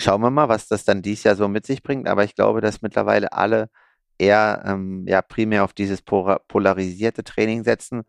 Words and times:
schauen 0.00 0.22
wir 0.22 0.30
mal, 0.30 0.48
was 0.48 0.68
das 0.68 0.84
dann 0.84 1.02
dieses 1.02 1.24
Jahr 1.24 1.36
so 1.36 1.48
mit 1.48 1.66
sich 1.66 1.82
bringt. 1.82 2.08
Aber 2.08 2.24
ich 2.24 2.34
glaube, 2.34 2.60
dass 2.60 2.82
mittlerweile 2.82 3.32
alle 3.32 3.68
eher 4.18 4.62
ähm, 4.66 5.04
ja 5.06 5.22
primär 5.22 5.64
auf 5.64 5.72
dieses 5.72 6.02
polarisierte 6.02 7.24
Training 7.24 7.64
setzen 7.64 8.02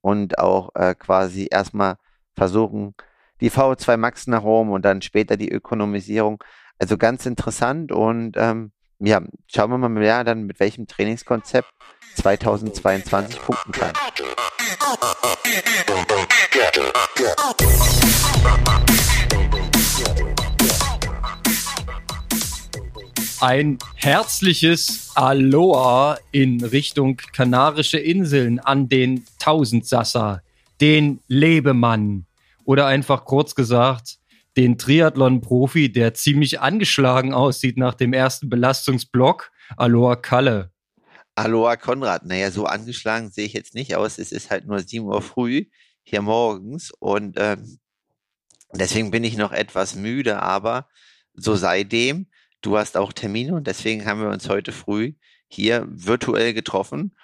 und 0.00 0.38
auch 0.38 0.74
äh, 0.74 0.94
quasi 0.94 1.48
erstmal 1.50 1.96
versuchen, 2.36 2.94
die 3.40 3.50
VO2 3.50 3.96
Max 3.96 4.26
nach 4.26 4.42
oben 4.42 4.70
und 4.72 4.84
dann 4.84 5.02
später 5.02 5.36
die 5.36 5.50
Ökonomisierung. 5.50 6.42
Also 6.78 6.96
ganz 6.96 7.26
interessant 7.26 7.92
und 7.92 8.36
ähm, 8.36 8.72
ja, 9.00 9.20
schauen 9.46 9.70
wir 9.70 9.78
mal 9.78 9.88
mehr 9.88 10.24
dann 10.24 10.44
mit 10.44 10.60
welchem 10.60 10.86
Trainingskonzept 10.86 11.72
2022 12.16 13.40
punkten 13.40 13.72
kann. 13.72 13.92
Ein 23.40 23.78
herzliches 23.94 25.12
Aloha 25.14 26.18
in 26.32 26.64
Richtung 26.64 27.18
Kanarische 27.18 27.98
Inseln 27.98 28.58
an 28.58 28.88
den 28.88 29.24
Tausendsasser, 29.38 30.42
den 30.80 31.20
Lebemann 31.28 32.26
oder 32.64 32.86
einfach 32.86 33.24
kurz 33.24 33.54
gesagt 33.54 34.18
den 34.56 34.76
Triathlon-Profi, 34.76 35.92
der 35.92 36.14
ziemlich 36.14 36.58
angeschlagen 36.58 37.32
aussieht 37.32 37.76
nach 37.76 37.94
dem 37.94 38.12
ersten 38.12 38.48
Belastungsblock. 38.48 39.52
Aloha 39.76 40.16
Kalle. 40.16 40.72
Aloha 41.36 41.76
Konrad. 41.76 42.26
Naja, 42.26 42.50
so 42.50 42.66
angeschlagen 42.66 43.30
sehe 43.30 43.46
ich 43.46 43.52
jetzt 43.52 43.76
nicht 43.76 43.94
aus. 43.94 44.18
Es 44.18 44.32
ist 44.32 44.50
halt 44.50 44.66
nur 44.66 44.80
7 44.80 45.04
Uhr 45.04 45.22
früh 45.22 45.66
hier 46.02 46.22
morgens 46.22 46.90
und 46.98 47.36
ähm, 47.38 47.78
deswegen 48.72 49.12
bin 49.12 49.22
ich 49.22 49.36
noch 49.36 49.52
etwas 49.52 49.94
müde, 49.94 50.42
aber 50.42 50.88
so 51.34 51.54
sei 51.54 51.84
dem. 51.84 52.26
Du 52.60 52.76
hast 52.76 52.96
auch 52.96 53.12
Termine 53.12 53.54
und 53.54 53.66
deswegen 53.66 54.04
haben 54.06 54.20
wir 54.20 54.30
uns 54.30 54.48
heute 54.48 54.72
früh 54.72 55.14
hier 55.48 55.86
virtuell 55.88 56.54
getroffen. 56.54 57.16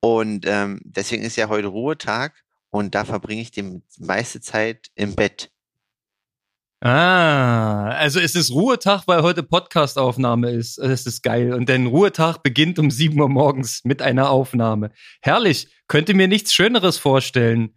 Und 0.00 0.46
ähm, 0.46 0.80
deswegen 0.84 1.22
ist 1.22 1.36
ja 1.36 1.48
heute 1.48 1.68
Ruhetag 1.68 2.42
und 2.70 2.94
da 2.94 3.04
verbringe 3.04 3.42
ich 3.42 3.50
die 3.50 3.82
meiste 3.98 4.40
Zeit 4.40 4.90
im 4.94 5.14
Bett. 5.14 5.50
Ah, 6.82 7.90
also 7.90 8.20
es 8.20 8.34
ist 8.34 8.50
Ruhetag, 8.50 9.02
weil 9.06 9.22
heute 9.22 9.42
Podcastaufnahme 9.42 10.50
ist. 10.50 10.78
Das 10.78 11.04
ist 11.04 11.22
geil. 11.22 11.52
Und 11.52 11.68
dein 11.68 11.86
Ruhetag 11.86 12.42
beginnt 12.42 12.78
um 12.78 12.90
7 12.90 13.20
Uhr 13.20 13.28
morgens 13.28 13.84
mit 13.84 14.00
einer 14.00 14.30
Aufnahme. 14.30 14.90
Herrlich. 15.20 15.68
Könnte 15.88 16.14
mir 16.14 16.26
nichts 16.26 16.54
Schöneres 16.54 16.96
vorstellen. 16.96 17.74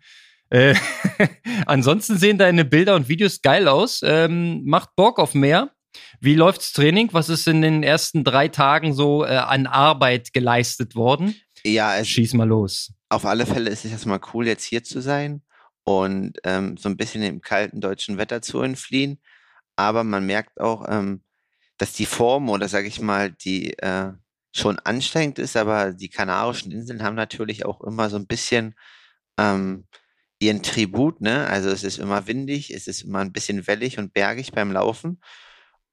Äh, 0.50 0.76
ansonsten 1.66 2.18
sehen 2.18 2.38
deine 2.38 2.64
Bilder 2.64 2.96
und 2.96 3.10
Videos 3.10 3.42
geil 3.42 3.68
aus. 3.68 4.02
Ähm, 4.06 4.64
macht 4.64 4.96
Bock 4.96 5.20
auf 5.20 5.34
mehr. 5.34 5.72
Wie 6.20 6.36
läuft's 6.36 6.74
Training? 6.74 7.10
Was 7.12 7.30
ist 7.30 7.48
in 7.48 7.62
den 7.62 7.84
ersten 7.84 8.24
drei 8.24 8.48
Tagen 8.48 8.94
so 8.94 9.26
äh, 9.26 9.36
an 9.36 9.68
Arbeit 9.68 10.34
geleistet 10.34 10.96
worden? 10.96 11.36
Ja, 11.64 11.96
es, 11.96 12.10
schieß 12.10 12.34
mal 12.34 12.48
los. 12.48 12.94
Auf 13.10 13.26
alle 13.26 13.46
Fälle 13.46 13.70
ist 13.70 13.86
es 13.86 13.92
erstmal 13.92 14.20
cool, 14.34 14.48
jetzt 14.48 14.64
hier 14.64 14.84
zu 14.84 15.02
sein 15.02 15.42
und 15.84 16.40
ähm, 16.44 16.78
so 16.78 16.90
ein 16.90 16.98
bisschen 16.98 17.22
dem 17.22 17.42
kalten 17.42 17.82
deutschen 17.82 18.18
Wetter 18.18 18.42
zu 18.42 18.62
entfliehen. 18.62 19.20
Aber 19.76 20.04
man 20.04 20.26
merkt 20.26 20.60
auch, 20.60 20.86
ähm, 20.88 21.24
dass 21.78 21.94
die 21.94 22.06
Form 22.06 22.50
oder 22.50 22.68
sage 22.68 22.88
ich 22.88 23.02
mal, 23.02 23.32
die 23.32 23.78
äh, 23.80 24.12
schon 24.52 24.80
anstrengend 24.80 25.40
ist, 25.40 25.58
aber 25.58 25.94
die 25.94 26.10
Kanarischen 26.10 26.72
Inseln 26.72 27.04
haben 27.04 27.16
natürlich 27.16 27.66
auch 27.66 27.82
immer 27.82 28.10
so 28.10 28.18
ein 28.18 28.28
bisschen 28.28 28.76
ähm, 29.40 29.86
ihren 30.40 30.62
Tribut, 30.62 31.22
ne? 31.22 31.48
Also 31.48 31.70
es 31.70 31.84
ist 31.84 31.98
immer 31.98 32.28
windig, 32.28 32.72
es 32.72 32.88
ist 32.88 33.02
immer 33.02 33.20
ein 33.20 33.32
bisschen 33.32 33.66
wellig 33.66 33.98
und 33.98 34.14
bergig 34.14 34.52
beim 34.52 34.72
Laufen. 34.72 35.22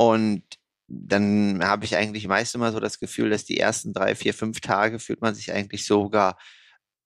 Und 0.00 0.44
dann 0.88 1.62
habe 1.62 1.84
ich 1.84 1.94
eigentlich 1.94 2.26
meist 2.26 2.54
immer 2.54 2.72
so 2.72 2.80
das 2.80 3.00
Gefühl, 3.00 3.28
dass 3.28 3.44
die 3.44 3.58
ersten 3.58 3.92
drei, 3.92 4.14
vier, 4.14 4.32
fünf 4.32 4.62
Tage 4.62 4.98
fühlt 4.98 5.20
man 5.20 5.34
sich 5.34 5.52
eigentlich 5.52 5.84
sogar 5.84 6.38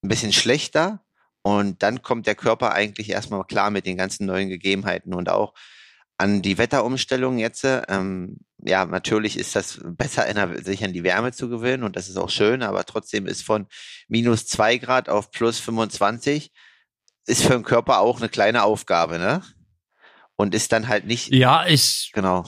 ein 0.01 0.09
bisschen 0.09 0.33
schlechter. 0.33 1.05
Und 1.43 1.83
dann 1.83 2.03
kommt 2.03 2.29
der 2.29 2.37
Körper 2.37 2.73
eigentlich 2.73 3.11
erstmal 3.11 3.43
klar 3.47 3.73
mit 3.73 3.85
den 3.85 3.97
ganzen 3.97 4.27
neuen 4.27 4.49
Gegebenheiten 4.49 5.13
und 5.13 5.29
auch 5.29 5.55
an 6.19 6.41
die 6.41 6.57
Wetterumstellung 6.57 7.39
jetzt. 7.39 7.67
Ähm, 7.89 8.39
ja, 8.59 8.85
natürlich 8.85 9.37
ist 9.37 9.57
das 9.57 9.81
besser, 9.83 10.27
sich 10.63 10.85
an 10.85 10.93
die 10.93 11.03
Wärme 11.03 11.33
zu 11.33 11.49
gewöhnen 11.49 11.83
und 11.83 11.97
das 11.97 12.09
ist 12.09 12.17
auch 12.17 12.31
schön, 12.31 12.63
aber 12.63 12.85
trotzdem 12.85 13.27
ist 13.27 13.43
von 13.43 13.67
minus 14.07 14.47
zwei 14.47 14.79
Grad 14.79 15.09
auf 15.09 15.33
plus 15.33 15.59
25 15.59 16.53
ist 17.27 17.43
für 17.43 17.55
den 17.55 17.65
Körper 17.65 17.99
auch 17.99 18.19
eine 18.19 18.29
kleine 18.29 18.63
Aufgabe, 18.63 19.19
ne? 19.19 19.43
Und 20.37 20.55
ist 20.55 20.71
dann 20.71 20.87
halt 20.87 21.07
nicht. 21.07 21.33
Ja, 21.33 21.67
ich. 21.67 22.13
Genau. 22.13 22.45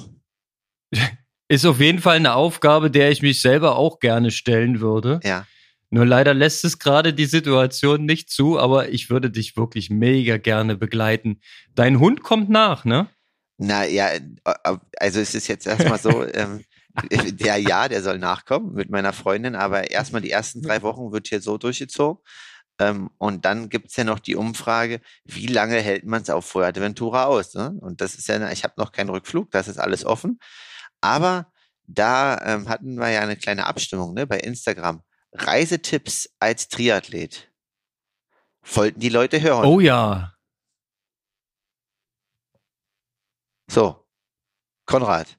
Ist 1.48 1.64
auf 1.64 1.80
jeden 1.80 2.00
Fall 2.00 2.16
eine 2.16 2.34
Aufgabe, 2.34 2.90
der 2.90 3.10
ich 3.10 3.22
mich 3.22 3.40
selber 3.40 3.76
auch 3.76 4.00
gerne 4.00 4.30
stellen 4.30 4.80
würde. 4.80 5.20
Ja. 5.22 5.46
Nur 5.90 6.04
leider 6.04 6.34
lässt 6.34 6.64
es 6.64 6.78
gerade 6.78 7.14
die 7.14 7.26
Situation 7.26 8.04
nicht 8.04 8.30
zu, 8.30 8.58
aber 8.58 8.88
ich 8.88 9.08
würde 9.10 9.30
dich 9.30 9.56
wirklich 9.56 9.88
mega 9.88 10.36
gerne 10.36 10.76
begleiten. 10.76 11.40
Dein 11.74 12.00
Hund 12.00 12.22
kommt 12.22 12.50
nach, 12.50 12.84
ne? 12.84 13.08
Na 13.58 13.86
ja, 13.86 14.08
äh, 14.08 14.20
also 14.98 15.20
es 15.20 15.34
ist 15.34 15.46
jetzt 15.46 15.66
erstmal 15.66 15.98
so, 15.98 16.26
ähm, 16.34 16.64
der 17.12 17.58
ja, 17.58 17.88
der 17.88 18.02
soll 18.02 18.18
nachkommen 18.18 18.74
mit 18.74 18.90
meiner 18.90 19.12
Freundin, 19.12 19.54
aber 19.54 19.90
erstmal 19.90 20.22
die 20.22 20.30
ersten 20.30 20.62
drei 20.62 20.82
Wochen 20.82 21.12
wird 21.12 21.28
hier 21.28 21.40
so 21.40 21.58
durchgezogen. 21.58 22.22
Ähm, 22.78 23.10
und 23.18 23.44
dann 23.44 23.68
gibt's 23.68 23.96
ja 23.96 24.04
noch 24.04 24.18
die 24.18 24.36
Umfrage, 24.36 25.00
wie 25.24 25.46
lange 25.46 25.80
hält 25.80 26.04
man 26.04 26.22
es 26.22 26.30
auf 26.30 26.44
Fuerteventura 26.46 27.24
aus? 27.24 27.54
Ne? 27.54 27.74
Und 27.80 28.00
das 28.00 28.16
ist 28.16 28.28
ja, 28.28 28.50
ich 28.50 28.64
habe 28.64 28.74
noch 28.76 28.92
keinen 28.92 29.10
Rückflug, 29.10 29.50
das 29.50 29.68
ist 29.68 29.78
alles 29.78 30.04
offen. 30.04 30.40
Aber 31.06 31.52
da 31.86 32.40
ähm, 32.44 32.68
hatten 32.68 32.96
wir 32.96 33.10
ja 33.10 33.20
eine 33.20 33.36
kleine 33.36 33.66
Abstimmung 33.66 34.14
ne, 34.14 34.26
bei 34.26 34.40
Instagram. 34.40 35.02
Reisetipps 35.32 36.28
als 36.40 36.68
Triathlet. 36.68 37.52
Wollten 38.74 38.98
die 38.98 39.08
Leute 39.08 39.40
hören. 39.40 39.64
Oh 39.64 39.78
ja. 39.78 40.34
So. 43.70 44.04
Konrad. 44.86 45.38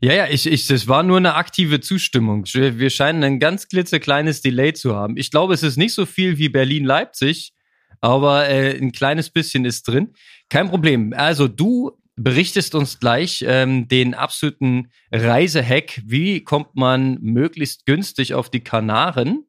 Ja, 0.00 0.12
ja, 0.12 0.26
ich, 0.28 0.46
ich, 0.46 0.66
das 0.66 0.86
war 0.86 1.02
nur 1.02 1.16
eine 1.16 1.34
aktive 1.34 1.80
Zustimmung. 1.80 2.44
Wir 2.44 2.90
scheinen 2.90 3.24
ein 3.24 3.40
ganz 3.40 3.68
klitzekleines 3.68 4.42
Delay 4.42 4.74
zu 4.74 4.94
haben. 4.94 5.16
Ich 5.16 5.30
glaube, 5.30 5.54
es 5.54 5.62
ist 5.62 5.78
nicht 5.78 5.94
so 5.94 6.04
viel 6.04 6.36
wie 6.36 6.50
Berlin-Leipzig, 6.50 7.54
aber 8.02 8.48
äh, 8.48 8.76
ein 8.76 8.92
kleines 8.92 9.30
bisschen 9.30 9.64
ist 9.64 9.88
drin. 9.88 10.12
Kein 10.50 10.68
Problem. 10.68 11.14
Also 11.14 11.48
du 11.48 11.98
berichtest 12.16 12.74
uns 12.74 12.98
gleich 12.98 13.44
ähm, 13.46 13.88
den 13.88 14.14
absoluten 14.14 14.90
Reisehack. 15.12 16.02
Wie 16.04 16.42
kommt 16.42 16.74
man 16.74 17.18
möglichst 17.20 17.86
günstig 17.86 18.34
auf 18.34 18.50
die 18.50 18.64
Kanaren? 18.64 19.46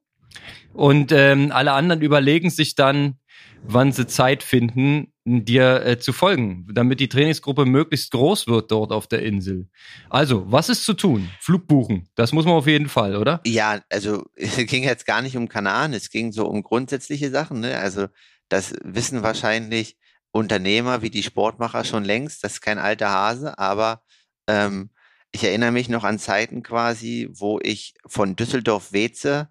Und 0.74 1.12
ähm, 1.12 1.52
alle 1.52 1.72
anderen 1.72 2.02
überlegen 2.02 2.50
sich 2.50 2.76
dann, 2.76 3.18
wann 3.64 3.92
sie 3.92 4.06
Zeit 4.06 4.44
finden, 4.44 5.12
dir 5.26 5.86
äh, 5.86 6.00
zu 6.00 6.14
folgen, 6.14 6.68
damit 6.72 7.00
die 7.00 7.10
Trainingsgruppe 7.10 7.66
möglichst 7.66 8.12
groß 8.12 8.48
wird 8.48 8.72
dort 8.72 8.92
auf 8.92 9.08
der 9.08 9.24
Insel. 9.24 9.68
Also, 10.10 10.50
was 10.50 10.70
ist 10.70 10.86
zu 10.86 10.94
tun? 10.94 11.30
Flug 11.40 11.68
buchen, 11.68 12.08
das 12.16 12.32
muss 12.32 12.46
man 12.46 12.54
auf 12.54 12.68
jeden 12.68 12.88
Fall, 12.88 13.16
oder? 13.16 13.42
Ja, 13.46 13.82
also 13.90 14.26
es 14.36 14.56
ging 14.56 14.84
jetzt 14.84 15.06
gar 15.06 15.22
nicht 15.22 15.36
um 15.36 15.50
Kanaren, 15.50 15.94
es 15.94 16.10
ging 16.10 16.32
so 16.32 16.48
um 16.48 16.64
grundsätzliche 16.64 17.30
Sachen. 17.30 17.62
Ne? 17.62 17.78
Also 17.78 18.08
das 18.50 18.74
wissen 18.84 19.24
wahrscheinlich 19.24 19.98
Unternehmer 20.32 21.02
wie 21.02 21.10
die 21.10 21.24
Sportmacher 21.24 21.84
schon 21.84 22.04
längst, 22.04 22.44
das 22.44 22.54
ist 22.54 22.62
kein 22.62 22.80
alter 22.80 23.10
Hase, 23.10 23.58
aber 23.58 24.04
ähm, 24.48 24.92
ich 25.32 25.44
erinnere 25.44 25.72
mich 25.72 25.90
noch 25.90 26.04
an 26.04 26.20
Zeiten 26.20 26.64
quasi, 26.64 27.30
wo 27.32 27.60
ich 27.62 27.96
von 28.06 28.36
Düsseldorf-Weze 28.36 29.50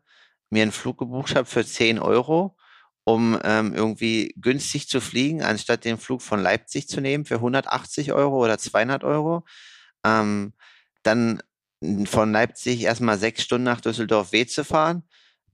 mir 0.51 0.63
einen 0.63 0.73
Flug 0.73 0.99
gebucht 0.99 1.35
habe 1.35 1.47
für 1.47 1.65
10 1.65 1.99
Euro, 1.99 2.57
um 3.05 3.39
ähm, 3.45 3.75
irgendwie 3.75 4.35
günstig 4.37 4.89
zu 4.89 5.01
fliegen, 5.01 5.43
anstatt 5.43 5.85
den 5.85 5.99
Flug 5.99 6.23
von 6.23 6.41
Leipzig 6.41 6.89
zu 6.89 7.01
nehmen 7.01 7.25
für 7.25 7.37
180 7.37 8.13
Euro 8.13 8.43
oder 8.43 8.59
200 8.59 9.05
Euro. 9.05 9.45
Ähm, 10.05 10.55
dann 11.03 11.43
von 12.07 12.33
Leipzig 12.33 12.83
erstmal 12.83 13.19
sechs 13.19 13.43
Stunden 13.43 13.65
nach 13.65 13.81
Düsseldorf-Weze 13.81 14.65
fahren, 14.65 15.05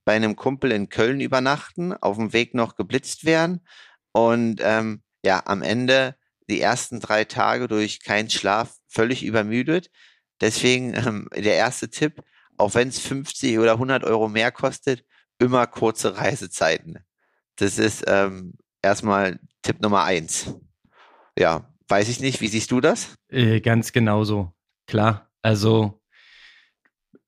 bei 0.05 0.15
einem 0.15 0.37
Kumpel 0.37 0.73
in 0.73 0.89
Köln 0.89 1.21
übernachten, 1.21 1.93
auf 1.93 2.17
dem 2.17 2.33
Weg 2.33 2.55
noch 2.55 2.77
geblitzt 2.77 3.25
werden 3.25 3.67
und 4.13 4.61
ähm, 4.63 5.03
ja, 5.25 5.43
am 5.47 5.63
Ende 5.63 6.17
die 6.49 6.61
ersten 6.61 7.01
drei 7.01 7.25
Tage 7.25 7.69
durch 7.69 8.03
keinen 8.03 8.31
Schlaf 8.31 8.75
völlig 8.89 9.25
übermüdet. 9.25 9.91
Deswegen 10.41 10.95
ähm, 11.07 11.29
der 11.35 11.55
erste 11.55 11.91
Tipp, 11.91 12.23
auch 12.57 12.75
wenn 12.75 12.89
es 12.89 12.99
50 12.99 13.59
oder 13.59 13.73
100 13.73 14.05
Euro 14.05 14.29
mehr 14.29 14.53
kostet, 14.53 15.05
immer 15.39 15.67
kurze 15.67 16.17
Reisezeiten. 16.17 16.99
Das 17.57 17.79
ist 17.79 18.05
ähm, 18.07 18.55
erstmal 18.83 19.39
Tipp 19.63 19.81
Nummer 19.81 20.05
eins. 20.05 20.55
Ja, 21.39 21.73
weiß 21.89 22.09
ich 22.09 22.21
nicht. 22.21 22.41
Wie 22.41 22.49
siehst 22.49 22.71
du 22.71 22.81
das? 22.81 23.15
Äh, 23.29 23.61
ganz 23.61 23.93
genauso. 23.93 24.53
Klar. 24.87 25.31
Also 25.43 26.01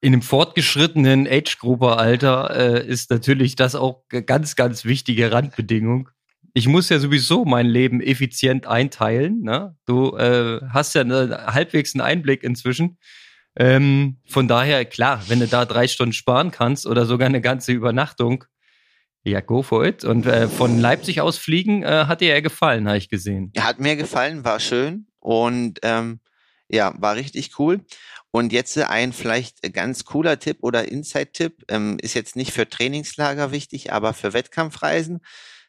in 0.00 0.12
einem 0.12 0.22
fortgeschrittenen 0.22 1.26
Age-Grupper-Alter 1.26 2.50
äh, 2.54 2.86
ist 2.86 3.10
natürlich 3.10 3.56
das 3.56 3.74
auch 3.74 4.04
ganz, 4.08 4.54
ganz 4.54 4.84
wichtige 4.84 5.32
Randbedingung 5.32 6.10
ich 6.54 6.68
muss 6.68 6.88
ja 6.88 7.00
sowieso 7.00 7.44
mein 7.44 7.66
Leben 7.66 8.00
effizient 8.00 8.66
einteilen. 8.66 9.42
Ne? 9.42 9.76
Du 9.86 10.16
äh, 10.16 10.60
hast 10.70 10.94
ja 10.94 11.00
eine, 11.00 11.46
halbwegs 11.48 11.94
einen 11.94 12.00
Einblick 12.00 12.44
inzwischen. 12.44 12.96
Ähm, 13.56 14.18
von 14.26 14.46
daher, 14.46 14.84
klar, 14.84 15.22
wenn 15.26 15.40
du 15.40 15.48
da 15.48 15.64
drei 15.64 15.88
Stunden 15.88 16.12
sparen 16.12 16.52
kannst 16.52 16.86
oder 16.86 17.06
sogar 17.06 17.26
eine 17.26 17.40
ganze 17.40 17.72
Übernachtung, 17.72 18.44
ja, 19.24 19.40
go 19.40 19.62
for 19.62 19.84
it. 19.84 20.04
Und 20.04 20.26
äh, 20.26 20.48
von 20.48 20.78
Leipzig 20.78 21.20
aus 21.20 21.38
fliegen 21.38 21.82
äh, 21.82 22.04
hat 22.06 22.20
dir 22.20 22.28
ja 22.28 22.40
gefallen, 22.40 22.86
habe 22.86 22.98
ich 22.98 23.08
gesehen. 23.08 23.52
Hat 23.58 23.80
mir 23.80 23.96
gefallen, 23.96 24.44
war 24.44 24.60
schön 24.60 25.06
und 25.18 25.80
ähm, 25.82 26.20
ja, 26.68 26.94
war 26.98 27.16
richtig 27.16 27.58
cool. 27.58 27.80
Und 28.30 28.52
jetzt 28.52 28.76
ein 28.78 29.12
vielleicht 29.12 29.72
ganz 29.72 30.04
cooler 30.04 30.38
Tipp 30.38 30.58
oder 30.60 30.88
Inside-Tipp, 30.88 31.64
ähm, 31.68 31.98
ist 32.00 32.14
jetzt 32.14 32.36
nicht 32.36 32.52
für 32.52 32.68
Trainingslager 32.68 33.50
wichtig, 33.50 33.92
aber 33.92 34.12
für 34.12 34.32
Wettkampfreisen. 34.32 35.20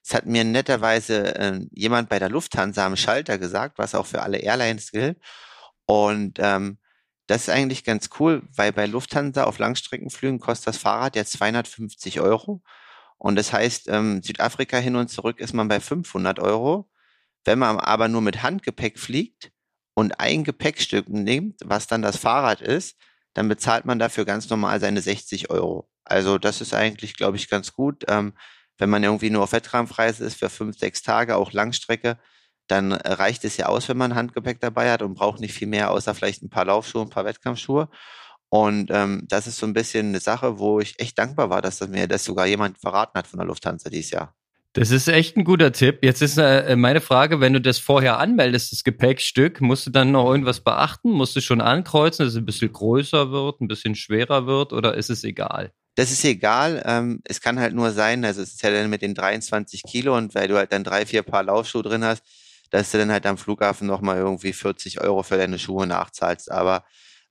Es 0.06 0.14
hat 0.14 0.28
mir 0.28 0.44
netterweise 0.44 1.36
äh, 1.36 1.60
jemand 1.72 2.10
bei 2.10 2.20
der 2.20 2.30
Lufthansa 2.30 2.86
am 2.86 2.96
Schalter 2.96 3.40
gesagt, 3.40 3.80
was 3.80 3.96
auch 3.96 4.06
für 4.06 4.22
alle 4.22 4.38
Airlines 4.38 4.92
gilt. 4.92 5.20
Und 5.86 6.38
ähm, 6.40 6.78
das 7.26 7.44
ist 7.44 7.50
eigentlich 7.50 7.84
ganz 7.84 8.10
cool, 8.20 8.44
weil 8.56 8.72
bei 8.72 8.86
Lufthansa 8.86 9.46
auf 9.46 9.58
Langstreckenflügen 9.58 10.40
kostet 10.40 10.68
das 10.68 10.78
Fahrrad 10.78 11.16
ja 11.16 11.26
250 11.26 12.22
Euro. 12.22 12.62
Und 13.18 13.36
das 13.36 13.52
heißt, 13.52 13.88
ähm, 13.88 14.22
Südafrika 14.22 14.78
hin 14.78 14.96
und 14.96 15.10
zurück 15.10 15.40
ist 15.40 15.54
man 15.54 15.68
bei 15.68 15.80
500 15.80 16.40
Euro. 16.40 16.88
Wenn 17.44 17.58
man 17.58 17.80
aber 17.80 18.08
nur 18.08 18.22
mit 18.22 18.44
Handgepäck 18.44 19.00
fliegt 19.00 19.52
und 19.96 20.20
ein 20.20 20.44
Gepäckstück 20.44 21.10
nimmt, 21.10 21.62
was 21.66 21.88
dann 21.88 22.04
das 22.04 22.18
Fahrrad 22.18 22.62
ist, 22.62 22.96
dann 23.34 23.48
bezahlt 23.48 23.86
man 23.86 23.98
dafür 23.98 24.26
ganz 24.26 24.50
normal 24.52 24.80
seine 24.80 25.02
60 25.02 25.50
Euro. 25.50 25.90
Also 26.04 26.38
das 26.38 26.62
ist 26.62 26.76
eigentlich, 26.76 27.16
glaube 27.16 27.38
ich, 27.38 27.50
ganz 27.50 27.74
gut. 27.74 28.06
Ähm, 28.08 28.34
wenn 28.78 28.90
man 28.90 29.04
irgendwie 29.04 29.30
nur 29.30 29.44
auf 29.44 29.52
Wettkampfreise 29.52 30.26
ist 30.26 30.38
für 30.38 30.50
fünf, 30.50 30.78
sechs 30.78 31.02
Tage, 31.02 31.36
auch 31.36 31.52
Langstrecke, 31.52 32.18
dann 32.68 32.94
reicht 32.94 33.46
es 33.46 33.58
ja 33.58 33.68
aus, 33.68 33.88
wenn 33.90 33.98
man 33.98 34.16
Handgepäck 34.16 34.60
dabei 34.60 34.92
hat 34.92 35.02
und 35.02 35.14
braucht 35.14 35.40
nicht 35.40 35.54
viel 35.54 35.68
mehr, 35.68 35.92
außer 35.92 36.16
vielleicht 36.16 36.44
ein 36.44 36.50
paar 36.50 36.66
Laufschuhe, 36.66 37.04
ein 37.04 37.10
paar 37.10 37.26
Wettkampfschuhe. 37.26 37.90
Und 38.50 38.90
ähm, 38.92 39.24
das 39.28 39.48
ist 39.48 39.58
so 39.58 39.66
ein 39.66 39.74
bisschen 39.74 40.10
eine 40.10 40.20
Sache, 40.20 40.60
wo 40.60 40.80
ich 40.80 41.00
echt 41.00 41.18
dankbar 41.18 41.50
war, 41.50 41.62
dass 41.62 41.80
das 41.80 41.90
mir 41.90 42.08
das 42.08 42.24
sogar 42.24 42.46
jemand 42.46 42.80
verraten 42.80 43.18
hat 43.18 43.28
von 43.28 43.40
der 43.40 43.48
Lufthansa 43.48 43.90
dieses 43.90 44.12
Jahr. 44.12 44.36
Das 44.74 44.92
ist 44.92 45.08
echt 45.08 45.38
ein 45.38 45.46
guter 45.46 45.72
Tipp. 45.72 46.00
Jetzt 46.04 46.22
ist 46.22 46.38
äh, 46.38 46.76
meine 46.76 47.00
Frage, 47.00 47.40
wenn 47.40 47.54
du 47.54 47.62
das 47.62 47.80
vorher 47.80 48.20
anmeldest, 48.20 48.74
das 48.74 48.84
Gepäckstück, 48.84 49.62
musst 49.62 49.88
du 49.88 49.90
dann 49.90 50.12
noch 50.12 50.30
irgendwas 50.30 50.60
beachten? 50.60 51.12
Musst 51.12 51.36
du 51.36 51.42
schon 51.42 51.62
ankreuzen, 51.62 52.26
dass 52.26 52.34
es 52.34 52.40
ein 52.40 52.46
bisschen 52.46 52.74
größer 52.74 53.32
wird, 53.32 53.62
ein 53.62 53.70
bisschen 53.70 53.96
schwerer 53.96 54.48
wird 54.48 54.74
oder 54.74 54.96
ist 54.96 55.10
es 55.10 55.24
egal? 55.24 55.72
Das 55.96 56.12
ist 56.12 56.26
egal. 56.26 56.84
Ähm, 56.86 57.22
es 57.24 57.40
kann 57.42 57.60
halt 57.60 57.74
nur 57.74 57.92
sein, 57.92 58.26
also 58.26 58.42
es 58.42 58.54
ist 58.54 58.62
ja 58.64 58.72
dann 58.72 58.90
mit 58.90 59.02
den 59.02 59.14
23 59.16 59.84
Kilo 59.84 60.16
und 60.18 60.36
weil 60.36 60.48
du 60.48 60.58
halt 60.58 60.72
dann 60.74 60.84
drei, 60.84 61.06
vier 61.06 61.24
Paar 61.24 61.44
Laufschuhe 61.44 61.84
drin 61.84 62.04
hast, 62.04 62.24
dass 62.70 62.92
du 62.92 62.98
dann 62.98 63.12
halt 63.12 63.26
am 63.26 63.38
Flughafen 63.38 63.88
nochmal 63.88 64.18
irgendwie 64.18 64.54
40 64.54 65.02
Euro 65.02 65.24
für 65.24 65.38
deine 65.38 65.58
Schuhe 65.60 65.88
nachzahlst. 65.88 66.52
Aber 66.52 66.84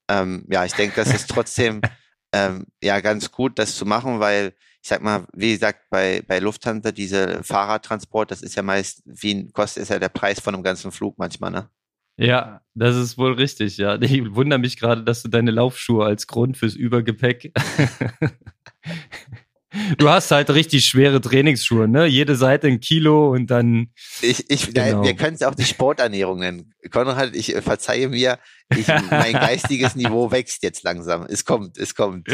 ähm, 0.09 0.47
ja, 0.51 0.65
ich 0.65 0.73
denke, 0.75 0.97
das 0.97 1.13
ist 1.15 1.29
trotzdem 1.29 1.83
ähm, 2.33 2.67
ja 2.83 3.01
ganz 3.01 3.31
gut, 3.31 3.59
das 3.59 3.77
zu 3.77 3.85
machen, 3.87 4.21
weil 4.21 4.55
ich 4.83 4.89
sag 4.89 5.03
mal, 5.03 5.27
wie 5.33 5.53
gesagt, 5.53 5.81
bei, 5.91 6.23
bei 6.27 6.39
Lufthansa, 6.41 6.93
diese 6.93 7.43
Fahrradtransport, 7.43 8.31
das 8.31 8.43
ist 8.43 8.55
ja 8.55 8.63
meist, 8.63 9.03
wie 9.07 9.51
kostet 9.51 9.83
ist 9.83 9.89
ja 9.89 9.99
der 9.99 10.11
Preis 10.11 10.41
von 10.41 10.55
einem 10.55 10.63
ganzen 10.63 10.93
Flug 10.93 11.19
manchmal, 11.19 11.51
ne? 11.51 11.71
Ja, 12.17 12.61
das 12.75 12.97
ist 12.97 13.19
wohl 13.19 13.35
richtig, 13.35 13.77
ja. 13.77 13.97
Ich 14.01 14.35
wundere 14.35 14.59
mich 14.59 14.79
gerade, 14.79 15.03
dass 15.03 15.23
du 15.23 15.29
deine 15.29 15.51
Laufschuhe 15.51 16.05
als 16.05 16.27
Grund 16.27 16.57
fürs 16.57 16.75
Übergepäck. 16.75 17.53
du 19.99 20.09
hast 20.09 20.31
halt 20.31 20.51
richtig 20.51 20.85
schwere 20.85 21.21
Trainingsschuhe, 21.21 21.89
ne? 21.89 22.07
Jede 22.07 22.37
Seite 22.37 22.69
ein 22.69 22.81
Kilo 22.81 23.33
und 23.33 23.51
dann. 23.51 23.91
Ich, 24.23 24.49
ich, 24.51 24.73
genau. 24.73 25.03
wir 25.03 25.15
können 25.15 25.35
es 25.35 25.43
auch 25.43 25.55
die 25.55 25.65
Sporternährung 25.65 26.39
nennen. 26.39 26.75
Konrad, 26.91 27.35
ich 27.35 27.55
äh, 27.55 27.63
verzeihe 27.63 28.09
mir, 28.09 28.39
ich, 28.77 28.89
mein 28.89 29.01
geistiges 29.33 29.97
Niveau 29.97 30.31
wächst 30.31 30.63
jetzt 30.63 30.85
langsam. 30.85 31.27
Es 31.29 31.45
kommt, 31.45 31.79
es 31.79 31.95
kommt. 31.95 32.29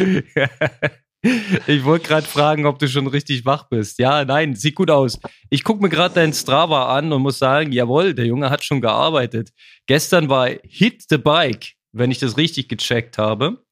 Ich 1.22 1.84
wollte 1.84 2.08
gerade 2.08 2.26
fragen, 2.26 2.64
ob 2.64 2.78
du 2.78 2.88
schon 2.88 3.06
richtig 3.06 3.44
wach 3.44 3.68
bist. 3.68 3.98
Ja, 3.98 4.24
nein, 4.24 4.54
sieht 4.54 4.74
gut 4.74 4.90
aus. 4.90 5.18
Ich 5.50 5.64
gucke 5.64 5.82
mir 5.82 5.90
gerade 5.90 6.14
dein 6.14 6.32
Strava 6.32 6.96
an 6.96 7.12
und 7.12 7.20
muss 7.22 7.38
sagen, 7.38 7.72
jawohl, 7.72 8.14
der 8.14 8.24
Junge 8.24 8.48
hat 8.48 8.64
schon 8.64 8.80
gearbeitet. 8.80 9.50
Gestern 9.86 10.30
war 10.30 10.48
Hit 10.62 11.04
the 11.10 11.18
Bike, 11.18 11.72
wenn 11.92 12.10
ich 12.10 12.18
das 12.18 12.38
richtig 12.38 12.68
gecheckt 12.68 13.18
habe. 13.18 13.62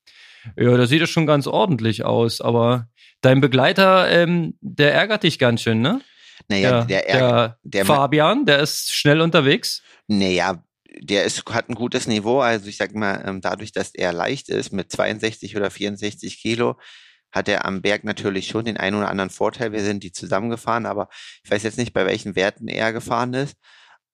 Ja, 0.56 0.76
da 0.76 0.86
sieht 0.86 1.00
er 1.00 1.06
schon 1.06 1.26
ganz 1.26 1.46
ordentlich 1.46 2.04
aus, 2.04 2.40
aber 2.40 2.88
dein 3.22 3.40
Begleiter, 3.40 4.10
ähm, 4.10 4.54
der 4.60 4.94
ärgert 4.94 5.22
dich 5.22 5.38
ganz 5.38 5.62
schön, 5.62 5.80
ne? 5.80 6.00
Naja, 6.48 6.84
der, 6.84 7.02
der, 7.02 7.18
der, 7.18 7.58
der 7.62 7.84
Fabian, 7.84 8.46
der 8.46 8.60
ist 8.60 8.92
schnell 8.92 9.20
unterwegs. 9.20 9.82
Naja, 10.06 10.62
der 11.00 11.24
ist, 11.24 11.44
hat 11.50 11.68
ein 11.68 11.74
gutes 11.74 12.06
Niveau. 12.06 12.40
Also 12.40 12.68
ich 12.68 12.76
sag 12.76 12.94
mal, 12.94 13.22
ähm, 13.26 13.40
dadurch, 13.40 13.72
dass 13.72 13.94
er 13.94 14.12
leicht 14.12 14.48
ist 14.48 14.72
mit 14.72 14.90
62 14.90 15.56
oder 15.56 15.70
64 15.70 16.40
Kilo, 16.40 16.76
hat 17.30 17.48
er 17.48 17.64
am 17.64 17.82
Berg 17.82 18.04
natürlich 18.04 18.48
schon 18.48 18.64
den 18.64 18.76
einen 18.76 18.96
oder 18.96 19.10
anderen 19.10 19.30
Vorteil. 19.30 19.72
Wir 19.72 19.82
sind 19.82 20.02
die 20.02 20.12
zusammengefahren, 20.12 20.86
aber 20.86 21.08
ich 21.44 21.50
weiß 21.50 21.62
jetzt 21.62 21.78
nicht, 21.78 21.92
bei 21.92 22.06
welchen 22.06 22.36
Werten 22.36 22.68
er 22.68 22.92
gefahren 22.92 23.34
ist. 23.34 23.56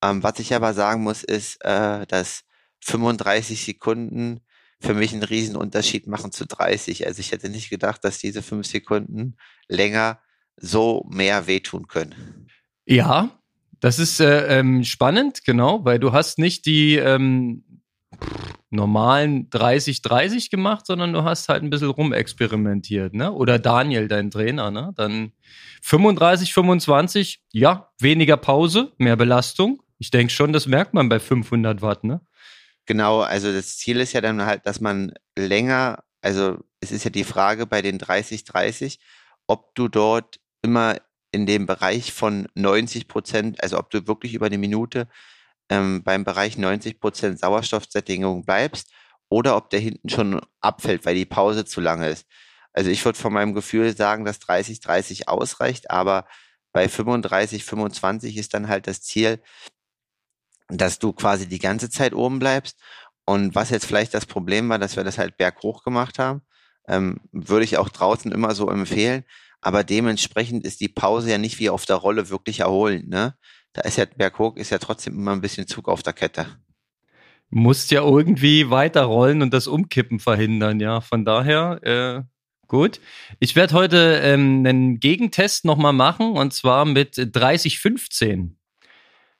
Ähm, 0.03 0.23
was 0.23 0.39
ich 0.39 0.55
aber 0.55 0.75
sagen 0.75 1.03
muss, 1.03 1.23
ist, 1.23 1.65
äh, 1.65 2.07
dass 2.07 2.45
35 2.81 3.65
Sekunden 3.65 4.41
für 4.81 4.95
mich 4.95 5.13
einen 5.13 5.23
Riesenunterschied 5.23 6.07
machen 6.07 6.33
zu 6.33 6.47
30. 6.47 7.07
Also 7.07 7.21
ich 7.21 7.33
hätte 7.33 7.49
nicht 7.49 7.71
gedacht, 7.71 8.05
dass 8.05 8.19
diese 8.19 8.43
fünf 8.43 8.67
Sekunden 8.67 9.37
länger 9.69 10.21
so 10.57 11.07
mehr 11.09 11.47
wehtun 11.47 11.87
können. 11.87 12.49
Ja, 12.85 13.31
das 13.81 13.99
ist 13.99 14.21
äh, 14.21 14.59
ähm, 14.59 14.85
spannend, 14.85 15.45
genau, 15.45 15.85
weil 15.85 15.99
du 15.99 16.13
hast 16.13 16.39
nicht 16.39 16.67
die 16.67 16.97
ähm, 16.97 17.65
normalen 18.71 19.49
30-30 19.51 20.51
gemacht, 20.51 20.87
sondern 20.87 21.13
du 21.13 21.25
hast 21.25 21.49
halt 21.49 21.63
ein 21.63 21.71
bisschen 21.71 21.91
rumexperimentiert, 21.91 23.15
ne? 23.15 23.33
Oder 23.33 23.59
Daniel, 23.59 24.09
dein 24.09 24.31
Trainer, 24.31 24.71
ne? 24.71 24.93
Dann 24.97 25.33
35, 25.83 26.53
25, 26.53 27.43
ja, 27.53 27.91
weniger 28.01 28.37
Pause, 28.37 28.93
mehr 28.99 29.17
Belastung. 29.17 29.83
Ich 29.99 30.11
denke 30.11 30.33
schon, 30.33 30.53
das 30.53 30.67
merkt 30.67 30.95
man 30.95 31.09
bei 31.09 31.21
500 31.21 31.83
Watt, 31.83 32.05
ne? 32.05 32.21
Genau, 32.87 33.21
also 33.21 33.53
das 33.53 33.79
Ziel 33.79 34.01
ist 34.01 34.13
ja 34.13 34.21
dann 34.21 34.45
halt, 34.45 34.67
dass 34.67 34.81
man 34.81 35.13
länger, 35.39 36.03
also 36.21 36.59
es 36.81 36.93
ist 36.93 37.05
ja 37.05 37.11
die 37.11 37.25
Frage 37.25 37.67
bei 37.67 37.81
den 37.81 37.99
30-30, 37.99 38.99
ob 39.47 39.75
du 39.75 39.89
dort 39.89 40.41
immer 40.63 40.97
in 41.33 41.47
dem 41.47 41.67
Bereich 41.67 42.13
von 42.13 42.47
90 42.55 43.09
Prozent, 43.09 43.63
also 43.63 43.79
ob 43.79 43.91
du 43.91 44.07
wirklich 44.07 44.35
über 44.35 44.47
eine 44.47 44.59
Minute 44.59 45.09
ähm, 45.71 46.03
beim 46.05 46.25
Bereich 46.25 46.59
90 46.59 47.01
Prozent 47.01 47.39
Sauerstoffsättigung 47.39 48.45
bleibst 48.45 48.91
oder 49.29 49.57
ob 49.57 49.71
der 49.71 49.81
hinten 49.81 50.09
schon 50.09 50.41
abfällt, 50.61 51.05
weil 51.07 51.15
die 51.15 51.25
Pause 51.25 51.65
zu 51.65 51.81
lange 51.81 52.09
ist. 52.09 52.27
Also 52.73 52.91
ich 52.91 53.05
würde 53.05 53.19
von 53.19 53.33
meinem 53.33 53.55
Gefühl 53.55 53.97
sagen, 53.97 54.25
dass 54.25 54.41
30, 54.41 54.81
30 54.81 55.29
ausreicht, 55.29 55.91
aber 55.91 56.27
bei 56.73 56.89
35, 56.89 57.65
25 57.65 58.37
ist 58.37 58.53
dann 58.53 58.69
halt 58.69 58.87
das 58.87 59.01
Ziel, 59.01 59.41
dass 60.69 60.99
du 60.99 61.13
quasi 61.13 61.49
die 61.49 61.61
ganze 61.61 61.89
Zeit 61.89 62.15
oben 62.15 62.39
bleibst. 62.39 62.81
Und 63.27 63.55
was 63.55 63.71
jetzt 63.71 63.87
vielleicht 63.87 64.13
das 64.13 64.27
Problem 64.27 64.69
war, 64.69 64.79
dass 64.79 64.97
wir 64.97 65.05
das 65.05 65.19
halt 65.19 65.37
berghoch 65.37 65.85
gemacht 65.85 66.19
haben, 66.19 66.43
ähm, 66.89 67.21
würde 67.33 67.65
ich 67.65 67.79
auch 67.79 67.89
draußen 67.89 68.33
immer 68.33 68.55
so 68.55 68.69
empfehlen. 68.71 69.25
Aber 69.61 69.85
dementsprechend 69.85 70.65
ist 70.65 70.81
die 70.81 70.89
Pause 70.89 71.31
ja 71.31 71.39
nicht 71.39 71.59
wie 71.59 71.71
auf 71.71 71.87
der 71.87 71.97
Rolle 71.97 72.29
wirklich 72.29 72.61
erholend. 72.61 73.09
Ne? 73.09 73.35
Da 73.75 73.83
ist 73.83 73.99
ja 73.99 74.07
berghoch 74.07 74.57
ist 74.57 74.71
ja 74.71 74.79
trotzdem 74.79 75.15
immer 75.15 75.33
ein 75.33 75.41
bisschen 75.41 75.67
Zug 75.67 75.89
auf 75.89 76.03
der 76.03 76.13
Kette. 76.13 76.47
Musst 77.51 77.91
ja 77.91 78.03
irgendwie 78.03 78.71
weiterrollen 78.71 79.43
und 79.43 79.53
das 79.53 79.67
Umkippen 79.67 80.19
verhindern, 80.19 80.81
ja. 80.81 81.01
Von 81.01 81.25
daher, 81.25 81.81
äh, 81.83 82.23
gut. 82.69 83.01
Ich 83.41 83.55
werde 83.57 83.75
heute 83.75 84.21
ähm, 84.23 84.65
einen 84.65 85.01
Gegentest 85.01 85.65
nochmal 85.65 85.93
machen 85.93 86.33
und 86.37 86.55
zwar 86.55 86.85
mit 86.85 87.17
3015 87.17 88.57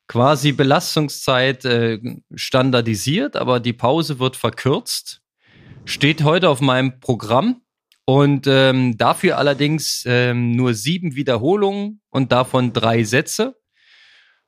quasi 0.07 0.53
Belastungszeit 0.53 1.65
äh, 1.65 1.99
standardisiert, 2.35 3.37
aber 3.37 3.61
die 3.61 3.73
Pause 3.73 4.19
wird 4.19 4.37
verkürzt. 4.37 5.23
Steht 5.85 6.23
heute 6.25 6.49
auf 6.49 6.61
meinem 6.61 7.01
Programm 7.01 7.63
und 8.05 8.47
ähm, 8.47 8.97
dafür 8.99 9.39
allerdings 9.39 10.05
ähm, 10.07 10.53
nur 10.53 10.75
sieben 10.75 11.15
Wiederholungen 11.15 12.01
und 12.11 12.33
davon 12.33 12.73
drei 12.73 13.05
Sätze. 13.05 13.57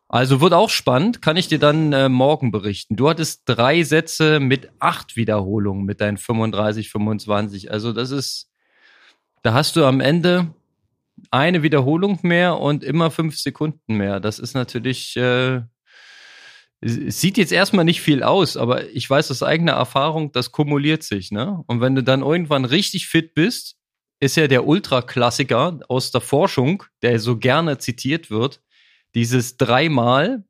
Also 0.09 0.41
wird 0.41 0.53
auch 0.53 0.71
spannend, 0.71 1.21
kann 1.21 1.37
ich 1.37 1.49
dir 1.49 1.59
dann 1.59 1.93
äh, 1.93 2.09
morgen 2.09 2.53
berichten. 2.53 2.95
Du 2.95 3.09
hattest 3.09 3.43
drei 3.47 3.83
Sätze 3.83 4.39
mit 4.39 4.71
acht 4.79 5.17
Wiederholungen 5.17 5.85
mit 5.85 6.01
deinen 6.01 6.17
35, 6.17 6.91
25. 6.91 7.73
Also 7.73 7.93
das 7.93 8.13
ist, 8.13 8.49
da 9.43 9.53
hast 9.53 9.75
du 9.75 9.85
am 9.85 10.01
Ende 10.01 10.55
eine 11.31 11.63
Wiederholung 11.63 12.21
mehr 12.23 12.59
und 12.59 12.85
immer 12.85 13.11
fünf 13.11 13.37
Sekunden 13.37 13.97
mehr. 13.97 14.21
Das 14.21 14.39
ist 14.39 14.55
natürlich, 14.55 15.17
äh, 15.17 15.63
sieht 16.83 17.37
jetzt 17.37 17.53
erstmal 17.53 17.85
nicht 17.85 18.01
viel 18.01 18.23
aus, 18.23 18.57
aber 18.57 18.89
ich 18.91 19.09
weiß 19.09 19.31
aus 19.33 19.43
eigener 19.43 19.73
Erfahrung, 19.73 20.31
das 20.31 20.53
kumuliert 20.53 21.03
sich. 21.03 21.33
Ne? 21.33 21.65
Und 21.67 21.81
wenn 21.81 21.97
du 21.97 22.03
dann 22.03 22.23
irgendwann 22.23 22.65
richtig 22.65 23.09
fit 23.09 23.35
bist, 23.35 23.77
ist 24.21 24.37
ja 24.37 24.47
der 24.47 24.67
Ultraklassiker 24.67 25.81
aus 25.89 26.13
der 26.13 26.21
Forschung, 26.21 26.85
der 27.03 27.19
so 27.19 27.39
gerne 27.39 27.79
zitiert 27.79 28.31
wird, 28.31 28.63
dieses 29.17 29.57
dreimal 29.57 30.45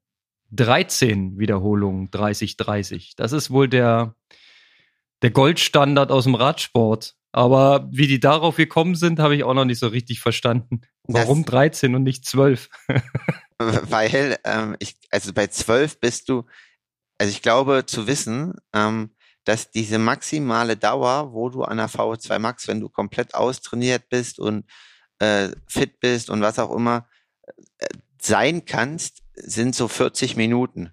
13 0.50 1.38
Wiederholungen 1.38 2.10
30-30. 2.10 3.12
Das 3.16 3.30
ist 3.30 3.50
wohl 3.50 3.68
der, 3.68 4.16
der 5.22 5.30
Goldstandard 5.30 6.10
aus 6.10 6.24
dem 6.24 6.34
Radsport. 6.34 7.14
Aber 7.30 7.88
wie 7.92 8.08
die 8.08 8.18
darauf 8.18 8.56
gekommen 8.56 8.96
sind, 8.96 9.20
habe 9.20 9.36
ich 9.36 9.44
auch 9.44 9.54
noch 9.54 9.64
nicht 9.64 9.78
so 9.78 9.86
richtig 9.86 10.20
verstanden. 10.20 10.80
Warum 11.04 11.44
das, 11.44 11.52
13 11.52 11.94
und 11.94 12.02
nicht 12.02 12.24
12? 12.24 12.68
weil, 13.58 14.36
ähm, 14.44 14.74
ich, 14.80 14.96
also 15.10 15.32
bei 15.32 15.46
12 15.46 16.00
bist 16.00 16.28
du, 16.28 16.44
also 17.18 17.30
ich 17.30 17.42
glaube 17.42 17.84
zu 17.86 18.08
wissen, 18.08 18.54
ähm, 18.74 19.10
dass 19.44 19.70
diese 19.70 19.98
maximale 19.98 20.76
Dauer, 20.76 21.32
wo 21.32 21.50
du 21.50 21.62
an 21.62 21.76
der 21.76 21.88
VO2 21.88 22.40
Max, 22.40 22.66
wenn 22.66 22.80
du 22.80 22.88
komplett 22.88 23.34
austrainiert 23.34 24.08
bist 24.08 24.40
und 24.40 24.64
äh, 25.20 25.50
fit 25.68 26.00
bist 26.00 26.30
und 26.30 26.40
was 26.40 26.58
auch 26.58 26.74
immer 26.74 27.06
äh, 27.78 27.86
sein 28.26 28.64
kannst, 28.64 29.22
sind 29.34 29.74
so 29.74 29.88
40 29.88 30.36
Minuten. 30.36 30.90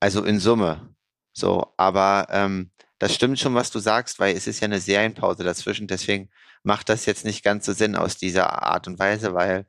Also 0.00 0.24
in 0.24 0.40
Summe. 0.40 0.94
So, 1.32 1.72
aber 1.76 2.26
ähm, 2.30 2.70
das 2.98 3.14
stimmt 3.14 3.38
schon, 3.38 3.54
was 3.54 3.70
du 3.70 3.78
sagst, 3.78 4.18
weil 4.18 4.36
es 4.36 4.46
ist 4.46 4.60
ja 4.60 4.66
eine 4.66 4.80
Serienpause 4.80 5.44
dazwischen. 5.44 5.86
Deswegen 5.86 6.30
macht 6.62 6.88
das 6.88 7.06
jetzt 7.06 7.24
nicht 7.24 7.42
ganz 7.42 7.66
so 7.66 7.72
Sinn 7.72 7.96
aus 7.96 8.16
dieser 8.16 8.62
Art 8.62 8.86
und 8.88 8.98
Weise, 8.98 9.34
weil 9.34 9.66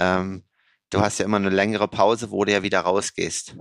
ähm, 0.00 0.44
du 0.90 1.00
hast 1.00 1.18
ja 1.18 1.24
immer 1.24 1.36
eine 1.36 1.50
längere 1.50 1.88
Pause, 1.88 2.30
wo 2.30 2.44
du 2.44 2.52
ja 2.52 2.62
wieder 2.62 2.80
rausgehst. 2.80 3.56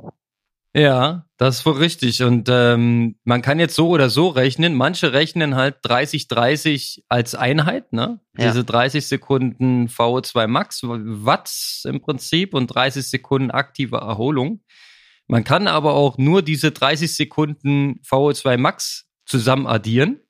Ja, 0.74 1.26
das 1.38 1.60
ist 1.60 1.66
wohl 1.66 1.74
richtig. 1.74 2.24
Und 2.24 2.48
ähm, 2.50 3.18
man 3.26 3.42
kann 3.42 3.60
jetzt 3.60 3.76
so 3.76 3.90
oder 3.90 4.10
so 4.10 4.30
rechnen. 4.30 4.74
Manche 4.74 5.12
rechnen 5.12 5.56
halt 5.56 5.84
30-30 5.84 7.04
als 7.10 7.36
Einheit, 7.36 7.92
ne? 7.92 8.22
Ja. 8.38 8.48
Diese 8.48 8.64
30 8.64 9.06
Sekunden 9.06 9.88
VO2 9.88 10.48
Max, 10.48 10.82
Watts 10.84 11.84
im 11.86 12.00
Prinzip 12.00 12.54
und 12.54 12.68
30 12.68 13.10
Sekunden 13.10 13.52
aktive 13.52 13.98
Erholung. 13.98 14.62
Man 15.28 15.44
kann 15.44 15.68
aber 15.68 15.94
auch 15.94 16.18
nur 16.18 16.42
diese 16.42 16.72
30 16.72 17.14
Sekunden 17.14 18.02
VO2 18.10 18.58
Max 18.58 19.10
zusammen 19.26 19.68
addieren. 19.68 20.22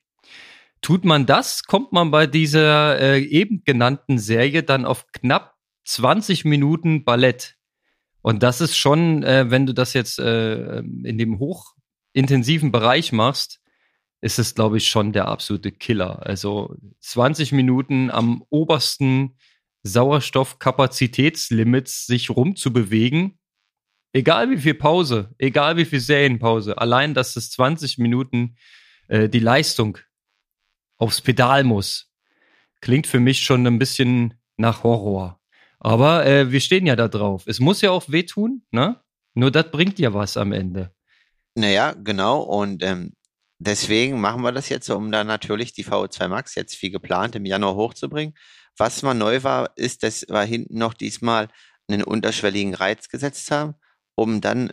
Tut 0.82 1.06
man 1.06 1.28
das, 1.28 1.64
kommt 1.64 1.92
man 1.92 2.10
bei 2.10 2.26
dieser 2.26 3.00
äh, 3.00 3.22
eben 3.22 3.64
genannten 3.64 4.18
Serie 4.18 4.64
dann 4.64 4.86
auf 4.86 5.06
knapp 5.12 5.56
20 5.86 6.46
Minuten 6.46 7.04
Ballett. 7.04 7.58
Und 8.22 8.44
das 8.44 8.62
ist 8.62 8.78
schon, 8.78 9.24
äh, 9.24 9.50
wenn 9.50 9.66
du 9.66 9.74
das 9.74 9.94
jetzt 9.94 10.20
äh, 10.20 10.80
in 10.80 11.18
dem 11.18 11.40
hochintensiven 11.40 12.72
Bereich 12.72 13.12
machst, 13.12 13.60
ist 14.22 14.40
es, 14.40 14.54
glaube 14.54 14.78
ich, 14.78 14.88
schon 14.88 15.14
der 15.14 15.28
absolute 15.28 15.72
Killer. 15.72 16.24
Also 16.26 16.76
20 17.00 17.54
Minuten 17.54 18.12
am 18.12 18.44
obersten 18.50 19.36
Sauerstoffkapazitätslimits 19.84 22.06
sich 22.06 22.30
rumzubewegen, 22.30 23.40
egal 24.14 24.52
wie 24.52 24.58
viel 24.58 24.76
Pause, 24.76 25.34
egal 25.40 25.78
wie 25.78 25.86
viel 25.86 26.00
Serienpause, 26.00 26.78
allein, 26.78 27.16
dass 27.16 27.36
es 27.36 27.50
20 27.52 27.98
Minuten 27.98 28.56
äh, 29.08 29.28
die 29.28 29.40
Leistung 29.40 29.98
aufs 30.98 31.22
Pedal 31.22 31.64
muss, 31.64 32.12
klingt 32.80 33.08
für 33.08 33.20
mich 33.20 33.44
schon 33.44 33.66
ein 33.66 33.80
bisschen 33.80 34.36
nach 34.58 34.84
Horror. 34.84 35.41
Aber 35.84 36.28
äh, 36.28 36.52
wir 36.52 36.60
stehen 36.60 36.86
ja 36.86 36.96
da 36.96 37.08
drauf. 37.08 37.44
Es 37.48 37.60
muss 37.60 37.82
ja 37.82 37.90
auch 37.90 38.08
wehtun, 38.08 38.62
ne? 38.70 39.02
Nur 39.34 39.50
das 39.50 39.72
bringt 39.72 39.98
ja 39.98 40.14
was 40.14 40.38
am 40.38 40.52
Ende. 40.52 40.94
Naja, 41.56 41.94
genau. 41.94 42.42
Und 42.42 42.84
ähm, 42.84 43.14
deswegen 43.58 44.22
machen 44.22 44.44
wir 44.44 44.52
das 44.52 44.70
jetzt, 44.70 44.90
um 44.92 45.12
dann 45.12 45.26
natürlich 45.26 45.74
die 45.74 45.84
VO2 45.84 46.28
Max 46.28 46.54
jetzt 46.54 46.80
wie 46.84 46.92
geplant 46.92 47.36
im 47.36 47.46
Januar 47.46 47.76
hochzubringen. 47.76 48.36
Was 48.78 49.02
mal 49.02 49.16
neu 49.16 49.42
war, 49.42 49.72
ist, 49.76 50.04
dass 50.04 50.22
wir 50.30 50.44
hinten 50.44 50.78
noch 50.78 50.94
diesmal 50.94 51.48
einen 51.88 52.04
unterschwelligen 52.04 52.76
Reiz 52.76 53.10
gesetzt 53.10 53.50
haben, 53.50 53.74
um 54.14 54.40
dann 54.40 54.72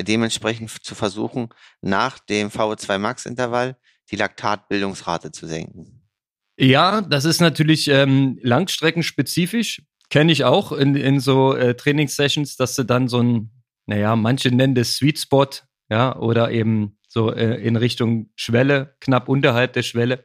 dementsprechend 0.00 0.70
zu 0.70 0.94
versuchen, 0.94 1.48
nach 1.80 2.20
dem 2.20 2.50
VO2 2.50 2.98
Max 2.98 3.26
Intervall 3.26 3.76
die 4.12 4.16
Laktatbildungsrate 4.16 5.32
zu 5.32 5.48
senken. 5.48 6.08
Ja, 6.56 7.00
das 7.00 7.24
ist 7.24 7.40
natürlich 7.40 7.88
ähm, 7.88 8.38
langstreckenspezifisch. 8.40 9.82
Kenne 10.14 10.30
ich 10.30 10.44
auch 10.44 10.70
in, 10.70 10.94
in 10.94 11.18
so 11.18 11.56
äh, 11.56 11.74
Trainingssessions, 11.74 12.54
dass 12.54 12.76
du 12.76 12.84
dann 12.84 13.08
so 13.08 13.20
ein, 13.20 13.50
naja, 13.86 14.14
manche 14.14 14.48
nennen 14.52 14.76
das 14.76 14.94
Sweet 14.94 15.18
Spot, 15.18 15.48
ja, 15.90 16.14
oder 16.14 16.52
eben 16.52 17.00
so 17.08 17.32
äh, 17.32 17.56
in 17.56 17.74
Richtung 17.74 18.30
Schwelle, 18.36 18.94
knapp 19.00 19.28
unterhalb 19.28 19.72
der 19.72 19.82
Schwelle. 19.82 20.24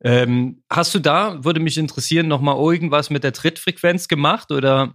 Ähm, 0.00 0.62
hast 0.70 0.94
du 0.94 1.00
da, 1.00 1.42
würde 1.42 1.58
mich 1.58 1.76
interessieren, 1.76 2.28
nochmal 2.28 2.54
irgendwas 2.54 3.10
mit 3.10 3.24
der 3.24 3.32
Trittfrequenz 3.32 4.06
gemacht 4.06 4.52
oder 4.52 4.94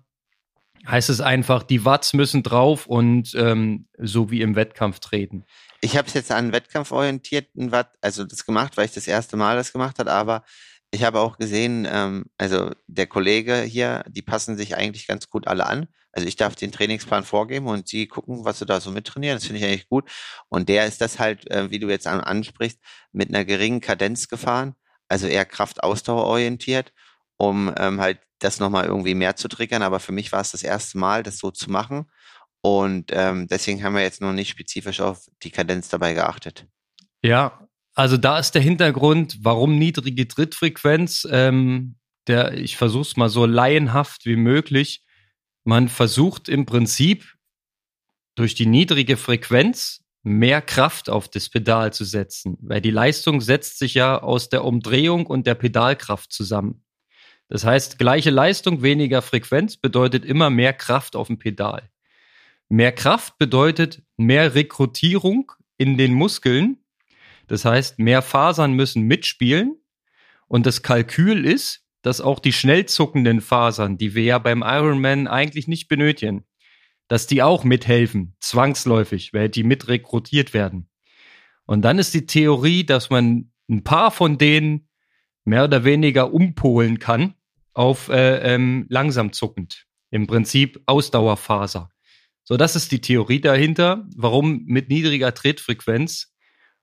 heißt 0.87 1.09
es 1.09 1.19
einfach, 1.19 1.63
die 1.63 1.83
Watts 1.83 2.13
müssen 2.13 2.41
drauf 2.41 2.87
und 2.87 3.35
ähm, 3.35 3.89
so 3.97 4.31
wie 4.31 4.39
im 4.39 4.55
Wettkampf 4.55 5.01
treten? 5.01 5.43
Ich 5.81 5.97
habe 5.97 6.07
es 6.07 6.13
jetzt 6.13 6.31
an 6.31 6.53
wettkampforientierten 6.53 7.73
Watt, 7.73 7.91
also 7.99 8.23
das 8.23 8.45
gemacht, 8.45 8.77
weil 8.77 8.85
ich 8.85 8.93
das 8.93 9.07
erste 9.07 9.35
Mal 9.35 9.57
das 9.57 9.73
gemacht 9.73 9.99
habe, 9.99 10.13
aber 10.13 10.45
ich 10.91 11.03
habe 11.03 11.19
auch 11.19 11.37
gesehen, 11.37 11.87
ähm, 11.89 12.25
also 12.37 12.71
der 12.87 13.07
Kollege 13.07 13.61
hier, 13.61 14.03
die 14.07 14.21
passen 14.21 14.57
sich 14.57 14.75
eigentlich 14.75 15.07
ganz 15.07 15.29
gut 15.29 15.47
alle 15.47 15.65
an. 15.65 15.87
Also 16.11 16.27
ich 16.27 16.37
darf 16.37 16.55
den 16.55 16.71
Trainingsplan 16.71 17.25
vorgeben 17.25 17.67
und 17.67 17.89
sie 17.89 18.07
gucken, 18.07 18.45
was 18.45 18.59
sie 18.59 18.65
da 18.65 18.79
so 18.79 18.89
mittrainieren. 18.91 19.35
Das 19.35 19.45
finde 19.45 19.59
ich 19.59 19.65
eigentlich 19.65 19.89
gut. 19.89 20.09
Und 20.47 20.69
der 20.69 20.85
ist 20.85 21.01
das 21.01 21.19
halt, 21.19 21.49
äh, 21.51 21.69
wie 21.71 21.79
du 21.79 21.89
jetzt 21.89 22.07
an, 22.07 22.21
ansprichst, 22.21 22.79
mit 23.11 23.29
einer 23.29 23.43
geringen 23.43 23.81
Kadenz 23.81 24.29
gefahren, 24.29 24.75
also 25.09 25.27
eher 25.27 25.45
Kraftausdauerorientiert, 25.45 26.93
um 27.37 27.73
ähm, 27.77 27.99
halt 27.99 28.19
das 28.39 28.59
nochmal 28.59 28.85
irgendwie 28.85 29.15
mehr 29.15 29.35
zu 29.35 29.49
triggern. 29.49 29.81
Aber 29.81 29.99
für 29.99 30.13
mich 30.13 30.31
war 30.31 30.39
es 30.39 30.51
das 30.51 30.63
erste 30.63 30.97
Mal, 30.97 31.21
das 31.21 31.37
so 31.37 31.51
zu 31.51 31.69
machen. 31.69 32.09
Und 32.61 33.11
ähm, 33.13 33.47
deswegen 33.47 33.83
haben 33.83 33.95
wir 33.95 34.01
jetzt 34.01 34.21
noch 34.21 34.33
nicht 34.33 34.49
spezifisch 34.49 35.01
auf 35.01 35.27
die 35.43 35.51
Kadenz 35.51 35.89
dabei 35.89 36.13
geachtet. 36.13 36.65
Ja, 37.21 37.67
also 37.95 38.17
da 38.17 38.37
ist 38.37 38.51
der 38.51 38.61
Hintergrund, 38.61 39.37
warum 39.41 39.79
niedrige 39.79 40.27
Trittfrequenz. 40.27 41.25
Ähm, 41.31 41.95
der, 42.27 42.53
ich 42.53 42.75
versuche 42.75 43.03
es 43.03 43.17
mal 43.17 43.29
so 43.29 43.45
laienhaft 43.45 44.25
wie 44.25 44.35
möglich. 44.35 45.05
Man 45.63 45.87
versucht 45.87 46.49
im 46.49 46.65
Prinzip 46.65 47.35
durch 48.35 48.53
die 48.53 48.65
niedrige 48.65 49.15
Frequenz 49.15 50.03
mehr 50.23 50.61
Kraft 50.61 51.09
auf 51.09 51.29
das 51.29 51.49
Pedal 51.49 51.93
zu 51.93 52.03
setzen, 52.03 52.57
weil 52.61 52.81
die 52.81 52.91
Leistung 52.91 53.41
setzt 53.41 53.79
sich 53.79 53.93
ja 53.93 54.21
aus 54.21 54.49
der 54.49 54.65
Umdrehung 54.65 55.27
und 55.27 55.47
der 55.47 55.55
Pedalkraft 55.55 56.33
zusammen. 56.33 56.83
Das 57.47 57.63
heißt, 57.63 57.99
gleiche 57.99 58.31
Leistung, 58.31 58.81
weniger 58.81 59.21
Frequenz 59.21 59.77
bedeutet 59.77 60.25
immer 60.25 60.49
mehr 60.49 60.73
Kraft 60.73 61.15
auf 61.15 61.27
dem 61.27 61.37
Pedal. 61.37 61.89
Mehr 62.69 62.91
Kraft 62.91 63.37
bedeutet 63.37 64.01
mehr 64.17 64.55
Rekrutierung 64.55 65.51
in 65.77 65.97
den 65.97 66.13
Muskeln 66.13 66.79
das 67.47 67.65
heißt, 67.65 67.99
mehr 67.99 68.21
Fasern 68.21 68.73
müssen 68.73 69.03
mitspielen. 69.03 69.75
Und 70.47 70.65
das 70.65 70.83
Kalkül 70.83 71.45
ist, 71.45 71.85
dass 72.01 72.21
auch 72.21 72.39
die 72.39 72.53
schnell 72.53 72.85
zuckenden 72.85 73.41
Fasern, 73.41 73.97
die 73.97 74.13
wir 74.13 74.23
ja 74.23 74.37
beim 74.37 74.61
Ironman 74.61 75.27
eigentlich 75.27 75.67
nicht 75.67 75.87
benötigen, 75.87 76.45
dass 77.07 77.27
die 77.27 77.41
auch 77.41 77.63
mithelfen, 77.63 78.35
zwangsläufig, 78.39 79.33
weil 79.33 79.49
die 79.49 79.63
mit 79.63 79.87
rekrutiert 79.87 80.53
werden. 80.53 80.89
Und 81.65 81.81
dann 81.81 81.97
ist 81.97 82.13
die 82.13 82.25
Theorie, 82.25 82.85
dass 82.85 83.09
man 83.09 83.51
ein 83.69 83.83
paar 83.83 84.11
von 84.11 84.37
denen 84.37 84.87
mehr 85.45 85.63
oder 85.63 85.83
weniger 85.83 86.33
umpolen 86.33 86.99
kann 86.99 87.35
auf 87.73 88.09
äh, 88.09 88.53
ähm, 88.53 88.85
langsam 88.89 89.33
zuckend. 89.33 89.85
Im 90.11 90.27
Prinzip 90.27 90.81
Ausdauerfaser. 90.85 91.89
So, 92.43 92.57
das 92.57 92.75
ist 92.75 92.91
die 92.91 93.01
Theorie 93.01 93.41
dahinter, 93.41 94.05
warum 94.15 94.63
mit 94.65 94.89
niedriger 94.89 95.33
Trittfrequenz 95.33 96.34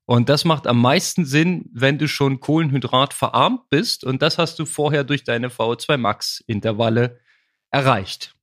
und 0.05 0.29
das 0.29 0.45
macht 0.45 0.67
am 0.67 0.81
meisten 0.81 1.25
Sinn, 1.25 1.71
wenn 1.73 1.99
du 1.99 2.09
schon 2.09 2.41
Kohlenhydrat 2.41 3.15
verarmt 3.15 3.69
bist. 3.69 4.05
Und 4.05 4.21
das 4.21 4.37
hast 4.39 4.59
du 4.59 4.65
vorher 4.65 5.05
durch 5.05 5.25
deine 5.25 5.49
VO2 5.49 5.97
Max 5.97 6.43
Intervalle 6.47 7.21
erreicht. 7.71 8.35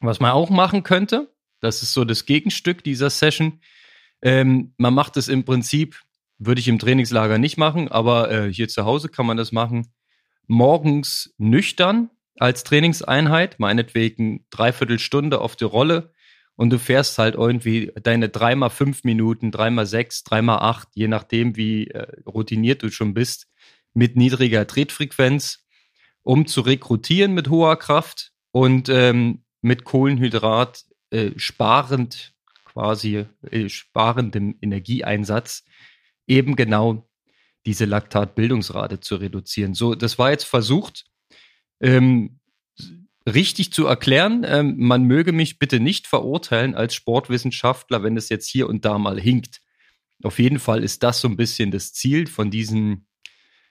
Was 0.00 0.20
man 0.20 0.30
auch 0.30 0.50
machen 0.50 0.84
könnte, 0.84 1.34
das 1.60 1.82
ist 1.82 1.92
so 1.92 2.04
das 2.04 2.24
Gegenstück 2.24 2.84
dieser 2.84 3.10
Session. 3.10 3.60
Ähm, 4.22 4.74
man 4.76 4.94
macht 4.94 5.16
es 5.16 5.28
im 5.28 5.44
Prinzip, 5.44 6.00
würde 6.38 6.60
ich 6.60 6.68
im 6.68 6.78
Trainingslager 6.78 7.38
nicht 7.38 7.56
machen, 7.56 7.88
aber 7.88 8.30
äh, 8.30 8.52
hier 8.52 8.68
zu 8.68 8.84
Hause 8.84 9.08
kann 9.08 9.26
man 9.26 9.36
das 9.36 9.50
machen. 9.50 9.92
Morgens 10.46 11.34
nüchtern 11.36 12.10
als 12.38 12.62
Trainingseinheit, 12.62 13.58
meinetwegen 13.58 14.46
dreiviertel 14.50 15.00
Stunde 15.00 15.40
auf 15.40 15.56
die 15.56 15.64
Rolle 15.64 16.12
und 16.58 16.70
du 16.70 16.78
fährst 16.80 17.18
halt 17.18 17.36
irgendwie 17.36 17.92
deine 18.02 18.28
dreimal 18.28 18.70
fünf 18.70 19.04
Minuten, 19.04 19.52
dreimal 19.52 19.86
sechs, 19.86 20.24
dreimal 20.24 20.58
acht, 20.58 20.88
je 20.94 21.06
nachdem, 21.06 21.56
wie 21.56 21.86
äh, 21.86 22.20
routiniert 22.26 22.82
du 22.82 22.90
schon 22.90 23.14
bist, 23.14 23.46
mit 23.94 24.16
niedriger 24.16 24.66
Tretfrequenz, 24.66 25.64
um 26.24 26.48
zu 26.48 26.62
rekrutieren 26.62 27.32
mit 27.32 27.48
hoher 27.48 27.76
Kraft 27.76 28.32
und 28.50 28.88
ähm, 28.88 29.44
mit 29.62 29.84
Kohlenhydrat 29.84 30.84
äh, 31.10 31.30
sparend, 31.36 32.34
quasi 32.64 33.26
äh, 33.48 33.68
sparendem 33.68 34.58
Energieeinsatz, 34.60 35.64
eben 36.26 36.56
genau 36.56 37.08
diese 37.66 37.84
Laktatbildungsrate 37.84 38.98
zu 38.98 39.14
reduzieren. 39.14 39.74
So, 39.74 39.94
das 39.94 40.18
war 40.18 40.32
jetzt 40.32 40.44
versucht. 40.44 41.04
Ähm, 41.80 42.37
richtig 43.28 43.72
zu 43.72 43.86
erklären. 43.86 44.44
Ähm, 44.46 44.74
man 44.78 45.04
möge 45.04 45.32
mich 45.32 45.58
bitte 45.58 45.80
nicht 45.80 46.06
verurteilen 46.06 46.74
als 46.74 46.94
Sportwissenschaftler, 46.94 48.02
wenn 48.02 48.16
es 48.16 48.28
jetzt 48.28 48.48
hier 48.48 48.68
und 48.68 48.84
da 48.84 48.98
mal 48.98 49.20
hinkt. 49.20 49.60
Auf 50.22 50.38
jeden 50.38 50.58
Fall 50.58 50.82
ist 50.82 51.02
das 51.02 51.20
so 51.20 51.28
ein 51.28 51.36
bisschen 51.36 51.70
das 51.70 51.92
Ziel 51.92 52.26
von 52.26 52.50
diesen 52.50 53.06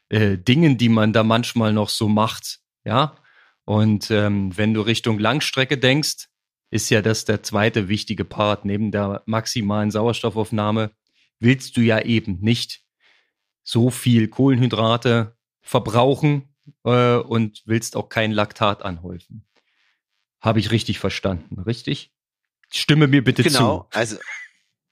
äh, 0.10 0.38
Dingen, 0.38 0.78
die 0.78 0.90
man 0.90 1.14
da 1.14 1.24
manchmal 1.24 1.74
noch 1.74 1.90
so 1.90 2.08
macht. 2.08 2.60
Ja. 2.86 3.16
Und 3.66 4.12
ähm, 4.12 4.56
wenn 4.56 4.74
du 4.74 4.82
Richtung 4.82 5.20
Langstrecke 5.20 5.78
denkst, 5.78 6.28
ist 6.70 6.90
ja 6.90 7.02
das 7.02 7.26
der 7.26 7.44
zweite 7.44 7.90
wichtige 7.90 8.26
Part. 8.26 8.66
Neben 8.66 8.92
der 8.92 9.24
maximalen 9.26 9.92
Sauerstoffaufnahme 9.92 10.92
willst 11.40 11.78
du 11.78 11.82
ja 11.82 12.00
eben 12.02 12.40
nicht 12.42 12.82
so 13.64 13.90
viel 13.90 14.30
Kohlenhydrate 14.30 15.38
verbrauchen 15.62 16.56
äh, 16.84 17.16
und 17.16 17.64
willst 17.66 17.96
auch 17.96 18.10
kein 18.10 18.32
Laktat 18.32 18.84
anhäufen. 18.84 19.46
Habe 20.42 20.60
ich 20.60 20.72
richtig 20.72 21.00
verstanden, 21.00 21.60
richtig? 21.62 22.14
Stimme 22.70 23.08
mir 23.08 23.24
bitte 23.24 23.44
genau, 23.44 23.58
zu. 23.58 23.64
Genau, 23.64 23.88
also 23.92 24.18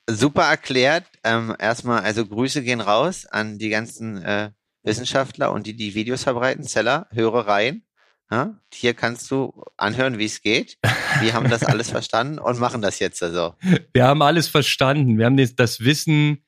super 0.09 0.43
erklärt. 0.43 1.05
Ähm, 1.23 1.55
erstmal, 1.59 2.01
also 2.01 2.25
Grüße 2.25 2.63
gehen 2.63 2.81
raus 2.81 3.25
an 3.25 3.57
die 3.57 3.69
ganzen 3.69 4.21
äh, 4.21 4.51
Wissenschaftler 4.83 5.51
und 5.51 5.67
die, 5.67 5.75
die 5.75 5.95
Videos 5.95 6.23
verbreiten. 6.23 6.63
Zeller, 6.63 7.07
höre 7.11 7.47
rein. 7.47 7.83
Ja, 8.31 8.59
hier 8.73 8.95
kannst 8.95 9.29
du 9.29 9.63
anhören, 9.77 10.17
wie 10.17 10.25
es 10.25 10.41
geht. 10.41 10.79
Wir 11.19 11.33
haben 11.33 11.49
das 11.49 11.63
alles 11.65 11.91
verstanden 11.91 12.39
und 12.39 12.59
machen 12.59 12.81
das 12.81 12.97
jetzt 12.99 13.21
also. 13.21 13.53
Wir 13.93 14.05
haben 14.05 14.21
alles 14.23 14.47
verstanden. 14.47 15.19
Wir 15.19 15.25
haben 15.25 15.37
das 15.37 15.79
Wissen 15.81 16.44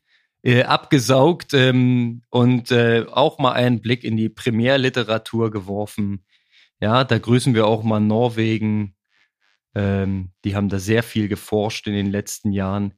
äh, 0.48 0.63
abgesaugt 0.63 1.54
ähm, 1.54 2.22
und 2.30 2.72
äh, 2.72 3.06
auch 3.12 3.38
mal 3.38 3.51
einen 3.51 3.82
Blick 3.82 4.06
in 4.06 4.16
die 4.16 4.30
Primärliteratur 4.30 5.51
geworfen. 5.51 6.24
Ja, 6.80 7.04
da 7.04 7.18
grüßen 7.18 7.54
wir 7.54 7.68
auch 7.68 7.84
mal 7.84 8.00
Norwegen. 8.00 8.96
Ähm, 9.75 10.32
die 10.46 10.56
haben 10.56 10.70
da 10.70 10.80
sehr 10.80 11.04
viel 11.04 11.27
geforscht 11.27 11.86
in 11.88 11.94
den 11.94 12.10
letzten 12.10 12.54
Jahren. 12.54 12.94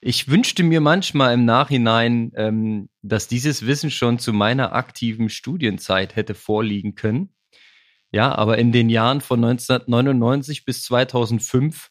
Ich 0.00 0.28
wünschte 0.28 0.62
mir 0.62 0.80
manchmal 0.80 1.34
im 1.34 1.44
Nachhinein, 1.44 2.30
ähm, 2.36 2.88
dass 3.02 3.26
dieses 3.26 3.66
Wissen 3.66 3.90
schon 3.90 4.20
zu 4.20 4.32
meiner 4.32 4.72
aktiven 4.72 5.28
Studienzeit 5.28 6.14
hätte 6.14 6.36
vorliegen 6.36 6.94
können. 6.94 7.34
Ja, 8.12 8.32
aber 8.32 8.58
in 8.58 8.70
den 8.70 8.90
Jahren 8.90 9.20
von 9.20 9.44
1999 9.44 10.64
bis 10.64 10.84
2005 10.84 11.90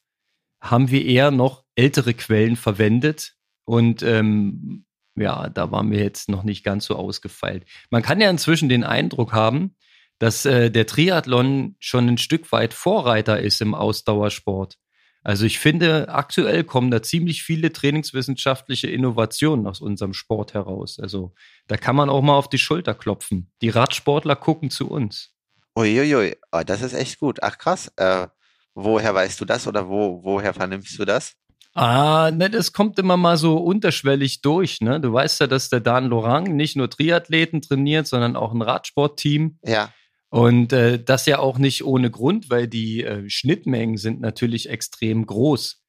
haben 0.62 0.90
wir 0.90 1.04
eher 1.04 1.32
noch 1.32 1.66
ältere 1.76 2.14
Quellen 2.14 2.56
verwendet 2.56 3.36
und 3.66 4.04
ähm, 4.04 4.85
ja, 5.16 5.50
da 5.50 5.72
waren 5.72 5.92
wir 5.92 6.00
jetzt 6.00 6.30
noch 6.30 6.44
nicht 6.44 6.64
ganz 6.64 6.86
so 6.86 6.96
ausgefeilt. 6.96 7.66
Man 7.90 8.02
kann 8.02 8.22
ja 8.22 8.30
inzwischen 8.30 8.70
den 8.70 8.84
Eindruck 8.84 9.34
haben, 9.34 9.76
dass 10.20 10.46
äh, 10.46 10.72
der 10.72 10.86
Triathlon 10.86 11.76
schon 11.80 12.08
ein 12.08 12.18
Stück 12.18 12.52
weit 12.52 12.74
Vorreiter 12.74 13.40
ist 13.40 13.62
im 13.62 13.74
Ausdauersport. 13.74 14.78
Also 15.24 15.46
ich 15.46 15.58
finde, 15.58 16.10
aktuell 16.10 16.64
kommen 16.64 16.92
da 16.92 17.02
ziemlich 17.02 17.42
viele 17.42 17.74
trainingswissenschaftliche 17.74 18.88
Innovationen 18.88 19.66
aus 19.66 19.82
unserem 19.82 20.14
Sport 20.14 20.54
heraus. 20.54 21.00
Also 21.00 21.34
da 21.68 21.78
kann 21.78 21.96
man 21.96 22.10
auch 22.10 22.22
mal 22.22 22.38
auf 22.38 22.48
die 22.48 22.60
Schulter 22.60 22.94
klopfen. 22.94 23.52
Die 23.62 23.70
Radsportler 23.70 24.36
gucken 24.36 24.70
zu 24.70 24.88
uns. 24.88 25.34
Uiuiui, 25.76 26.38
oh, 26.52 26.62
das 26.64 26.82
ist 26.82 26.94
echt 26.94 27.20
gut. 27.20 27.42
Ach 27.42 27.58
krass. 27.58 27.92
Äh, 27.98 28.28
woher 28.76 29.16
weißt 29.16 29.42
du 29.42 29.46
das 29.46 29.68
oder 29.68 29.90
wo, 29.90 30.24
woher 30.24 30.54
vernimmst 30.54 31.00
du 31.00 31.06
das? 31.06 31.34
Ah, 31.76 32.32
ne, 32.34 32.50
das 32.50 32.72
kommt 32.72 32.98
immer 33.00 33.18
mal 33.18 33.36
so 33.36 33.58
unterschwellig 33.58 34.42
durch, 34.42 34.80
ne? 34.80 35.02
Du 35.02 35.12
weißt 35.12 35.42
ja, 35.42 35.48
dass 35.48 35.68
der 35.68 35.82
Dan 35.82 36.06
Lorang 36.06 36.56
nicht 36.56 36.78
nur 36.78 36.90
Triathleten 36.90 37.62
trainiert, 37.62 38.08
sondern 38.08 38.38
auch 38.38 38.54
ein 38.54 38.62
Radsportteam. 38.62 39.60
Ja. 39.62 39.94
Und 40.30 40.72
äh, 40.72 41.04
das 41.04 41.26
ja 41.26 41.40
auch 41.40 41.58
nicht 41.58 41.84
ohne 41.84 42.10
Grund, 42.10 42.50
weil 42.50 42.70
die 42.70 43.04
äh, 43.04 43.30
Schnittmengen 43.30 43.98
sind 43.98 44.22
natürlich 44.22 44.70
extrem 44.70 45.26
groß. 45.26 45.84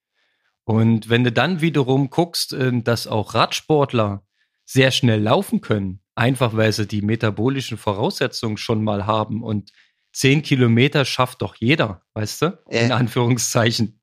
Und 0.64 1.08
wenn 1.08 1.22
du 1.22 1.30
dann 1.30 1.60
wiederum 1.60 2.10
guckst, 2.10 2.52
äh, 2.52 2.72
dass 2.82 3.06
auch 3.06 3.34
Radsportler 3.34 4.24
sehr 4.64 4.90
schnell 4.90 5.22
laufen 5.22 5.60
können, 5.60 6.00
einfach 6.16 6.56
weil 6.56 6.72
sie 6.72 6.88
die 6.88 7.02
metabolischen 7.02 7.78
Voraussetzungen 7.78 8.56
schon 8.56 8.82
mal 8.82 9.06
haben 9.06 9.44
und 9.44 9.70
zehn 10.12 10.42
Kilometer 10.42 11.04
schafft 11.04 11.42
doch 11.42 11.54
jeder, 11.54 12.02
weißt 12.14 12.42
du? 12.42 12.58
In 12.86 12.90
Anführungszeichen. 12.92 14.00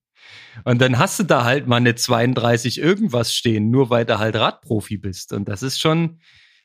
Und 0.65 0.81
dann 0.81 0.97
hast 0.97 1.19
du 1.19 1.23
da 1.23 1.43
halt 1.43 1.67
mal 1.67 1.77
eine 1.77 1.95
32 1.95 2.79
irgendwas 2.79 3.33
stehen, 3.33 3.69
nur 3.69 3.89
weil 3.89 4.05
du 4.05 4.19
halt 4.19 4.35
Radprofi 4.35 4.97
bist. 4.97 5.33
Und 5.33 5.47
das 5.49 5.63
ist 5.63 5.79
schon 5.79 6.19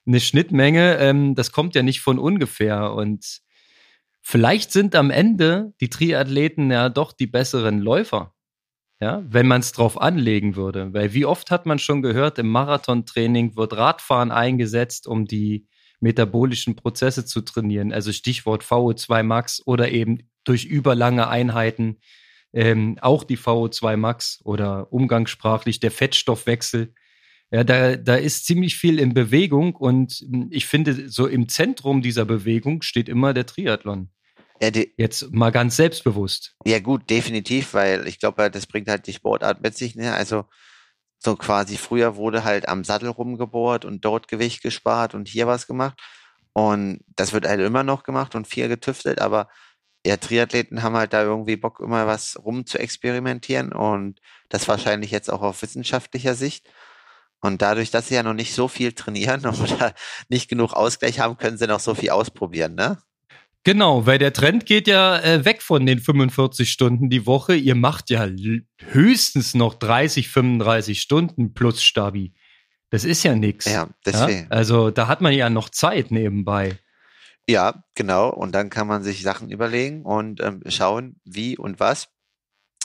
eine 0.07 0.21
Schnittmenge, 0.21 0.97
ähm, 0.99 1.35
das 1.35 1.53
kommt 1.53 1.75
ja 1.75 1.83
nicht 1.83 2.01
von 2.01 2.19
ungefähr. 2.19 2.93
Und 2.93 3.41
vielleicht 4.21 4.73
sind 4.73 4.95
am 4.95 5.11
Ende 5.11 5.73
die 5.81 5.91
Triathleten 5.91 6.71
ja 6.71 6.89
doch 6.89 7.13
die 7.13 7.27
besseren 7.27 7.79
Läufer. 7.79 8.35
Ja, 9.01 9.23
wenn 9.29 9.47
man 9.47 9.61
es 9.61 9.71
drauf 9.71 10.01
anlegen 10.01 10.57
würde. 10.57 10.93
Weil 10.93 11.15
wie 11.15 11.25
oft 11.25 11.53
hat 11.53 11.67
man 11.67 11.79
schon 11.79 12.03
gehört, 12.03 12.37
im 12.41 12.49
Marathontraining 12.49 13.55
wird 13.55 13.77
Radfahren 13.77 14.33
eingesetzt, 14.33 15.07
um 15.07 15.25
die 15.25 15.69
metabolischen 16.01 16.75
Prozesse 16.75 17.25
zu 17.25 17.43
trainieren. 17.43 17.93
Also 17.93 18.13
Stichwort 18.13 18.65
VO2 18.65 19.23
Max 19.23 19.63
oder 19.65 19.93
eben 19.93 20.29
durch 20.43 20.65
überlange 20.65 21.29
Einheiten 21.29 21.99
ähm, 22.53 22.99
auch 23.01 23.25
die 23.25 23.39
VO2 23.39 23.97
Max 23.97 24.41
oder 24.45 24.93
umgangssprachlich 24.93 25.81
der 25.81 25.91
Fettstoffwechsel. 25.91 26.95
Ja, 27.51 27.65
da, 27.65 27.97
da 27.97 28.15
ist 28.17 28.47
ziemlich 28.47 28.77
viel 28.77 28.99
in 28.99 29.15
Bewegung 29.15 29.75
und 29.75 30.13
hm, 30.13 30.49
ich 30.51 30.67
finde, 30.67 31.09
so 31.09 31.27
im 31.27 31.49
Zentrum 31.49 32.03
dieser 32.03 32.25
Bewegung 32.25 32.83
steht 32.83 33.09
immer 33.09 33.33
der 33.33 33.47
Triathlon. 33.47 34.11
Ja, 34.61 34.71
Jetzt 34.97 35.33
mal 35.33 35.51
ganz 35.51 35.77
selbstbewusst. 35.77 36.57
Ja, 36.67 36.81
gut, 36.81 37.09
definitiv, 37.09 37.75
weil 37.75 38.07
ich 38.09 38.19
glaube, 38.19 38.51
das 38.51 38.67
bringt 38.67 38.89
halt 38.89 39.07
die 39.07 39.13
Sportart 39.13 39.63
mit 39.63 39.77
sich. 39.77 39.95
Ne? 39.95 40.13
Also 40.13 40.47
so 41.19 41.37
quasi 41.37 41.77
früher 41.77 42.17
wurde 42.17 42.45
halt 42.45 42.69
am 42.69 42.85
Sattel 42.85 43.09
rumgebohrt 43.09 43.85
und 43.85 44.05
dort 44.05 44.29
Gewicht 44.29 44.63
gespart 44.63 45.15
und 45.15 45.29
hier 45.29 45.47
was 45.47 45.67
gemacht. 45.67 45.99
Und 46.53 47.01
das 47.15 47.33
wird 47.33 47.47
halt 47.47 47.61
immer 47.61 47.85
noch 47.85 48.03
gemacht 48.03 48.35
und 48.35 48.49
viel 48.49 48.69
getüftelt, 48.69 49.21
aber 49.21 49.49
ja, 50.07 50.17
Triathleten 50.17 50.83
haben 50.83 50.97
halt 50.97 51.13
da 51.13 51.23
irgendwie 51.23 51.57
Bock, 51.57 51.81
immer 51.81 52.07
was 52.07 52.39
rum 52.43 52.67
zu 52.67 52.79
experimentieren 52.79 53.73
und 53.73 54.21
das 54.49 54.69
wahrscheinlich 54.69 55.11
jetzt 55.11 55.31
auch 55.31 55.43
auf 55.43 55.63
wissenschaftlicher 55.63 56.35
Sicht. 56.35 56.69
Und 57.41 57.63
dadurch, 57.63 57.91
dass 57.91 58.09
sie 58.09 58.15
ja 58.15 58.23
noch 58.23 58.35
nicht 58.35 58.55
so 58.55 58.69
viel 58.69 58.93
trainieren 58.93 59.47
oder 59.63 59.95
nicht 60.29 60.49
genug 60.49 60.73
Ausgleich 60.73 61.21
haben, 61.21 61.37
können 61.37 61.59
sie 61.59 61.67
noch 61.67 61.81
so 61.81 61.95
viel 61.95 62.11
ausprobieren, 62.11 62.75
ne? 62.75 62.99
Genau, 63.65 64.07
weil 64.07 64.19
der 64.19 64.33
Trend 64.33 64.67
geht 64.67 64.87
ja 64.87 65.19
äh, 65.19 65.45
weg 65.45 65.63
von 65.63 65.85
den 65.85 65.99
45 65.99 66.71
Stunden 66.71 67.11
die 67.11 67.27
Woche. 67.27 67.55
Ihr 67.55 67.75
macht 67.75 68.09
ja 68.09 68.27
höchstens 68.93 69.55
noch 69.55 69.75
30, 69.75 70.29
35 70.29 71.01
Stunden 71.01 71.53
plus 71.53 71.83
Stabi. 71.83 72.33
Das 72.91 73.05
ist 73.05 73.25
ja 73.25 73.35
nichts. 73.35 73.67
Ja, 73.67 73.89
deswegen. 74.07 74.45
Ja? 74.45 74.49
Also 74.49 74.91
da 74.91 75.09
hat 75.09 75.21
man 75.21 75.35
ja 75.35 75.51
noch 75.51 75.69
Zeit 75.69 76.11
nebenbei. 76.11 76.79
Ja, 77.49 77.83
genau. 77.95 78.29
Und 78.31 78.53
dann 78.53 78.69
kann 78.69 78.87
man 78.87 79.03
sich 79.03 79.23
Sachen 79.23 79.51
überlegen 79.51 80.05
und 80.05 80.41
ähm, 80.41 80.63
schauen, 80.67 81.19
wie 81.25 81.57
und 81.57 81.81
was. 81.81 82.09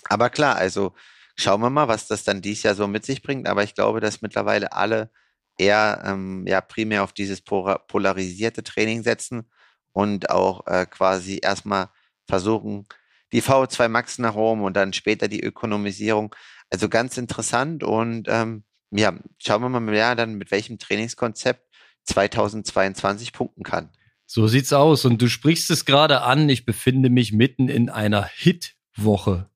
Aber 0.10 0.30
klar, 0.30 0.56
also 0.56 0.94
schauen 1.36 1.62
wir 1.62 1.70
mal, 1.70 1.90
was 1.90 2.08
das 2.08 2.24
dann 2.24 2.42
dies 2.42 2.64
Jahr 2.64 2.76
so 2.76 2.88
mit 2.88 3.06
sich 3.06 3.22
bringt. 3.22 3.48
Aber 3.48 3.64
ich 3.64 3.76
glaube, 3.76 4.00
dass 4.00 4.22
mittlerweile 4.22 4.72
alle 4.72 5.12
eher 5.58 6.02
ähm, 6.06 6.46
ja 6.48 6.62
primär 6.62 7.04
auf 7.04 7.14
dieses 7.14 7.42
polarisierte 7.42 8.64
Training 8.64 9.04
setzen 9.04 9.50
und 9.92 10.30
auch 10.30 10.66
äh, 10.68 10.86
quasi 10.86 11.40
erstmal 11.44 11.90
versuchen, 12.28 12.88
die 13.34 13.42
VO2 13.44 13.90
Max 13.90 14.18
nach 14.20 14.36
oben 14.36 14.64
und 14.64 14.76
dann 14.76 14.94
später 14.94 15.28
die 15.28 15.44
Ökonomisierung. 15.44 16.36
Also 16.70 16.90
ganz 16.90 17.18
interessant 17.18 17.84
und 17.84 18.28
ähm, 18.30 18.64
ja, 18.92 19.14
schauen 19.40 19.62
wir 19.62 19.70
mal 19.70 19.80
mehr 19.82 20.16
dann, 20.16 20.36
mit 20.36 20.52
welchem 20.52 20.80
Trainingskonzept 20.80 21.68
2022 22.06 23.34
punkten 23.34 23.64
kann. 23.64 23.90
So 24.26 24.48
sieht's 24.48 24.74
aus. 24.74 25.06
Und 25.06 25.22
du 25.22 25.28
sprichst 25.28 25.70
es 25.70 25.86
gerade 25.86 26.22
an. 26.22 26.50
Ich 26.50 26.66
befinde 26.66 27.10
mich 27.10 27.34
mitten 27.34 27.70
in 27.70 27.90
einer 27.90 28.24
Hit-Woche. 28.24 29.50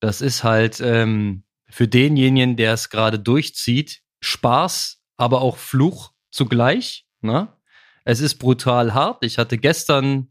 Das 0.00 0.20
ist 0.20 0.44
halt 0.44 0.80
ähm, 0.80 1.44
für 1.68 1.88
denjenigen, 1.88 2.56
der 2.56 2.74
es 2.74 2.90
gerade 2.90 3.18
durchzieht, 3.18 4.02
Spaß, 4.20 5.02
aber 5.16 5.40
auch 5.40 5.56
Fluch 5.56 6.12
zugleich. 6.30 7.06
Ne? 7.20 7.48
Es 8.04 8.20
ist 8.20 8.36
brutal 8.36 8.94
hart. 8.94 9.24
Ich 9.24 9.38
hatte 9.38 9.58
gestern 9.58 10.28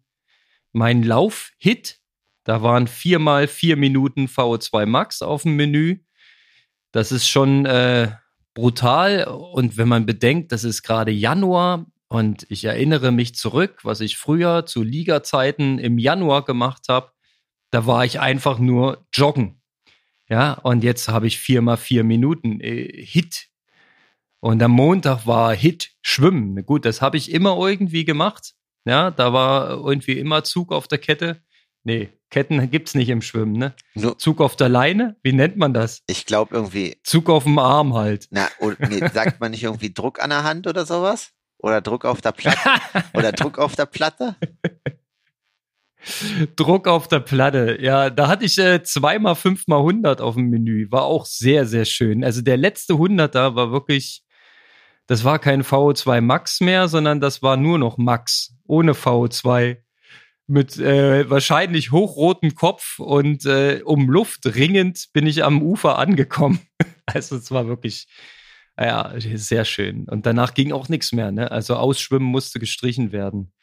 meinen 0.72 1.04
Lauf-Hit. 1.04 2.00
Da 2.44 2.62
waren 2.62 2.88
viermal 2.88 3.48
vier 3.48 3.76
Minuten 3.76 4.28
VO2 4.28 4.86
Max 4.86 5.22
auf 5.22 5.44
dem 5.44 5.56
Menü. 5.56 6.00
Das 6.92 7.12
ist 7.12 7.28
schon 7.28 7.66
äh, 7.66 8.12
brutal. 8.54 9.26
Und 9.26 9.78
wenn 9.78 9.88
man 9.88 10.06
bedenkt, 10.06 10.52
das 10.52 10.64
ist 10.64 10.84
gerade 10.84 11.12
Januar, 11.12 11.86
und 12.08 12.46
ich 12.50 12.64
erinnere 12.66 13.12
mich 13.12 13.36
zurück, 13.36 13.80
was 13.84 14.02
ich 14.02 14.18
früher 14.18 14.66
zu 14.66 14.84
Liga-Zeiten 14.84 15.80
im 15.80 15.98
Januar 15.98 16.46
gemacht 16.46 16.84
habe. 16.90 17.12
Da 17.72 17.88
war 17.88 18.06
ich 18.06 18.20
einfach 18.20 18.60
nur 18.60 19.06
joggen. 19.12 19.62
Ja, 20.30 20.54
und 20.54 20.84
jetzt 20.84 21.08
habe 21.08 21.28
ich 21.28 21.38
viermal 21.38 21.78
vier 21.78 22.04
Minuten 22.04 22.60
äh, 22.60 23.04
Hit. 23.04 23.50
Und 24.40 24.62
am 24.62 24.72
Montag 24.72 25.26
war 25.26 25.56
Hit 25.56 25.92
schwimmen. 26.02 26.66
Gut, 26.66 26.86
das 26.86 27.02
habe 27.02 27.18
ich 27.18 27.32
immer 27.32 27.58
irgendwie 27.58 28.06
gemacht. 28.06 28.54
Ja, 28.86 29.12
da 29.12 29.34
war 29.34 29.72
irgendwie 29.72 30.20
immer 30.20 30.44
Zug 30.44 30.72
auf 30.72 30.88
der 30.88 31.00
Kette. 31.00 31.42
Nee, 31.84 32.10
Ketten 32.30 32.70
gibt's 32.72 32.96
nicht 32.96 33.10
im 33.10 33.22
Schwimmen, 33.22 33.54
ne? 33.54 33.76
Nur, 33.94 34.18
Zug 34.18 34.42
auf 34.42 34.56
der 34.56 34.70
Leine? 34.70 35.16
Wie 35.22 35.34
nennt 35.34 35.58
man 35.58 35.74
das? 35.74 36.02
ich 36.08 36.26
glaube 36.26 36.56
irgendwie, 36.56 36.98
Zug 37.04 37.30
auf 37.30 37.44
dem 37.44 37.60
Arm 37.60 37.94
halt. 37.94 38.28
na, 38.32 38.48
oder, 38.60 38.76
nee, 38.90 39.08
sagt 39.14 39.40
man 39.40 39.52
nicht 39.52 39.64
irgendwie 39.64 39.94
Druck 39.94 40.20
an 40.22 40.32
der 40.32 40.44
Hand 40.44 40.68
oder 40.68 40.86
sowas? 40.86 41.35
Oder 41.66 41.82
Druck 41.82 42.06
auf 42.06 42.22
der 42.22 42.32
Platte? 42.32 42.70
oder 43.16 43.32
Druck 43.32 43.58
auf 43.58 43.76
der 43.76 43.88
Platte? 43.88 44.36
Druck 46.56 46.88
auf 46.88 47.08
der 47.08 47.22
Platte. 47.22 47.80
Ja, 47.82 48.12
da 48.12 48.28
hatte 48.28 48.46
ich 48.46 48.60
äh, 48.60 48.84
zweimal 48.84 49.34
fünfmal 49.34 49.80
100 49.80 50.22
auf 50.22 50.36
dem 50.36 50.52
Menü. 50.52 50.92
War 50.92 51.06
auch 51.06 51.26
sehr, 51.26 51.66
sehr 51.66 51.86
schön. 51.86 52.24
Also 52.24 52.44
der 52.44 52.58
letzte 52.58 52.94
100er 52.94 53.56
war 53.56 53.72
wirklich, 53.72 54.24
das 55.08 55.24
war 55.24 55.40
kein 55.40 55.64
VO2 55.64 56.22
Max 56.22 56.62
mehr, 56.62 56.88
sondern 56.88 57.20
das 57.20 57.42
war 57.42 57.58
nur 57.58 57.80
noch 57.80 57.98
Max. 57.98 58.54
Ohne 58.68 58.94
VO2. 58.94 59.78
Mit 60.46 60.78
äh, 60.78 61.28
wahrscheinlich 61.28 61.92
hochrotem 61.92 62.54
Kopf 62.54 63.00
und 63.00 63.44
äh, 63.48 63.82
um 63.84 64.08
Luft 64.08 64.46
ringend 64.46 65.08
bin 65.14 65.26
ich 65.26 65.44
am 65.44 65.64
Ufer 65.64 65.98
angekommen. 65.98 66.60
also 67.08 67.38
es 67.38 67.50
war 67.50 67.68
wirklich, 67.68 68.08
ja, 68.80 69.14
sehr 69.18 69.66
schön. 69.66 70.08
Und 70.10 70.26
danach 70.26 70.54
ging 70.54 70.72
auch 70.72 70.90
nichts 70.90 71.14
mehr. 71.14 71.32
Ne? 71.32 71.50
Also 71.52 71.76
Ausschwimmen 71.76 72.28
musste 72.28 72.60
gestrichen 72.60 73.12
werden. 73.12 73.54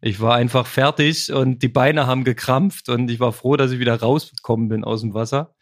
Ich 0.00 0.20
war 0.20 0.34
einfach 0.34 0.66
fertig 0.66 1.32
und 1.32 1.62
die 1.62 1.68
Beine 1.68 2.06
haben 2.06 2.22
gekrampft 2.22 2.88
und 2.88 3.10
ich 3.10 3.18
war 3.18 3.32
froh, 3.32 3.56
dass 3.56 3.72
ich 3.72 3.80
wieder 3.80 3.98
rausgekommen 3.98 4.68
bin 4.68 4.84
aus 4.84 5.00
dem 5.00 5.14
Wasser. 5.14 5.54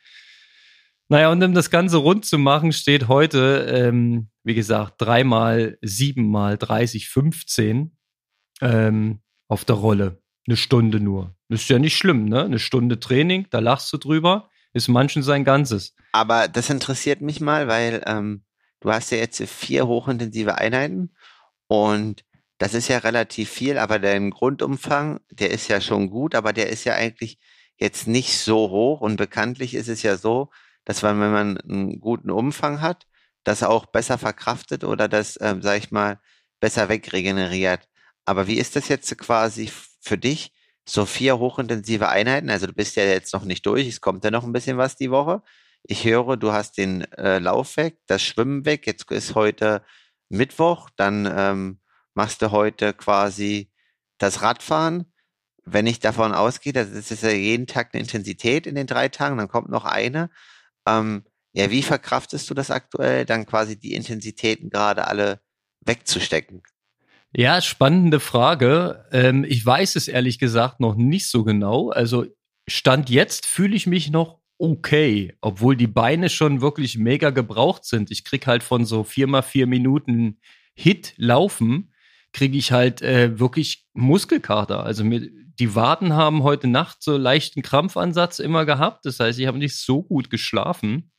Naja, 1.09 1.31
und 1.31 1.43
um 1.43 1.55
das 1.55 1.71
Ganze 1.71 1.99
rund 1.99 2.25
zu 2.25 2.37
machen, 2.37 2.73
steht 2.73 3.07
heute, 3.07 3.67
ähm, 3.71 4.29
wie 4.43 4.55
gesagt, 4.55 4.95
dreimal, 4.99 5.79
siebenmal 5.81 6.59
30, 6.59 7.09
15 7.09 7.97
ähm, 8.61 9.21
auf 9.49 9.65
der 9.65 9.77
Rolle. 9.77 10.21
Eine 10.49 10.57
Stunde 10.57 11.01
nur. 11.01 11.37
Ist 11.49 11.69
ja 11.69 11.79
nicht 11.79 11.97
schlimm, 11.97 12.25
ne? 12.25 12.45
Eine 12.45 12.59
Stunde 12.59 12.99
Training, 12.99 13.47
da 13.51 13.61
lachst 13.61 13.93
du 13.93 13.99
drüber, 13.99 14.51
ist 14.73 14.89
manchen 14.89 15.23
sein 15.23 15.45
Ganzes. 15.45 15.95
Aber 16.13 16.49
das 16.49 16.71
interessiert 16.71 17.21
mich 17.21 17.41
mal, 17.41 17.69
weil 17.69 18.03
ähm, 18.07 18.43
du 18.81 18.91
hast 18.93 19.11
ja 19.11 19.19
jetzt 19.19 19.43
vier 19.43 19.87
hochintensive 19.87 20.57
Einheiten 20.57 21.15
und 21.69 22.25
das 22.59 22.75
ist 22.75 22.89
ja 22.89 22.99
relativ 22.99 23.51
viel, 23.51 23.79
aber 23.79 23.99
dein 23.99 24.31
Grundumfang, 24.31 25.21
der 25.31 25.51
ist 25.51 25.69
ja 25.69 25.81
schon 25.81 26.11
gut, 26.11 26.35
aber 26.35 26.53
der 26.53 26.71
ist 26.71 26.85
ja 26.85 26.95
eigentlich 26.95 27.39
jetzt 27.77 28.07
nicht 28.07 28.39
so 28.39 28.71
hoch 28.71 29.01
und 29.01 29.17
bekanntlich 29.17 29.75
ist 29.75 29.89
es 29.89 30.03
ja 30.03 30.17
so, 30.17 30.51
dass 30.85 31.03
man, 31.03 31.21
wenn 31.21 31.33
man 31.33 31.59
einen 31.59 32.01
guten 32.01 32.31
Umfang 32.31 32.81
hat, 32.81 33.07
das 33.45 33.63
auch 33.63 33.87
besser 33.87 34.19
verkraftet 34.19 34.85
oder 34.85 35.09
das, 35.09 35.39
ähm, 35.41 35.63
sag 35.63 35.79
ich 35.79 35.91
mal, 35.91 36.21
besser 36.61 36.89
wegregeneriert. 36.89 37.89
Aber 38.25 38.47
wie 38.47 38.59
ist 38.59 38.77
das 38.77 38.89
jetzt 38.89 39.17
quasi 39.19 39.71
für 40.01 40.19
dich? 40.19 40.53
So 40.89 41.05
vier 41.05 41.39
hochintensive 41.39 42.09
Einheiten, 42.09 42.49
also 42.49 42.67
du 42.67 42.73
bist 42.73 42.97
ja 42.97 43.05
jetzt 43.05 43.33
noch 43.35 43.45
nicht 43.45 43.67
durch, 43.67 43.89
es 43.89 44.01
kommt 44.01 44.25
ja 44.25 44.31
noch 44.31 44.45
ein 44.45 44.53
bisschen 44.53 44.79
was 44.79 44.97
die 44.97 45.11
Woche. 45.11 45.43
Ich 45.83 46.05
höre, 46.05 46.37
du 46.37 46.53
hast 46.53 46.79
den 46.79 47.03
äh, 47.13 47.39
Lauf 47.39 47.77
weg, 47.77 47.99
das 48.07 48.23
Schwimmen 48.23 48.65
weg, 48.65 48.87
jetzt 48.87 49.11
ist 49.11 49.35
heute 49.35 49.83
Mittwoch, 50.29 50.91
dann 50.97 51.31
ähm, 51.31 51.81
machst 52.15 52.43
du 52.43 52.51
heute 52.51 52.93
quasi 52.93 53.71
das 54.19 54.43
Radfahren. 54.43 55.13
Wenn 55.65 55.87
ich 55.87 56.01
davon 56.01 56.33
ausgehe, 56.33 56.73
das 56.73 56.91
ist 56.91 57.23
ja 57.23 57.31
jeden 57.31 57.67
Tag 57.67 57.91
eine 57.93 58.03
Intensität 58.03 58.67
in 58.67 58.75
den 58.75 58.87
drei 58.87 59.09
Tagen, 59.09 59.37
dann 59.37 59.49
kommt 59.49 59.69
noch 59.69 59.85
eine. 59.85 60.31
Ähm, 60.87 61.25
ja, 61.53 61.71
wie 61.71 61.83
verkraftest 61.83 62.49
du 62.51 62.55
das 62.55 62.71
aktuell, 62.71 63.25
dann 63.25 63.47
quasi 63.47 63.79
die 63.79 63.95
Intensitäten 63.95 64.71
gerade 64.71 65.07
alle 65.09 65.41
wegzustecken? 65.81 66.63
Ja, 67.33 67.61
spannende 67.61 68.21
Frage. 68.21 69.07
Ähm, 69.13 69.45
ich 69.45 69.65
weiß 69.65 69.97
es 69.97 70.09
ehrlich 70.09 70.39
gesagt 70.39 70.81
noch 70.81 70.95
nicht 70.95 71.29
so 71.29 71.45
genau. 71.45 71.91
Also 71.91 72.27
Stand 72.69 73.11
jetzt 73.11 73.47
fühle 73.47 73.77
ich 73.77 73.87
mich 73.87 74.11
noch 74.11 74.41
okay, 74.59 75.37
obwohl 75.41 75.77
die 75.77 75.87
Beine 75.87 76.29
schon 76.29 76.61
wirklich 76.61 76.97
mega 76.99 77.31
gebraucht 77.31 77.85
sind. 77.85 78.11
Ich 78.11 78.25
krieg 78.25 78.47
halt 78.47 78.63
von 78.63 78.85
so 78.85 79.05
vier 79.05 79.27
mal 79.27 79.43
vier 79.43 79.67
Minuten 79.67 80.39
Hit 80.75 81.15
laufen, 81.17 81.93
kriege 82.33 82.59
ich 82.59 82.73
halt 82.73 83.03
äh, 83.03 83.39
wirklich 83.39 83.87
Muskelkater. 83.95 84.85
Also 84.85 85.05
mir, 85.05 85.29
die 85.59 85.75
Waden 85.75 86.13
haben 86.13 86.43
heute 86.43 86.69
Nacht 86.69 87.03
so 87.03 87.17
leichten 87.17 87.63
Krampfansatz 87.63 88.39
immer 88.39 88.67
gehabt. 88.67 89.07
Das 89.07 89.21
heißt, 89.21 89.39
ich 89.39 89.47
habe 89.47 89.59
nicht 89.59 89.77
so 89.77 90.03
gut 90.03 90.31
geschlafen. 90.31 91.13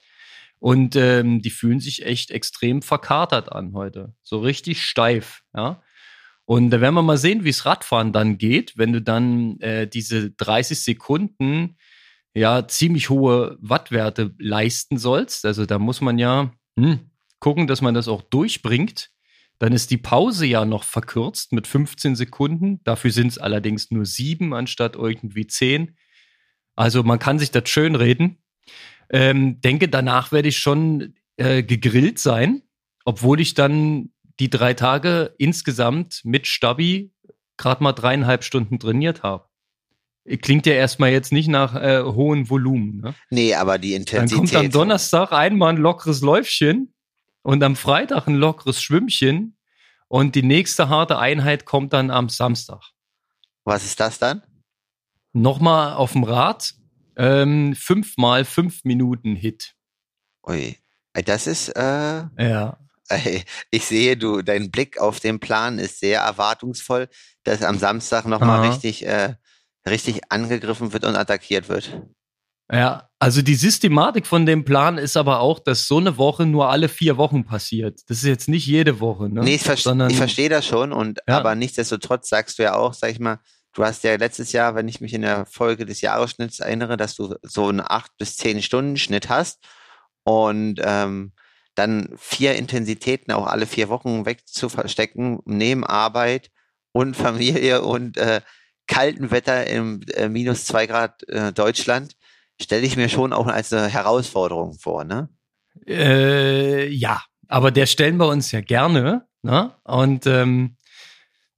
Und 0.59 0.95
ähm, 0.95 1.41
die 1.41 1.51
fühlen 1.51 1.79
sich 1.79 2.03
echt 2.03 2.31
extrem 2.31 2.81
verkatert 2.81 3.51
an 3.51 3.73
heute. 3.73 4.13
So 4.23 4.39
richtig 4.39 4.83
steif, 4.83 5.41
ja. 5.55 5.83
Und 6.45 6.69
da 6.69 6.79
werden 6.79 6.95
wir 6.95 7.01
mal 7.01 7.17
sehen, 7.17 7.43
wie 7.43 7.49
es 7.49 7.65
Radfahren 7.65 8.13
dann 8.13 8.37
geht, 8.37 8.77
wenn 8.77 8.93
du 8.93 9.01
dann 9.01 9.59
äh, 9.59 9.85
diese 9.85 10.31
30 10.31 10.81
Sekunden 10.81 11.75
ja 12.37 12.67
ziemlich 12.67 13.09
hohe 13.09 13.57
Wattwerte 13.61 14.33
leisten 14.37 14.97
sollst. 14.97 15.45
Also 15.45 15.65
da 15.65 15.79
muss 15.79 16.01
man 16.01 16.19
ja 16.19 16.51
hm, 16.79 16.99
gucken, 17.39 17.67
dass 17.67 17.81
man 17.81 17.93
das 17.93 18.07
auch 18.07 18.21
durchbringt. 18.21 19.09
Dann 19.59 19.73
ist 19.73 19.89
die 19.89 19.97
Pause 19.97 20.45
ja 20.45 20.65
noch 20.65 20.83
verkürzt 20.83 21.51
mit 21.51 21.65
15 21.65 22.15
Sekunden. 22.15 22.79
Dafür 22.83 23.11
sind 23.11 23.29
es 23.29 23.37
allerdings 23.39 23.89
nur 23.89 24.05
sieben 24.05 24.53
anstatt 24.53 24.95
irgendwie 24.95 25.47
zehn. 25.47 25.97
Also 26.75 27.01
man 27.01 27.17
kann 27.17 27.39
sich 27.39 27.49
das 27.49 27.67
schön 27.69 27.95
reden. 27.95 28.37
Ähm, 29.09 29.59
denke, 29.61 29.89
danach 29.89 30.31
werde 30.31 30.49
ich 30.49 30.59
schon 30.59 31.15
äh, 31.37 31.63
gegrillt 31.63 32.19
sein, 32.19 32.61
obwohl 33.03 33.39
ich 33.39 33.55
dann 33.55 34.11
die 34.39 34.51
drei 34.51 34.75
Tage 34.75 35.33
insgesamt 35.39 36.21
mit 36.23 36.45
Stabi 36.45 37.11
gerade 37.57 37.83
mal 37.83 37.93
dreieinhalb 37.93 38.43
Stunden 38.43 38.77
trainiert 38.77 39.23
habe. 39.23 39.46
Klingt 40.41 40.65
ja 40.65 40.73
erstmal 40.73 41.11
jetzt 41.11 41.31
nicht 41.31 41.47
nach 41.47 41.75
äh, 41.75 42.03
hohem 42.03 42.49
Volumen. 42.49 42.99
Ne? 42.99 43.15
Nee, 43.29 43.53
aber 43.53 43.77
die 43.77 43.93
Intensität. 43.93 44.31
Dann 44.31 44.37
kommt 44.37 44.55
am 44.55 44.71
Donnerstag 44.71 45.31
einmal 45.31 45.69
ein 45.69 45.77
lockeres 45.77 46.21
Läufchen 46.21 46.93
und 47.43 47.63
am 47.63 47.77
Freitag 47.77 48.27
ein 48.27 48.35
lockeres 48.35 48.81
Schwimmchen 48.81 49.57
und 50.09 50.35
die 50.35 50.43
nächste 50.43 50.89
harte 50.89 51.17
Einheit 51.17 51.65
kommt 51.65 51.93
dann 51.93 52.11
am 52.11 52.27
Samstag. 52.29 52.81
Was 53.63 53.85
ist 53.85 53.99
das 53.99 54.19
dann? 54.19 54.43
Nochmal 55.33 55.93
auf 55.93 56.13
dem 56.13 56.23
Rad, 56.23 56.73
ähm, 57.15 57.75
fünfmal 57.75 58.43
fünf 58.43 58.83
Minuten 58.83 59.35
Hit. 59.35 59.75
Ui, 60.45 60.77
das 61.13 61.47
ist, 61.47 61.69
äh, 61.69 62.23
Ja. 62.37 62.77
Ich 63.71 63.85
sehe, 63.85 64.17
du, 64.17 64.41
dein 64.41 64.69
Blick 64.69 64.99
auf 64.99 65.21
den 65.21 65.39
Plan 65.39 65.79
ist 65.79 65.99
sehr 66.01 66.19
erwartungsvoll, 66.19 67.07
dass 67.43 67.63
am 67.63 67.79
Samstag 67.79 68.25
nochmal 68.25 68.67
richtig, 68.67 69.05
äh, 69.05 69.35
richtig 69.89 70.21
angegriffen 70.29 70.93
wird 70.93 71.05
und 71.05 71.15
attackiert 71.15 71.69
wird. 71.69 72.01
Ja, 72.71 73.09
also 73.19 73.41
die 73.41 73.55
Systematik 73.55 74.27
von 74.27 74.45
dem 74.45 74.65
Plan 74.65 74.97
ist 74.97 75.15
aber 75.15 75.39
auch, 75.39 75.59
dass 75.59 75.87
so 75.87 75.97
eine 75.99 76.17
Woche 76.17 76.45
nur 76.45 76.69
alle 76.69 76.89
vier 76.89 77.15
Wochen 77.17 77.45
passiert. 77.45 78.01
Das 78.07 78.17
ist 78.17 78.25
jetzt 78.25 78.49
nicht 78.49 78.67
jede 78.67 78.99
Woche, 78.99 79.29
ne? 79.29 79.41
Nee, 79.41 79.55
ich, 79.55 79.61
ver 79.63 79.77
Sondern- 79.77 80.09
ich 80.11 80.17
verstehe 80.17 80.49
das 80.49 80.65
schon 80.65 80.91
und 80.91 81.19
Ja. 81.27 81.37
aber 81.37 81.55
nichtsdestotrotz 81.55 82.27
sagst 82.27 82.59
du 82.59 82.63
ja 82.63 82.75
auch, 82.75 82.93
sag 82.93 83.11
ich 83.11 83.19
mal, 83.19 83.39
du 83.73 83.85
hast 83.85 84.03
ja 84.03 84.15
letztes 84.17 84.51
Jahr, 84.51 84.75
wenn 84.75 84.89
ich 84.89 84.99
mich 84.99 85.13
in 85.13 85.21
der 85.21 85.45
Folge 85.45 85.85
des 85.85 86.01
Jahresschnitts 86.01 86.59
erinnere, 86.59 86.97
dass 86.97 87.15
du 87.15 87.35
so 87.41 87.69
einen 87.69 87.79
acht 87.81 88.11
bis 88.17 88.35
zehn 88.35 88.61
Stunden 88.61 88.97
Schnitt 88.97 89.29
hast 89.29 89.59
und 90.23 90.81
ähm, 90.83 91.31
dann 91.75 92.09
vier 92.17 92.55
Intensitäten 92.55 93.31
auch 93.31 93.47
alle 93.47 93.65
vier 93.67 93.87
Wochen 93.87 94.25
wegzuverstecken, 94.25 95.39
neben 95.45 95.85
Arbeit 95.85 96.49
und 96.91 97.15
Familie 97.15 97.81
und 97.83 98.17
äh, 98.17 98.41
kalten 98.87 99.31
Wetter 99.31 99.67
im 99.67 100.01
äh, 100.13 100.29
minus 100.29 100.65
zwei 100.65 100.87
Grad 100.87 101.27
äh, 101.29 101.53
Deutschland, 101.53 102.15
stelle 102.61 102.85
ich 102.85 102.97
mir 102.97 103.09
schon 103.09 103.33
auch 103.33 103.47
als 103.47 103.71
eine 103.71 103.87
Herausforderung 103.87 104.73
vor, 104.79 105.03
ne? 105.03 105.29
Äh, 105.87 106.87
ja, 106.89 107.21
aber 107.47 107.71
der 107.71 107.85
stellen 107.85 108.17
wir 108.17 108.27
uns 108.27 108.51
ja 108.51 108.61
gerne. 108.61 109.27
Ne? 109.43 109.71
Und 109.83 110.25
ähm, 110.25 110.75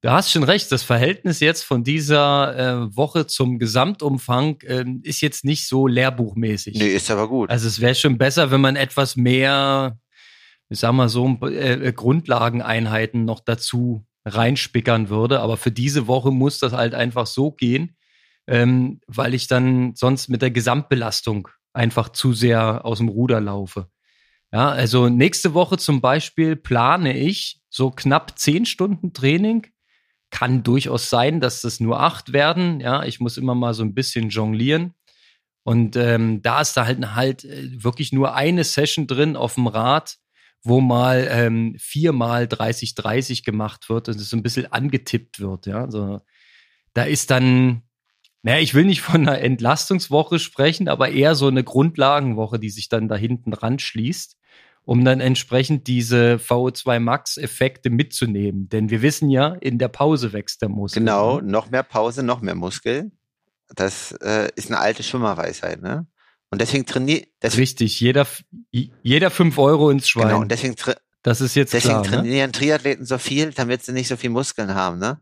du 0.02 0.10
hast 0.10 0.30
schon 0.30 0.44
recht, 0.44 0.70
das 0.70 0.82
Verhältnis 0.82 1.40
jetzt 1.40 1.62
von 1.62 1.84
dieser 1.84 2.56
äh, 2.56 2.96
Woche 2.96 3.26
zum 3.26 3.58
Gesamtumfang 3.58 4.58
ähm, 4.66 5.00
ist 5.02 5.20
jetzt 5.20 5.44
nicht 5.44 5.66
so 5.66 5.86
lehrbuchmäßig. 5.86 6.76
Nee, 6.76 6.94
ist 6.94 7.10
aber 7.10 7.28
gut. 7.28 7.50
Also 7.50 7.66
es 7.66 7.80
wäre 7.80 7.94
schon 7.94 8.18
besser, 8.18 8.50
wenn 8.50 8.60
man 8.60 8.76
etwas 8.76 9.16
mehr, 9.16 9.98
ich 10.68 10.78
sag 10.78 10.92
mal 10.92 11.08
so, 11.08 11.38
äh, 11.46 11.92
Grundlageneinheiten 11.92 13.24
noch 13.24 13.40
dazu 13.40 14.04
reinspickern 14.24 15.08
würde. 15.08 15.40
Aber 15.40 15.56
für 15.56 15.72
diese 15.72 16.06
Woche 16.06 16.30
muss 16.30 16.58
das 16.58 16.72
halt 16.72 16.94
einfach 16.94 17.26
so 17.26 17.52
gehen, 17.52 17.96
ähm, 18.46 19.00
weil 19.06 19.34
ich 19.34 19.46
dann 19.46 19.94
sonst 19.94 20.28
mit 20.28 20.42
der 20.42 20.50
Gesamtbelastung 20.50 21.48
einfach 21.72 22.10
zu 22.10 22.32
sehr 22.32 22.84
aus 22.84 22.98
dem 22.98 23.08
Ruder 23.08 23.40
laufe. 23.40 23.88
Ja, 24.52 24.68
also 24.70 25.08
nächste 25.08 25.54
Woche 25.54 25.78
zum 25.78 26.00
Beispiel 26.00 26.56
plane 26.56 27.16
ich 27.16 27.60
so 27.68 27.90
knapp 27.90 28.38
zehn 28.38 28.66
Stunden 28.66 29.12
Training. 29.12 29.66
Kann 30.30 30.62
durchaus 30.62 31.10
sein, 31.10 31.40
dass 31.40 31.62
das 31.62 31.80
nur 31.80 32.00
acht 32.00 32.32
werden. 32.32 32.80
Ja, 32.80 33.04
ich 33.04 33.20
muss 33.20 33.36
immer 33.36 33.54
mal 33.54 33.74
so 33.74 33.82
ein 33.82 33.94
bisschen 33.94 34.30
jonglieren. 34.30 34.94
Und 35.62 35.96
ähm, 35.96 36.42
da 36.42 36.60
ist 36.60 36.76
da 36.76 36.86
halt 36.86 37.14
halt 37.14 37.44
äh, 37.44 37.82
wirklich 37.82 38.12
nur 38.12 38.34
eine 38.34 38.64
Session 38.64 39.06
drin 39.06 39.36
auf 39.36 39.54
dem 39.54 39.66
Rad, 39.66 40.16
wo 40.62 40.80
mal 40.80 41.26
ähm, 41.30 41.76
viermal 41.78 42.44
30-30 42.44 43.44
gemacht 43.44 43.88
wird 43.88 44.08
und 44.08 44.16
es 44.16 44.30
so 44.30 44.36
ein 44.36 44.42
bisschen 44.42 44.70
angetippt 44.70 45.40
wird. 45.40 45.66
Ja, 45.66 45.82
also 45.82 46.20
da 46.92 47.04
ist 47.04 47.30
dann 47.30 47.82
naja, 48.42 48.60
ich 48.60 48.74
will 48.74 48.84
nicht 48.84 49.02
von 49.02 49.28
einer 49.28 49.38
Entlastungswoche 49.38 50.38
sprechen, 50.38 50.88
aber 50.88 51.10
eher 51.10 51.34
so 51.34 51.48
eine 51.48 51.62
Grundlagenwoche, 51.62 52.58
die 52.58 52.70
sich 52.70 52.88
dann 52.88 53.08
da 53.08 53.16
hinten 53.16 53.52
ranschließt, 53.52 54.38
um 54.84 55.04
dann 55.04 55.20
entsprechend 55.20 55.86
diese 55.86 56.36
VO2 56.36 57.00
Max-Effekte 57.00 57.90
mitzunehmen. 57.90 58.68
Denn 58.70 58.88
wir 58.88 59.02
wissen 59.02 59.28
ja, 59.28 59.48
in 59.48 59.78
der 59.78 59.88
Pause 59.88 60.32
wächst 60.32 60.62
der 60.62 60.70
Muskel. 60.70 61.00
Genau, 61.00 61.40
ne? 61.40 61.50
noch 61.50 61.70
mehr 61.70 61.82
Pause, 61.82 62.22
noch 62.22 62.40
mehr 62.40 62.54
Muskel. 62.54 63.10
Das 63.74 64.12
äh, 64.22 64.48
ist 64.56 64.70
eine 64.70 64.80
alte 64.80 65.02
Schwimmerweisheit, 65.02 65.82
ne? 65.82 66.06
Und 66.50 66.60
deswegen 66.60 66.84
trainiert. 66.84 67.28
Richtig, 67.42 68.00
jeder, 68.00 68.26
jeder 68.70 69.30
fünf 69.30 69.56
Euro 69.58 69.90
ins 69.90 70.08
Schwein. 70.08 70.28
Genau, 70.28 70.40
und 70.40 70.50
deswegen, 70.50 70.74
das 71.22 71.40
ist 71.40 71.54
jetzt 71.54 71.72
deswegen 71.72 72.02
klar, 72.02 72.02
ne? 72.02 72.08
trainieren 72.08 72.50
ne? 72.50 72.52
Triathleten 72.52 73.04
so 73.06 73.18
viel, 73.18 73.52
damit 73.52 73.84
sie 73.84 73.92
nicht 73.92 74.08
so 74.08 74.16
viel 74.16 74.30
Muskeln 74.30 74.74
haben, 74.74 74.98
ne? 74.98 75.20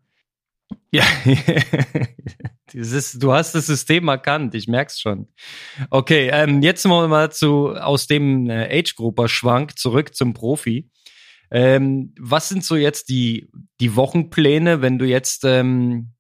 Ja, 0.91 1.05
Dieses, 2.73 3.13
du 3.13 3.33
hast 3.33 3.55
das 3.55 3.67
System 3.67 4.09
erkannt, 4.09 4.55
ich 4.55 4.69
merk's 4.69 5.01
schon. 5.01 5.29
Okay, 5.91 6.29
ähm, 6.33 6.63
jetzt 6.63 6.87
mal 6.87 7.31
zu 7.31 7.71
aus 7.71 8.07
dem 8.07 8.51
äh, 8.51 8.79
Age-Grupper-Schwank 8.79 9.79
zurück 9.79 10.15
zum 10.15 10.35
Profi. 10.35 10.91
Ähm, 11.51 12.15
was 12.21 12.51
sind 12.51 12.65
so 12.65 12.77
jetzt 12.77 13.09
die, 13.09 13.51
die 13.81 13.97
Wochenpläne, 13.97 14.83
wenn 14.83 14.99
du 14.99 15.07
jetzt 15.07 15.45
ähm, 15.45 16.13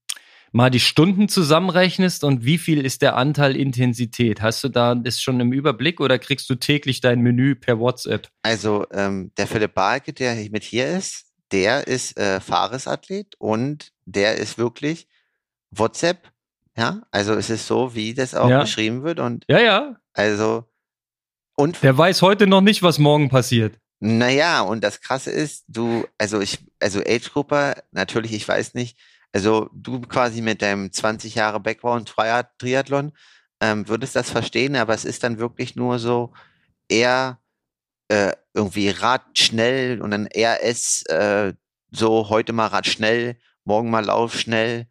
mal 0.53 0.71
die 0.71 0.81
Stunden 0.81 1.29
zusammenrechnest 1.29 2.25
und 2.25 2.45
wie 2.45 2.59
viel 2.59 2.85
ist 2.85 3.03
der 3.03 3.17
Anteil 3.17 3.57
Intensität? 3.57 4.43
Hast 4.43 4.65
du 4.65 4.69
da 4.69 4.95
das 4.95 5.21
schon 5.21 5.41
im 5.41 5.53
Überblick 5.53 6.01
oder 6.01 6.19
kriegst 6.19 6.49
du 6.51 6.55
täglich 6.55 7.01
dein 7.01 7.21
Menü 7.21 7.55
per 7.55 7.79
WhatsApp? 7.79 8.29
Also 8.43 8.87
ähm, 8.93 9.33
der 9.37 9.47
Philipp 9.47 9.75
Balke, 9.75 10.13
der 10.13 10.35
mit 10.51 10.65
hier 10.65 10.89
ist, 10.89 11.27
der 11.53 11.87
ist 11.87 12.19
äh, 12.19 12.41
Fahresathlet 12.41 13.35
und 13.39 13.93
der 14.05 14.37
ist 14.37 14.59
wirklich 14.59 15.09
WhatsApp 15.71 16.31
ja, 16.79 17.03
also 17.11 17.35
es 17.35 17.51
ist 17.51 17.67
so, 17.67 17.97
wie 17.97 18.15
das 18.15 18.37
auch 18.37 18.49
ja. 18.49 18.61
beschrieben 18.61 19.03
wird 19.03 19.19
und 19.19 19.45
ja, 19.49 19.59
ja. 19.59 19.97
Also 20.13 20.65
und 21.57 21.83
der 21.83 21.99
weiß 21.99 22.23
heute 22.23 22.47
noch 22.47 22.61
nicht, 22.61 22.85
was 22.85 23.01
morgen 23.01 23.31
passiert. 23.31 23.81
Naja, 23.99 24.61
und 24.61 24.85
das 24.85 25.01
Krasse 25.01 25.33
ist, 25.33 25.65
du, 25.67 26.07
also 26.19 26.41
ich, 26.41 26.61
also 26.79 27.01
Age 27.01 27.33
Grupper, 27.33 27.83
natürlich, 27.91 28.33
ich 28.33 28.47
weiß 28.47 28.75
nicht, 28.75 28.97
also 29.33 29.69
du 29.73 30.01
quasi 30.01 30.41
mit 30.41 30.63
deinem 30.63 30.93
20 30.93 31.35
Jahre 31.35 31.61
Background 31.61 32.15
Triathlon 32.59 33.13
ähm, 33.61 33.89
würdest 33.89 34.17
das 34.17 34.31
verstehen, 34.31 34.77
aber 34.77 34.95
es 34.95 35.05
ist 35.05 35.25
dann 35.25 35.39
wirklich 35.39 35.77
nur 35.77 35.99
so 35.99 36.33
eher 36.89 37.41
äh, 38.09 38.33
irgendwie 38.55 38.91
Rad 38.91 39.39
schnell 39.39 40.01
und 40.01 40.11
dann 40.11 40.29
RS 40.35 41.05
äh, 41.07 41.55
so 41.91 42.29
heute 42.29 42.53
mal 42.53 42.67
Rad 42.67 42.87
schnell, 42.87 43.39
morgen 43.65 43.91
mal 43.91 44.05
Lauf 44.05 44.35
schnell 44.35 44.87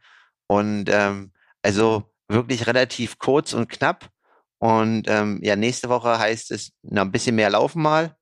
und 0.48 0.90
ähm, 0.90 1.32
also 1.64 2.04
wirklich 2.28 2.68
relativ 2.68 3.20
kurz 3.20 3.54
und 3.54 3.70
knapp. 3.70 4.10
Und 4.60 5.08
ähm, 5.08 5.40
ja, 5.44 5.56
nächste 5.56 5.90
Woche 5.90 6.18
heißt 6.18 6.52
es 6.52 6.72
na, 6.82 7.02
ein 7.02 7.12
bisschen 7.12 7.36
mehr 7.36 7.50
laufen 7.50 7.82
mal. 7.82 8.16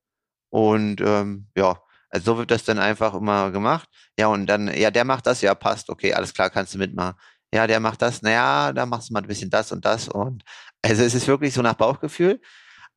Und 0.50 1.00
ähm, 1.00 1.48
ja, 1.56 1.80
also 2.10 2.32
so 2.32 2.38
wird 2.38 2.50
das 2.50 2.64
dann 2.64 2.78
einfach 2.78 3.14
immer 3.14 3.50
gemacht. 3.50 3.88
Ja, 4.18 4.28
und 4.28 4.46
dann, 4.46 4.68
ja, 4.74 4.90
der 4.90 5.04
macht 5.04 5.26
das, 5.26 5.42
ja, 5.42 5.54
passt, 5.54 5.90
okay, 5.90 6.14
alles 6.14 6.32
klar, 6.34 6.50
kannst 6.50 6.74
du 6.74 6.78
mitmachen. 6.78 7.14
Ja, 7.54 7.66
der 7.66 7.80
macht 7.80 8.02
das, 8.02 8.22
naja, 8.22 8.72
da 8.72 8.86
machst 8.86 9.10
du 9.10 9.12
mal 9.14 9.22
ein 9.22 9.28
bisschen 9.28 9.50
das 9.50 9.72
und 9.72 9.84
das. 9.84 10.08
Und 10.08 10.42
also 10.82 11.02
es 11.02 11.14
ist 11.14 11.28
wirklich 11.28 11.54
so 11.54 11.62
nach 11.62 11.74
Bauchgefühl. 11.74 12.40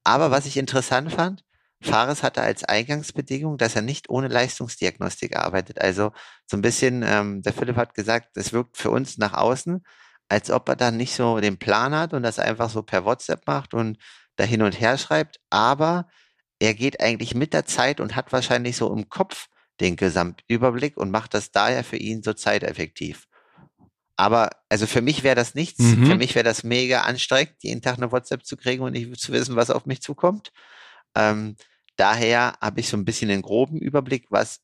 Aber 0.04 0.32
was 0.32 0.46
ich 0.46 0.58
interessant 0.58 1.12
fand, 1.14 1.44
Fares 1.82 2.24
hatte 2.24 2.42
als 2.42 2.64
Eingangsbedingung, 2.64 3.58
dass 3.58 3.76
er 3.76 3.82
nicht 3.82 4.10
ohne 4.10 4.28
Leistungsdiagnostik 4.28 5.38
arbeitet. 5.38 5.82
Also 5.82 6.12
so 6.46 6.58
ein 6.58 6.62
bisschen, 6.62 7.04
ähm, 7.04 7.42
der 7.42 7.54
Philipp 7.54 7.78
hat 7.78 7.94
gesagt, 7.94 8.36
es 8.36 8.54
wirkt 8.54 8.78
für 8.78 8.92
uns 8.92 9.18
nach 9.18 9.34
außen, 9.34 9.84
als 10.30 10.52
ob 10.52 10.70
er 10.70 10.76
dann 10.76 10.98
nicht 10.98 11.16
so 11.16 11.40
den 11.40 11.58
Plan 11.58 11.96
hat 11.96 12.14
und 12.14 12.24
das 12.24 12.40
einfach 12.40 12.70
so 12.70 12.84
per 12.84 13.06
WhatsApp 13.06 13.48
macht 13.48 13.74
und 13.74 13.98
da 14.36 14.44
hin 14.44 14.62
und 14.62 14.80
her 14.80 14.98
schreibt, 14.98 15.40
aber 15.50 16.08
er 16.60 16.74
geht 16.74 17.02
eigentlich 17.02 17.36
mit 17.36 17.54
der 17.54 17.66
Zeit 17.66 18.00
und 18.00 18.16
hat 18.16 18.32
wahrscheinlich 18.34 18.78
so 18.78 18.94
im 18.94 19.10
Kopf 19.10 19.48
den 19.80 19.96
Gesamtüberblick 19.96 20.98
und 20.98 21.12
macht 21.12 21.34
das 21.34 21.52
daher 21.52 21.84
für 21.84 21.98
ihn 21.98 22.24
so 22.24 22.34
zeiteffektiv. 22.34 23.28
Aber 24.20 24.50
also 24.68 24.86
für 24.86 25.02
mich 25.02 25.24
wäre 25.24 25.36
das 25.36 25.56
nichts. 25.56 25.80
Mhm. 25.80 26.06
Für 26.06 26.16
mich 26.16 26.36
wäre 26.36 26.44
das 26.44 26.64
mega 26.66 27.02
anstrengend, 27.02 27.56
jeden 27.62 27.82
Tag 27.82 27.98
eine 27.98 28.12
WhatsApp 28.12 28.46
zu 28.46 28.58
kriegen 28.58 28.84
und 28.84 28.92
nicht 28.92 29.18
zu 29.18 29.32
wissen, 29.32 29.56
was 29.56 29.70
auf 29.70 29.86
mich 29.86 30.02
zukommt. 30.02 30.52
Ähm, 31.16 31.56
daher 31.96 32.56
habe 32.60 32.82
ich 32.82 32.90
so 32.90 32.98
ein 32.98 33.06
bisschen 33.06 33.30
den 33.30 33.42
groben 33.42 33.78
Überblick, 33.78 34.26
was 34.30 34.60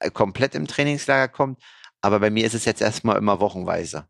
äh, 0.00 0.10
komplett 0.10 0.56
im 0.56 0.66
Trainingslager 0.66 1.28
kommt. 1.28 1.62
Aber 2.00 2.18
bei 2.18 2.30
mir 2.30 2.46
ist 2.46 2.54
es 2.54 2.64
jetzt 2.64 2.82
erstmal 2.82 3.16
immer 3.16 3.38
wochenweise. 3.38 4.08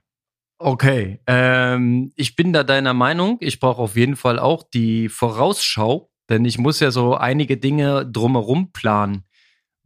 Okay, 0.59 1.21
ähm, 1.27 2.13
ich 2.17 2.35
bin 2.35 2.55
da 2.55 2.63
deiner 2.65 2.95
Meinung. 2.95 3.37
Ich 3.41 3.61
brauche 3.61 3.83
auf 3.83 3.97
jeden 3.97 4.17
Fall 4.17 4.39
auch 4.39 4.63
die 4.63 5.11
Vorausschau, 5.11 6.11
denn 6.31 6.47
ich 6.47 6.57
muss 6.57 6.81
ja 6.81 6.91
so 6.91 7.15
einige 7.15 7.59
Dinge 7.59 8.07
drumherum 8.11 8.73
planen. 8.73 9.26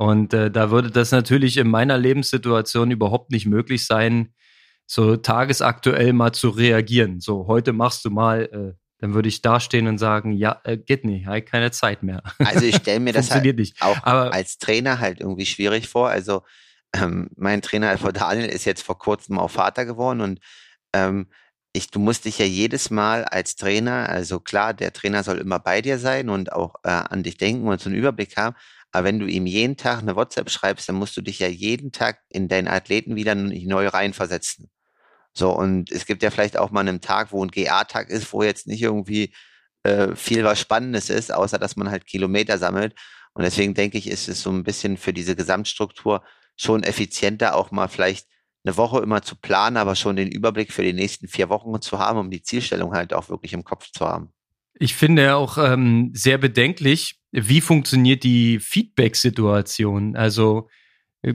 Und 0.01 0.33
äh, 0.33 0.51
da 0.51 0.71
würde 0.71 0.91
das 0.91 1.13
natürlich 1.13 1.59
in 1.59 1.69
meiner 1.69 1.99
Lebenssituation 1.99 2.91
überhaupt 2.91 3.31
nicht 3.31 3.45
möglich 3.45 3.85
sein, 3.85 4.33
so 4.87 5.17
tagesaktuell 5.17 6.15
mal 6.15 6.33
zu 6.33 6.49
reagieren. 6.49 7.21
So, 7.21 7.47
heute 7.47 7.75
machst 7.75 8.07
du 8.07 8.11
mal, 8.11 8.45
äh, 8.45 8.79
dann 8.97 9.13
würde 9.13 9.29
ich 9.29 9.43
dastehen 9.43 9.87
und 9.89 9.99
sagen, 9.99 10.33
ja, 10.33 10.59
äh, 10.65 10.79
geht 10.79 11.05
nicht, 11.05 11.27
halt 11.27 11.45
keine 11.45 11.71
Zeit 11.71 12.03
mehr. 12.03 12.23
Also 12.39 12.65
ich 12.65 12.77
stelle 12.77 13.01
mir 13.01 13.13
das 13.13 13.31
halt 13.31 13.59
nicht. 13.59 13.83
auch 13.83 14.03
Aber, 14.03 14.33
als 14.33 14.57
Trainer 14.57 15.01
halt 15.01 15.21
irgendwie 15.21 15.45
schwierig 15.45 15.87
vor. 15.87 16.09
Also 16.09 16.45
ähm, 16.95 17.29
mein 17.37 17.61
Trainer 17.61 17.91
Alfred 17.91 18.17
Daniel 18.17 18.49
ist 18.49 18.65
jetzt 18.65 18.83
vor 18.83 18.99
kurzem 18.99 19.39
auch 19.39 19.51
Vater 19.51 19.85
geworden 19.85 20.23
und 20.23 20.41
ähm, 20.95 21.27
ich, 21.73 21.91
du 21.91 22.01
musst 22.01 22.25
dich 22.25 22.39
ja 22.39 22.47
jedes 22.47 22.91
Mal 22.91 23.25
als 23.25 23.57
Trainer, 23.57 24.09
also 24.09 24.41
klar, 24.41 24.75
der 24.75 24.93
Trainer 24.93 25.23
soll 25.23 25.39
immer 25.39 25.59
bei 25.61 25.83
dir 25.83 25.99
sein 25.99 26.29
und 26.29 26.53
auch 26.53 26.75
äh, 26.83 26.89
an 26.89 27.23
dich 27.23 27.37
denken 27.37 27.69
und 27.69 27.81
so 27.81 27.89
einen 27.89 27.99
Überblick 27.99 28.37
haben. 28.37 28.57
Aber 28.93 29.05
wenn 29.05 29.21
du 29.21 29.27
ihm 29.27 29.47
jeden 29.47 29.77
Tag 29.77 30.01
eine 30.01 30.17
WhatsApp 30.17 30.51
schreibst, 30.51 30.89
dann 30.89 30.97
musst 30.97 31.17
du 31.17 31.21
dich 31.21 31.39
ja 31.39 31.47
jeden 31.47 31.93
Tag 31.93 32.21
in 32.29 32.49
deinen 32.49 32.67
Athleten 32.67 33.15
wieder 33.15 33.35
neu 33.37 33.87
reinversetzen. 33.87 34.69
So, 35.33 35.53
und 35.53 35.93
es 35.93 36.07
gibt 36.07 36.23
ja 36.25 36.31
vielleicht 36.31 36.57
auch 36.57 36.73
mal 36.73 36.81
einen 36.81 37.01
Tag, 37.01 37.31
wo 37.33 37.45
ein 37.45 37.51
GA-Tag 37.53 38.11
ist, 38.11 38.33
wo 38.33 38.43
jetzt 38.43 38.67
nicht 38.67 38.83
irgendwie 38.83 39.33
äh, 39.85 40.17
viel 40.17 40.45
was 40.45 40.61
Spannendes 40.61 41.09
ist, 41.09 41.33
außer 41.33 41.59
dass 41.59 41.77
man 41.77 41.91
halt 41.91 42.07
Kilometer 42.07 42.59
sammelt. 42.59 42.95
Und 43.35 43.45
deswegen 43.45 43.75
denke 43.75 43.97
ich, 43.99 44.09
ist 44.09 44.29
es 44.29 44.43
so 44.43 44.51
ein 44.51 44.65
bisschen 44.65 44.97
für 44.97 45.13
diese 45.13 45.37
Gesamtstruktur 45.37 46.25
schon 46.57 46.83
effizienter, 46.83 47.55
auch 47.55 47.71
mal 47.71 47.89
vielleicht 47.89 48.27
eine 48.65 48.77
Woche 48.77 49.01
immer 49.01 49.23
zu 49.23 49.37
planen, 49.37 49.77
aber 49.77 49.95
schon 49.95 50.17
den 50.17 50.31
Überblick 50.31 50.73
für 50.73 50.83
die 50.83 50.93
nächsten 50.93 51.29
vier 51.29 51.49
Wochen 51.49 51.81
zu 51.81 51.99
haben, 51.99 52.19
um 52.19 52.31
die 52.31 52.43
Zielstellung 52.43 52.93
halt 52.93 53.15
auch 53.15 53.29
wirklich 53.29 53.53
im 53.53 53.65
Kopf 53.65 53.91
zu 53.91 54.07
haben. 54.07 54.31
Ich 54.75 54.95
finde 54.95 55.35
auch 55.37 55.59
ähm, 55.59 56.11
sehr 56.15 56.39
bedenklich, 56.39 57.19
wie 57.33 57.61
funktioniert 57.61 58.23
die 58.23 58.59
Feedback-Situation. 58.59 60.17
Also 60.17 60.69
äh, 61.23 61.35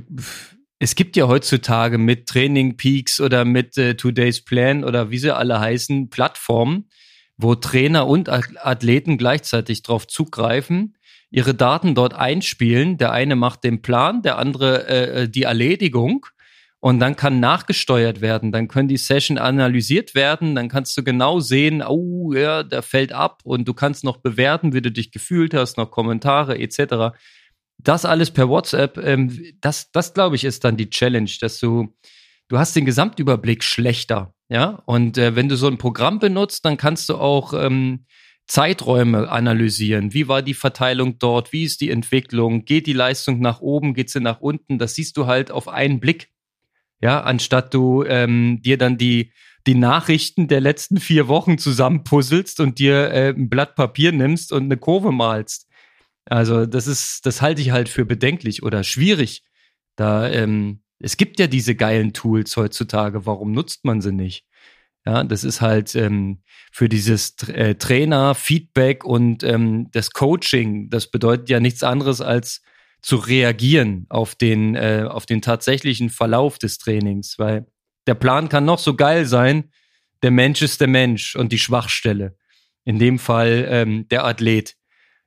es 0.79 0.95
gibt 0.95 1.15
ja 1.15 1.27
heutzutage 1.27 1.97
mit 1.97 2.27
Training 2.27 2.77
Peaks 2.77 3.19
oder 3.19 3.45
mit 3.45 3.77
äh, 3.77 3.95
Today's 3.95 4.43
Plan 4.43 4.83
oder 4.83 5.09
wie 5.09 5.17
sie 5.17 5.35
alle 5.35 5.59
heißen, 5.59 6.09
Plattformen, 6.09 6.89
wo 7.37 7.55
Trainer 7.55 8.07
und 8.07 8.29
Athleten 8.29 9.17
gleichzeitig 9.17 9.83
drauf 9.83 10.07
zugreifen 10.07 10.95
ihre 11.35 11.53
Daten 11.53 11.95
dort 11.95 12.13
einspielen. 12.13 12.97
Der 12.97 13.11
eine 13.11 13.35
macht 13.35 13.65
den 13.65 13.81
Plan, 13.81 14.21
der 14.21 14.37
andere 14.37 14.87
äh, 14.87 15.23
äh, 15.23 15.29
die 15.29 15.43
Erledigung. 15.43 16.25
Und 16.85 16.99
dann 16.99 17.15
kann 17.15 17.39
nachgesteuert 17.39 18.21
werden, 18.21 18.51
dann 18.51 18.67
können 18.67 18.87
die 18.87 18.97
Session 18.97 19.39
analysiert 19.39 20.13
werden, 20.13 20.53
dann 20.53 20.69
kannst 20.69 20.95
du 20.95 21.03
genau 21.03 21.39
sehen, 21.39 21.81
oh 21.81 22.31
ja, 22.31 22.61
der 22.61 22.83
fällt 22.83 23.11
ab 23.11 23.41
und 23.43 23.67
du 23.67 23.73
kannst 23.73 24.03
noch 24.03 24.17
bewerten, 24.17 24.71
wie 24.71 24.83
du 24.83 24.91
dich 24.91 25.09
gefühlt 25.09 25.55
hast, 25.55 25.77
noch 25.77 25.89
Kommentare 25.89 26.59
etc. 26.59 27.17
Das 27.79 28.05
alles 28.05 28.29
per 28.29 28.49
WhatsApp, 28.49 28.99
ähm, 28.99 29.35
das, 29.61 29.89
das 29.93 30.13
glaube 30.13 30.35
ich 30.35 30.43
ist 30.43 30.63
dann 30.63 30.77
die 30.77 30.91
Challenge, 30.91 31.31
dass 31.41 31.59
du, 31.59 31.91
du 32.49 32.59
hast 32.59 32.75
den 32.75 32.85
Gesamtüberblick 32.85 33.63
schlechter, 33.63 34.35
ja. 34.47 34.83
Und 34.85 35.17
äh, 35.17 35.35
wenn 35.35 35.49
du 35.49 35.57
so 35.57 35.65
ein 35.65 35.79
Programm 35.79 36.19
benutzt, 36.19 36.65
dann 36.65 36.77
kannst 36.77 37.09
du 37.09 37.15
auch 37.15 37.53
ähm, 37.53 38.05
Zeiträume 38.45 39.27
analysieren. 39.31 40.13
Wie 40.13 40.27
war 40.27 40.43
die 40.43 40.53
Verteilung 40.53 41.17
dort? 41.17 41.51
Wie 41.51 41.63
ist 41.63 41.81
die 41.81 41.89
Entwicklung? 41.89 42.63
Geht 42.65 42.85
die 42.85 42.93
Leistung 42.93 43.39
nach 43.39 43.59
oben? 43.59 43.95
Geht 43.95 44.11
sie 44.11 44.19
nach 44.19 44.39
unten? 44.39 44.77
Das 44.77 44.93
siehst 44.93 45.17
du 45.17 45.25
halt 45.25 45.49
auf 45.49 45.67
einen 45.67 45.99
Blick. 45.99 46.29
Ja, 47.05 47.21
anstatt 47.21 47.71
du 47.75 48.03
ähm, 48.03 48.63
dir 48.63 48.79
dann 48.79 48.97
die, 48.97 49.31
die 49.67 49.75
Nachrichten 49.75 50.47
der 50.47 50.59
letzten 50.59 50.99
vier 50.99 51.27
Wochen 51.27 51.59
zusammenpuzzelst 51.59 52.59
und 52.59 52.79
dir 52.79 53.11
äh, 53.11 53.29
ein 53.29 53.47
Blatt 53.47 53.75
Papier 53.75 54.11
nimmst 54.11 54.51
und 54.51 54.63
eine 54.63 54.77
Kurve 54.77 55.11
malst. 55.11 55.67
Also, 56.25 56.65
das 56.65 56.87
ist, 56.87 57.27
das 57.27 57.43
halte 57.43 57.61
ich 57.61 57.69
halt 57.69 57.89
für 57.89 58.05
bedenklich 58.05 58.63
oder 58.63 58.83
schwierig. 58.83 59.43
Da, 59.95 60.27
ähm, 60.27 60.81
es 60.97 61.15
gibt 61.15 61.39
ja 61.39 61.45
diese 61.45 61.75
geilen 61.75 62.11
Tools 62.11 62.57
heutzutage. 62.57 63.27
Warum 63.27 63.51
nutzt 63.51 63.85
man 63.85 64.01
sie 64.01 64.11
nicht? 64.11 64.43
Ja, 65.05 65.23
das 65.23 65.43
ist 65.43 65.61
halt 65.61 65.93
ähm, 65.93 66.41
für 66.71 66.89
dieses 66.89 67.35
äh, 67.49 67.75
Trainer, 67.75 68.33
Feedback 68.33 69.03
und 69.03 69.43
ähm, 69.43 69.91
das 69.91 70.09
Coaching. 70.09 70.89
Das 70.89 71.11
bedeutet 71.11 71.49
ja 71.51 71.59
nichts 71.59 71.83
anderes 71.83 72.19
als 72.19 72.63
zu 73.05 73.17
reagieren 73.17 74.07
auf 74.09 74.33
den, 74.33 74.73
äh, 74.73 75.05
auf 75.07 75.27
den 75.27 75.43
tatsächlichen 75.43 76.09
Verlauf 76.09 76.57
des 76.57 76.79
Trainings, 76.79 77.37
weil 77.37 77.67
der 78.07 78.15
Plan 78.15 78.49
kann 78.49 78.65
noch 78.65 78.79
so 78.79 78.95
geil 78.95 79.25
sein. 79.27 79.71
der 80.23 80.31
Mensch 80.31 80.63
ist 80.63 80.81
der 80.81 80.87
Mensch 80.87 81.35
und 81.35 81.51
die 81.51 81.59
Schwachstelle. 81.59 82.35
In 82.83 82.97
dem 82.97 83.19
Fall 83.19 83.67
ähm, 83.69 84.07
der 84.09 84.25
Athlet. 84.25 84.75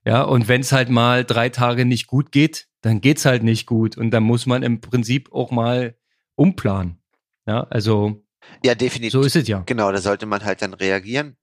Ja, 0.04 0.22
und 0.22 0.48
wenn 0.48 0.62
es 0.62 0.72
halt 0.72 0.88
mal 0.88 1.24
drei 1.24 1.50
Tage 1.50 1.84
nicht 1.84 2.08
gut 2.08 2.32
geht, 2.32 2.66
dann 2.80 3.00
geht's 3.00 3.24
halt 3.24 3.44
nicht 3.44 3.66
gut. 3.66 3.96
Und 3.96 4.10
dann 4.10 4.24
muss 4.24 4.46
man 4.46 4.64
im 4.64 4.80
Prinzip 4.80 5.30
auch 5.32 5.52
mal 5.52 5.96
umplanen. 6.34 7.00
Ja, 7.46 7.62
also. 7.64 8.24
Ja, 8.64 8.74
definitiv. 8.74 9.12
So 9.12 9.20
ist 9.20 9.36
es 9.36 9.46
ja. 9.46 9.60
Genau, 9.66 9.92
da 9.92 9.98
sollte 9.98 10.26
man 10.26 10.44
halt 10.44 10.62
dann 10.62 10.74
reagieren. 10.74 11.36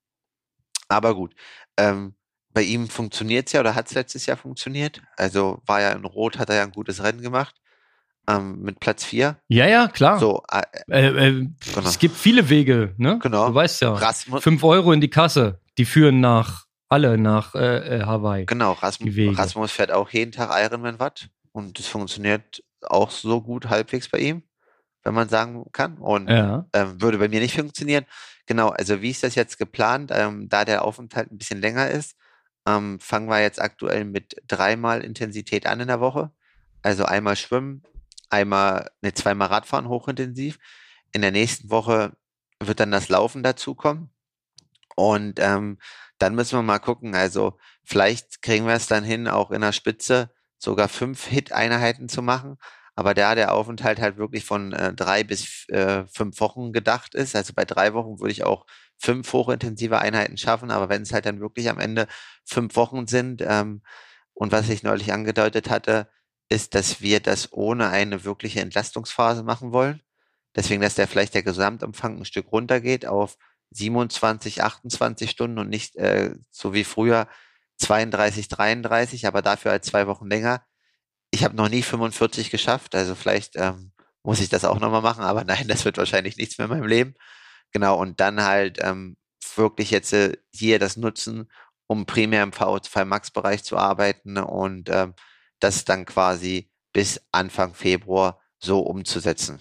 Aber 0.90 1.16
gut. 1.16 1.34
Ähm, 1.78 2.15
bei 2.56 2.64
ihm 2.64 2.88
funktioniert 2.88 3.48
es 3.48 3.54
ja 3.54 3.60
oder 3.60 3.76
hat 3.76 3.88
es 3.88 3.94
letztes 3.94 4.26
Jahr 4.26 4.38
funktioniert. 4.38 5.02
Also 5.18 5.62
war 5.66 5.82
ja 5.82 5.92
in 5.92 6.06
Rot, 6.06 6.40
hat 6.40 6.50
er 6.50 6.56
ja 6.56 6.64
ein 6.64 6.72
gutes 6.72 7.04
Rennen 7.04 7.22
gemacht. 7.22 7.54
Ähm, 8.28 8.62
mit 8.62 8.80
Platz 8.80 9.04
4. 9.04 9.38
Ja, 9.50 9.68
ja, 9.68 9.88
klar. 9.88 10.18
So, 10.20 10.42
äh, 10.50 10.64
äh, 10.90 11.28
äh, 11.28 11.32
genau. 11.76 11.88
Es 11.88 12.00
gibt 12.00 12.16
viele 12.16 12.50
Wege, 12.50 12.96
ne? 12.98 13.20
Genau. 13.22 13.50
Du 13.50 13.54
weißt 13.54 13.82
ja. 13.82 13.94
Rasmus, 13.94 14.42
Fünf 14.42 14.64
Euro 14.64 14.94
in 14.94 15.02
die 15.02 15.10
Kasse, 15.10 15.60
die 15.78 15.86
führen 15.86 16.22
nach 16.22 16.66
alle 16.88 17.18
nach 17.18 17.54
äh, 17.56 17.98
äh 17.98 18.06
Hawaii. 18.06 18.46
Genau, 18.46 18.72
Rasmus, 18.72 19.14
Rasmus 19.38 19.72
fährt 19.72 19.92
auch 19.92 20.10
jeden 20.10 20.32
Tag 20.32 20.50
Ironman 20.64 20.98
Watt 20.98 21.28
und 21.52 21.78
das 21.78 21.86
funktioniert 21.88 22.64
auch 22.82 23.12
so 23.12 23.42
gut 23.42 23.70
halbwegs 23.70 24.10
bei 24.10 24.20
ihm, 24.20 24.44
wenn 25.04 25.14
man 25.14 25.28
sagen 25.28 25.66
kann. 25.74 25.98
Und 25.98 26.30
ja. 26.30 26.66
ähm, 26.74 27.02
würde 27.02 27.18
bei 27.18 27.28
mir 27.28 27.42
nicht 27.42 27.56
funktionieren. 27.56 28.06
Genau, 28.48 28.70
also 28.70 29.02
wie 29.02 29.12
ist 29.12 29.24
das 29.24 29.36
jetzt 29.36 29.58
geplant? 29.58 30.12
Ähm, 30.14 30.48
da 30.50 30.64
der 30.64 30.86
Aufenthalt 30.86 31.32
ein 31.32 31.38
bisschen 31.38 31.62
länger 31.62 31.90
ist, 31.90 32.16
ähm, 32.66 33.00
fangen 33.00 33.30
wir 33.30 33.42
jetzt 33.42 33.62
aktuell 33.62 34.06
mit 34.06 34.42
dreimal 34.48 35.04
Intensität 35.04 35.66
an 35.68 35.80
in 35.80 35.88
der 35.88 36.00
Woche. 36.00 36.32
Also 36.82 37.06
einmal 37.06 37.36
schwimmen, 37.36 37.84
einmal, 38.30 38.92
ne, 39.02 39.14
zweimal 39.14 39.50
Radfahren 39.50 39.90
hochintensiv. 39.90 40.60
In 41.14 41.22
der 41.22 41.32
nächsten 41.32 41.70
Woche 41.70 42.16
wird 42.60 42.80
dann 42.80 42.92
das 42.92 43.10
Laufen 43.10 43.44
dazukommen. 43.44 44.10
Und 44.96 45.40
ähm, 45.40 45.78
dann 46.18 46.36
müssen 46.36 46.58
wir 46.58 46.64
mal 46.64 46.80
gucken. 46.80 47.16
Also 47.16 47.58
vielleicht 47.84 48.42
kriegen 48.42 48.66
wir 48.66 48.74
es 48.76 48.88
dann 48.88 49.04
hin, 49.04 49.28
auch 49.28 49.52
in 49.52 49.62
der 49.62 49.74
Spitze 49.74 50.32
sogar 50.58 50.88
fünf 50.88 51.26
Hit-Einheiten 51.26 52.10
zu 52.10 52.22
machen. 52.22 52.58
Aber 52.96 53.14
da 53.14 53.36
der 53.36 53.54
Aufenthalt 53.54 54.00
halt 54.00 54.18
wirklich 54.18 54.46
von 54.46 54.72
äh, 54.72 54.94
drei 54.94 55.24
bis 55.24 55.68
äh, 55.70 56.06
fünf 56.08 56.40
Wochen 56.40 56.72
gedacht 56.72 57.14
ist, 57.14 57.36
also 57.36 57.54
bei 57.54 57.66
drei 57.66 57.94
Wochen 57.94 58.20
würde 58.20 58.32
ich 58.32 58.46
auch 58.46 58.66
fünf 58.98 59.32
hochintensive 59.34 60.00
Einheiten 60.00 60.38
schaffen. 60.38 60.72
Aber 60.72 60.90
wenn 60.90 61.04
es 61.04 61.14
halt 61.14 61.26
dann 61.26 61.40
wirklich 61.40 61.70
am 61.70 61.80
Ende 61.80 62.08
fünf 62.46 62.76
Wochen 62.76 63.08
sind 63.08 63.42
ähm, 63.46 63.82
und 64.34 64.52
was 64.52 64.70
ich 64.70 64.84
neulich 64.84 65.14
angedeutet 65.14 65.70
hatte, 65.70 66.10
ist, 66.50 66.76
dass 66.76 67.02
wir 67.02 67.20
das 67.20 67.52
ohne 67.52 67.90
eine 67.90 68.24
wirkliche 68.24 68.62
Entlastungsphase 68.62 69.44
machen 69.44 69.72
wollen. 69.72 70.02
Deswegen, 70.56 70.82
dass 70.82 70.96
der 70.96 71.08
vielleicht 71.08 71.34
der 71.34 71.44
Gesamtumfang 71.44 72.20
ein 72.20 72.26
Stück 72.26 72.52
runtergeht 72.52 73.06
auf 73.06 73.38
27, 73.72 74.64
28 74.64 75.30
Stunden 75.30 75.60
und 75.60 75.70
nicht 75.70 75.96
äh, 75.98 76.36
so 76.52 76.74
wie 76.74 76.84
früher 76.84 77.28
32, 77.78 78.48
33, 78.48 79.28
aber 79.28 79.42
dafür 79.42 79.72
halt 79.72 79.84
zwei 79.84 80.08
Wochen 80.08 80.28
länger. 80.28 80.64
Ich 81.32 81.44
habe 81.44 81.56
noch 81.56 81.68
nie 81.68 81.82
45 81.82 82.52
geschafft, 82.52 82.96
also 82.96 83.16
vielleicht 83.16 83.56
ähm, 83.58 83.92
muss 84.24 84.40
ich 84.40 84.50
das 84.50 84.64
auch 84.64 84.80
nochmal 84.80 85.02
machen, 85.02 85.24
aber 85.24 85.44
nein, 85.46 85.68
das 85.68 85.84
wird 85.84 85.98
wahrscheinlich 85.98 86.38
nichts 86.38 86.58
mehr 86.58 86.66
in 86.66 86.72
meinem 86.72 86.88
Leben. 86.88 87.16
Genau, 87.76 88.00
und 88.00 88.22
dann 88.22 88.42
halt 88.42 88.78
ähm, 88.82 89.18
wirklich 89.58 89.92
jetzt 89.92 90.14
äh, 90.14 90.38
hier 90.54 90.80
das 90.80 90.96
nutzen, 90.96 91.52
um 91.88 92.06
primär 92.06 92.42
im 92.42 92.52
VO2 92.52 93.04
Max-Bereich 93.04 93.66
zu 93.66 93.76
arbeiten 93.76 94.38
und 94.38 94.90
ähm, 94.90 95.14
das 95.60 95.84
dann 95.84 96.06
quasi 96.06 96.70
bis 96.94 97.20
Anfang 97.34 97.74
Februar 97.74 98.40
so 98.60 98.80
umzusetzen. 98.80 99.60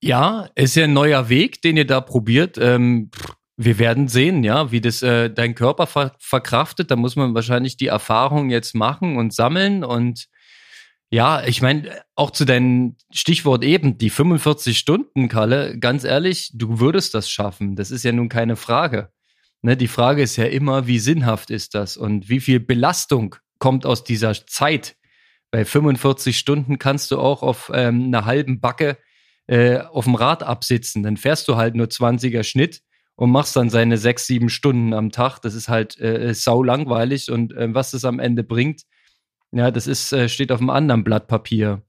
Ja, 0.00 0.48
ist 0.54 0.76
ja 0.76 0.84
ein 0.84 0.92
neuer 0.92 1.28
Weg, 1.28 1.60
den 1.60 1.76
ihr 1.76 1.88
da 1.88 2.00
probiert. 2.00 2.56
Ähm, 2.56 3.10
wir 3.56 3.80
werden 3.80 4.06
sehen, 4.06 4.44
ja, 4.44 4.70
wie 4.70 4.80
das 4.80 5.02
äh, 5.02 5.28
dein 5.28 5.56
Körper 5.56 5.88
ver 5.88 6.14
verkraftet. 6.20 6.92
Da 6.92 6.94
muss 6.94 7.16
man 7.16 7.34
wahrscheinlich 7.34 7.76
die 7.76 7.88
Erfahrung 7.88 8.50
jetzt 8.50 8.76
machen 8.76 9.16
und 9.16 9.34
sammeln. 9.34 9.82
Und 9.82 10.28
ja, 11.10 11.44
ich 11.44 11.60
meine, 11.60 11.90
auch 12.14 12.30
zu 12.30 12.44
deinem 12.44 12.96
Stichwort 13.10 13.64
eben, 13.64 13.98
die 13.98 14.10
45 14.10 14.78
Stunden, 14.78 15.28
Kalle, 15.28 15.78
ganz 15.78 16.04
ehrlich, 16.04 16.52
du 16.54 16.78
würdest 16.78 17.14
das 17.14 17.28
schaffen. 17.28 17.74
Das 17.76 17.90
ist 17.90 18.04
ja 18.04 18.12
nun 18.12 18.28
keine 18.28 18.56
Frage. 18.56 19.10
Ne, 19.62 19.76
die 19.76 19.88
Frage 19.88 20.22
ist 20.22 20.36
ja 20.36 20.44
immer, 20.44 20.86
wie 20.86 20.98
sinnhaft 20.98 21.50
ist 21.50 21.74
das 21.74 21.96
und 21.96 22.28
wie 22.28 22.40
viel 22.40 22.60
Belastung 22.60 23.36
kommt 23.58 23.84
aus 23.84 24.04
dieser 24.04 24.34
Zeit, 24.46 24.96
bei 25.50 25.64
45 25.64 26.38
Stunden 26.38 26.78
kannst 26.78 27.10
du 27.10 27.18
auch 27.18 27.42
auf 27.42 27.70
ähm, 27.74 28.04
einer 28.04 28.24
halben 28.24 28.60
Backe 28.60 28.96
äh, 29.48 29.78
auf 29.78 30.04
dem 30.04 30.14
Rad 30.14 30.42
absitzen. 30.42 31.02
Dann 31.02 31.16
fährst 31.16 31.48
du 31.48 31.56
halt 31.56 31.74
nur 31.74 31.86
20er 31.86 32.44
Schnitt 32.44 32.82
und 33.16 33.30
machst 33.30 33.56
dann 33.56 33.68
seine 33.68 33.98
sechs, 33.98 34.26
sieben 34.26 34.48
Stunden 34.48 34.94
am 34.94 35.10
Tag. 35.10 35.40
Das 35.40 35.54
ist 35.54 35.68
halt 35.68 35.98
äh, 35.98 36.34
sau 36.34 36.62
langweilig 36.62 37.30
und 37.30 37.52
äh, 37.52 37.74
was 37.74 37.90
das 37.90 38.04
am 38.04 38.20
Ende 38.20 38.44
bringt, 38.44 38.82
ja, 39.52 39.70
das 39.70 39.86
ist, 39.86 40.12
äh, 40.12 40.28
steht 40.28 40.52
auf 40.52 40.60
einem 40.60 40.70
anderen 40.70 41.04
Blatt 41.04 41.28
Papier. 41.28 41.82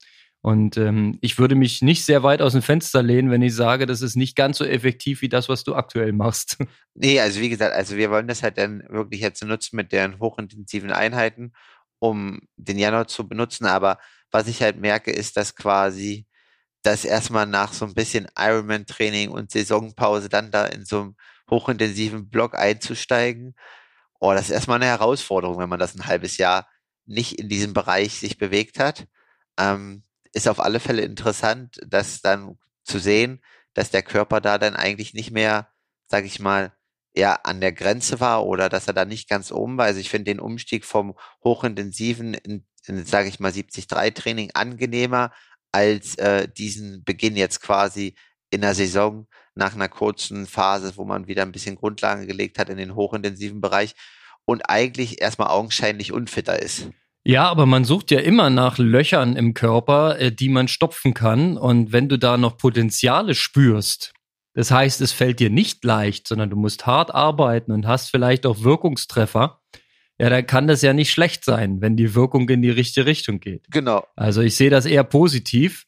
Und 0.44 0.76
ähm, 0.78 1.20
ich 1.22 1.38
würde 1.38 1.54
mich 1.54 1.84
nicht 1.84 2.04
sehr 2.04 2.24
weit 2.24 2.42
aus 2.42 2.54
dem 2.54 2.64
Fenster 2.64 3.04
lehnen, 3.04 3.30
wenn 3.30 3.44
ich 3.44 3.54
sage, 3.54 3.86
das 3.86 4.02
ist 4.02 4.16
nicht 4.16 4.36
ganz 4.36 4.58
so 4.58 4.66
effektiv 4.66 5.22
wie 5.22 5.30
das, 5.30 5.50
was 5.50 5.64
du 5.64 5.76
aktuell 5.76 6.14
machst. 6.14 6.58
Nee, 6.94 7.22
also 7.22 7.40
wie 7.40 7.48
gesagt, 7.48 7.74
also 7.74 7.96
wir 7.96 8.12
wollen 8.12 8.28
das 8.28 8.44
halt 8.44 8.58
dann 8.58 8.84
wirklich 8.90 9.22
jetzt 9.22 9.42
nutzen 9.46 9.78
mit 9.78 9.94
deren 9.94 10.20
hochintensiven 10.20 10.92
Einheiten 10.92 11.54
um 12.02 12.42
den 12.58 12.80
Januar 12.80 13.08
zu 13.08 13.28
benutzen. 13.28 13.66
Aber 13.66 14.00
was 14.32 14.48
ich 14.48 14.62
halt 14.62 14.78
merke, 14.78 15.12
ist, 15.12 15.38
dass 15.38 15.56
quasi 15.56 16.26
das 16.84 17.06
erstmal 17.06 17.46
nach 17.46 17.74
so 17.74 17.86
ein 17.86 17.94
bisschen 17.94 18.28
Ironman-Training 18.38 19.30
und 19.30 19.52
Saisonpause 19.52 20.28
dann 20.30 20.52
da 20.52 20.66
in 20.66 20.84
so 20.84 21.02
einem 21.02 21.16
hochintensiven 21.50 22.30
Block 22.30 22.58
einzusteigen. 22.58 23.56
Oh, 24.20 24.34
das 24.34 24.46
ist 24.46 24.52
erstmal 24.52 24.78
eine 24.78 24.88
Herausforderung, 24.88 25.60
wenn 25.60 25.70
man 25.70 25.80
das 25.80 25.96
ein 25.96 26.08
halbes 26.08 26.38
Jahr 26.38 26.68
nicht 27.12 27.40
in 27.40 27.50
diesem 27.50 27.74
Bereich 27.74 28.20
sich 28.20 28.38
bewegt 28.38 28.80
hat. 28.80 29.08
Ähm, 29.60 30.04
ist 30.34 30.48
auf 30.48 30.60
alle 30.60 30.80
Fälle 30.80 31.02
interessant, 31.04 31.80
das 31.86 32.22
dann 32.22 32.58
zu 32.84 33.00
sehen, 33.00 33.42
dass 33.74 33.92
der 33.92 34.04
Körper 34.04 34.42
da 34.42 34.58
dann 34.58 34.76
eigentlich 34.76 35.14
nicht 35.14 35.32
mehr, 35.32 35.70
sag 36.08 36.26
ich 36.26 36.40
mal, 36.40 36.74
er 37.14 37.46
an 37.46 37.60
der 37.60 37.74
Grenze 37.74 38.20
war 38.20 38.46
oder 38.46 38.70
dass 38.70 38.88
er 38.88 38.94
da 38.94 39.06
nicht 39.06 39.30
ganz 39.30 39.52
oben 39.52 39.78
war. 39.78 39.86
Also 39.86 40.00
ich 40.00 40.10
finde 40.10 40.32
den 40.32 40.40
Umstieg 40.40 40.86
vom 40.86 41.18
hochintensiven 41.44 42.34
in, 42.34 42.66
in 42.86 43.06
sage 43.06 43.28
ich 43.28 43.40
mal, 43.40 43.52
70-3-Training 43.52 44.52
angenehmer 44.54 45.32
als 45.72 46.16
äh, 46.16 46.48
diesen 46.48 47.04
Beginn 47.04 47.36
jetzt 47.36 47.62
quasi 47.62 48.16
in 48.50 48.62
der 48.62 48.76
Saison 48.76 49.28
nach 49.56 49.74
einer 49.74 49.90
kurzen 49.90 50.48
Phase, 50.48 50.96
wo 50.96 51.06
man 51.06 51.28
wieder 51.28 51.44
ein 51.44 51.52
bisschen 51.52 51.76
Grundlagen 51.76 52.28
gelegt 52.28 52.58
hat 52.60 52.70
in 52.70 52.78
den 52.78 52.96
hochintensiven 52.96 53.62
Bereich 53.62 53.96
und 54.46 54.70
eigentlich 54.70 55.22
erstmal 55.22 55.50
augenscheinlich 55.50 56.12
unfitter 56.12 56.62
ist. 56.62 56.90
Ja, 57.24 57.50
aber 57.50 57.66
man 57.66 57.86
sucht 57.86 58.10
ja 58.10 58.20
immer 58.20 58.50
nach 58.50 58.78
Löchern 58.78 59.36
im 59.36 59.54
Körper, 59.54 60.20
äh, 60.20 60.32
die 60.32 60.50
man 60.50 60.68
stopfen 60.68 61.14
kann. 61.14 61.58
Und 61.58 61.92
wenn 61.92 62.10
du 62.10 62.18
da 62.18 62.38
noch 62.38 62.58
Potenziale 62.58 63.36
spürst, 63.36 64.14
das 64.54 64.72
heißt, 64.72 65.02
es 65.02 65.12
fällt 65.12 65.40
dir 65.40 65.50
nicht 65.50 65.84
leicht, 65.84 66.28
sondern 66.28 66.50
du 66.50 66.56
musst 66.56 66.86
hart 66.86 67.14
arbeiten 67.14 67.72
und 67.72 67.88
hast 67.88 68.10
vielleicht 68.10 68.46
auch 68.46 68.64
Wirkungstreffer. 68.64 69.62
Ja, 70.20 70.30
dann 70.30 70.46
kann 70.46 70.68
das 70.68 70.82
ja 70.82 70.94
nicht 70.94 71.12
schlecht 71.12 71.46
sein, 71.46 71.82
wenn 71.82 71.96
die 71.96 72.14
Wirkung 72.16 72.50
in 72.50 72.62
die 72.62 72.70
richtige 72.70 73.06
Richtung 73.06 73.40
geht. 73.40 73.66
Genau. 73.72 74.06
Also 74.16 74.42
ich 74.42 74.56
sehe 74.56 74.70
das 74.70 74.86
eher 74.86 75.04
positiv. 75.04 75.86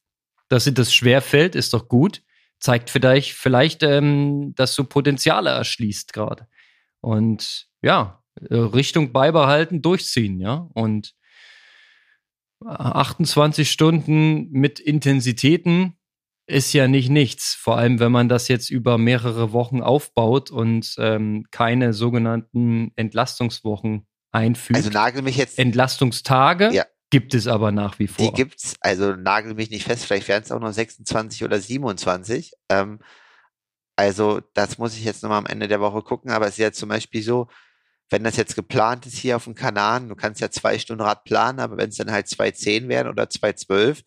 Dass 0.50 0.65
dir 0.65 0.72
das 0.72 0.93
schwer 0.93 1.22
fällt, 1.22 1.56
ist 1.56 1.74
doch 1.74 1.88
gut. 1.88 2.22
Zeigt 2.60 2.89
vielleicht, 2.89 3.34
vielleicht, 3.34 3.82
ähm, 3.82 4.54
dass 4.56 4.76
du 4.76 4.84
Potenziale 4.84 5.50
erschließt 5.50 6.13
gerade. 6.13 6.48
Und 7.02 7.67
ja, 7.82 8.24
äh, 8.50 8.56
Richtung 8.56 9.12
beibehalten, 9.12 9.82
durchziehen, 9.82 10.39
ja. 10.39 10.67
Und 10.74 11.15
28 12.65 13.71
Stunden 13.71 14.49
mit 14.52 14.80
Intensitäten 14.80 15.97
ist 16.45 16.73
ja 16.73 16.88
nicht 16.88 17.10
nichts. 17.10 17.54
Vor 17.54 17.78
allem, 17.78 17.99
wenn 17.99 18.12
man 18.12 18.30
das 18.30 18.47
jetzt 18.47 18.69
über 18.69 18.97
mehrere 18.97 19.54
Wochen 19.54 19.82
aufbaut 19.82 20.52
und 20.52 20.95
ähm, 20.97 21.45
keine 21.52 21.93
sogenannten 21.93 22.91
Entlastungswochen 22.95 24.06
einfügt. 24.31 24.77
Also 24.77 24.90
nagel 24.90 25.21
mich 25.21 25.38
jetzt. 25.38 25.58
Entlastungstage 25.58 26.71
ja. 26.71 26.85
gibt 27.10 27.33
es 27.33 27.48
aber 27.48 27.71
nach 27.71 28.00
wie 28.00 28.08
vor. 28.08 28.25
Die 28.25 28.33
gibt's. 28.33 28.75
Also 28.81 29.15
nagel 29.15 29.54
mich 29.54 29.69
nicht 29.69 29.85
fest. 29.85 30.06
Vielleicht 30.06 30.27
werden 30.27 30.44
es 30.44 30.52
auch 30.52 30.60
noch 30.60 30.73
26 30.73 31.44
oder 31.44 31.60
27. 31.60 32.52
Ähm, 32.69 33.00
also 33.96 34.42
das 34.54 34.77
muss 34.77 34.96
ich 34.96 35.04
jetzt 35.06 35.23
nochmal 35.23 35.38
am 35.40 35.46
Ende 35.46 35.67
der 35.67 35.79
Woche 35.79 36.02
gucken. 36.02 36.31
Aber 36.31 36.48
es 36.48 36.54
ist 36.54 36.60
ja 36.60 36.71
zum 36.71 36.90
Beispiel 36.90 37.21
so, 37.21 37.48
wenn 38.10 38.23
das 38.23 38.37
jetzt 38.37 38.56
geplant 38.56 39.06
ist 39.06 39.17
hier 39.17 39.35
auf 39.35 39.45
dem 39.45 39.56
Kanal, 39.56 40.08
du 40.08 40.15
kannst 40.15 40.41
ja 40.41 40.51
zwei 40.51 40.77
Stunden 40.77 41.04
Rad 41.04 41.23
planen, 41.23 41.60
aber 41.60 41.77
wenn 41.77 41.89
es 41.89 41.97
dann 41.97 42.12
halt 42.12 42.27
2,10 42.27 42.87
werden 42.87 43.08
oder 43.08 43.23
2,12, 43.23 44.04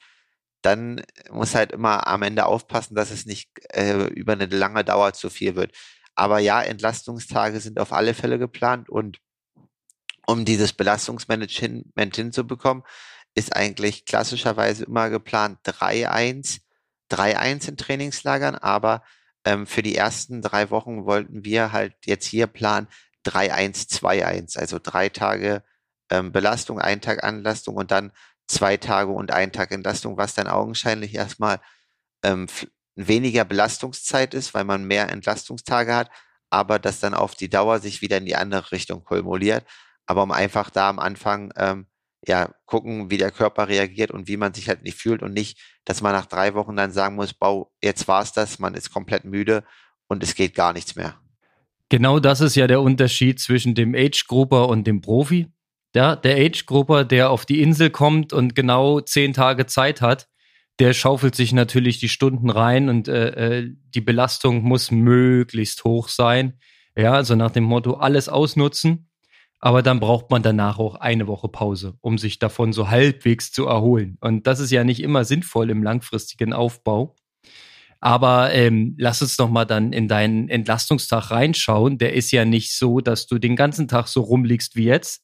dann 0.62 1.02
muss 1.30 1.54
halt 1.54 1.72
immer 1.72 2.06
am 2.06 2.22
Ende 2.22 2.46
aufpassen, 2.46 2.94
dass 2.94 3.10
es 3.10 3.26
nicht 3.26 3.50
äh, 3.72 4.06
über 4.08 4.32
eine 4.32 4.46
lange 4.46 4.84
Dauer 4.84 5.12
zu 5.12 5.30
viel 5.30 5.54
wird. 5.56 5.72
Aber 6.14 6.38
ja, 6.38 6.62
Entlastungstage 6.62 7.60
sind 7.60 7.78
auf 7.78 7.92
alle 7.92 8.14
Fälle 8.14 8.38
geplant 8.38 8.88
und 8.88 9.20
um 10.26 10.44
dieses 10.44 10.72
Belastungsmanagement 10.72 12.16
hinzubekommen, 12.16 12.82
ist 13.34 13.54
eigentlich 13.54 14.06
klassischerweise 14.06 14.84
immer 14.84 15.10
geplant 15.10 15.58
3-1, 15.64 16.60
3-1 17.10 17.68
in 17.68 17.76
Trainingslagern, 17.76 18.56
aber 18.56 19.02
ähm, 19.44 19.66
für 19.66 19.82
die 19.82 19.94
ersten 19.94 20.42
drei 20.42 20.70
Wochen 20.70 21.04
wollten 21.04 21.44
wir 21.44 21.70
halt 21.70 21.94
jetzt 22.04 22.26
hier 22.26 22.48
planen 22.48 22.88
3-1-2-1, 23.26 24.58
also 24.58 24.78
drei 24.82 25.08
Tage 25.08 25.62
ähm, 26.10 26.32
Belastung, 26.32 26.80
ein 26.80 27.00
Tag 27.00 27.24
Anlastung 27.24 27.76
und 27.76 27.90
dann 27.90 28.12
zwei 28.46 28.76
Tage 28.76 29.10
und 29.10 29.32
ein 29.32 29.52
Tag 29.52 29.72
Entlastung, 29.72 30.16
was 30.16 30.34
dann 30.34 30.46
augenscheinlich 30.46 31.14
erstmal 31.14 31.60
ähm, 32.22 32.46
weniger 32.94 33.44
Belastungszeit 33.44 34.34
ist, 34.34 34.54
weil 34.54 34.64
man 34.64 34.84
mehr 34.84 35.10
Entlastungstage 35.10 35.94
hat, 35.94 36.10
aber 36.50 36.78
das 36.78 37.00
dann 37.00 37.14
auf 37.14 37.34
die 37.34 37.50
Dauer 37.50 37.80
sich 37.80 38.02
wieder 38.02 38.18
in 38.18 38.26
die 38.26 38.36
andere 38.36 38.72
Richtung 38.72 39.04
kumuliert. 39.04 39.64
Aber 40.06 40.22
um 40.22 40.30
einfach 40.30 40.70
da 40.70 40.88
am 40.88 40.98
Anfang 40.98 41.52
ähm, 41.56 41.86
ja 42.26 42.54
gucken, 42.64 43.10
wie 43.10 43.18
der 43.18 43.32
Körper 43.32 43.68
reagiert 43.68 44.10
und 44.10 44.28
wie 44.28 44.36
man 44.36 44.54
sich 44.54 44.68
halt 44.68 44.82
nicht 44.82 44.96
fühlt 44.96 45.22
und 45.22 45.34
nicht, 45.34 45.58
dass 45.84 46.00
man 46.00 46.12
nach 46.12 46.26
drei 46.26 46.54
Wochen 46.54 46.76
dann 46.76 46.92
sagen 46.92 47.16
muss, 47.16 47.34
Bau, 47.34 47.72
jetzt 47.82 48.08
war's 48.08 48.32
das, 48.32 48.58
man 48.58 48.74
ist 48.74 48.90
komplett 48.90 49.24
müde 49.24 49.64
und 50.08 50.22
es 50.22 50.34
geht 50.34 50.54
gar 50.54 50.72
nichts 50.72 50.94
mehr. 50.96 51.20
Genau 51.88 52.18
das 52.18 52.40
ist 52.40 52.56
ja 52.56 52.66
der 52.66 52.80
Unterschied 52.80 53.38
zwischen 53.38 53.74
dem 53.74 53.94
Age-Grupper 53.94 54.68
und 54.68 54.86
dem 54.86 55.00
Profi. 55.00 55.46
Ja, 55.94 56.16
der 56.16 56.36
Age-Grupper, 56.36 57.04
der 57.04 57.30
auf 57.30 57.46
die 57.46 57.62
Insel 57.62 57.90
kommt 57.90 58.32
und 58.32 58.54
genau 58.54 59.00
zehn 59.00 59.32
Tage 59.32 59.66
Zeit 59.66 60.00
hat, 60.00 60.28
der 60.78 60.92
schaufelt 60.92 61.34
sich 61.34 61.52
natürlich 61.52 61.98
die 61.98 62.08
Stunden 62.08 62.50
rein 62.50 62.88
und 62.88 63.08
äh, 63.08 63.60
äh, 63.60 63.74
die 63.94 64.00
Belastung 64.00 64.62
muss 64.62 64.90
möglichst 64.90 65.84
hoch 65.84 66.08
sein. 66.08 66.58
Ja, 66.96 67.12
also 67.12 67.34
nach 67.34 67.50
dem 67.50 67.64
Motto 67.64 67.94
alles 67.94 68.28
ausnutzen. 68.28 69.08
Aber 69.58 69.82
dann 69.82 70.00
braucht 70.00 70.30
man 70.30 70.42
danach 70.42 70.78
auch 70.78 70.96
eine 70.96 71.26
Woche 71.26 71.48
Pause, 71.48 71.94
um 72.02 72.18
sich 72.18 72.38
davon 72.38 72.72
so 72.72 72.90
halbwegs 72.90 73.52
zu 73.52 73.66
erholen. 73.66 74.18
Und 74.20 74.46
das 74.46 74.60
ist 74.60 74.70
ja 74.70 74.84
nicht 74.84 75.02
immer 75.02 75.24
sinnvoll 75.24 75.70
im 75.70 75.82
langfristigen 75.82 76.52
Aufbau. 76.52 77.16
Aber 78.00 78.52
ähm, 78.52 78.94
lass 78.98 79.22
uns 79.22 79.38
noch 79.38 79.50
mal 79.50 79.64
dann 79.64 79.92
in 79.92 80.08
deinen 80.08 80.48
Entlastungstag 80.48 81.30
reinschauen. 81.30 81.98
Der 81.98 82.12
ist 82.12 82.30
ja 82.30 82.44
nicht 82.44 82.76
so, 82.76 83.00
dass 83.00 83.26
du 83.26 83.38
den 83.38 83.56
ganzen 83.56 83.88
Tag 83.88 84.08
so 84.08 84.20
rumliegst 84.20 84.76
wie 84.76 84.84
jetzt, 84.84 85.22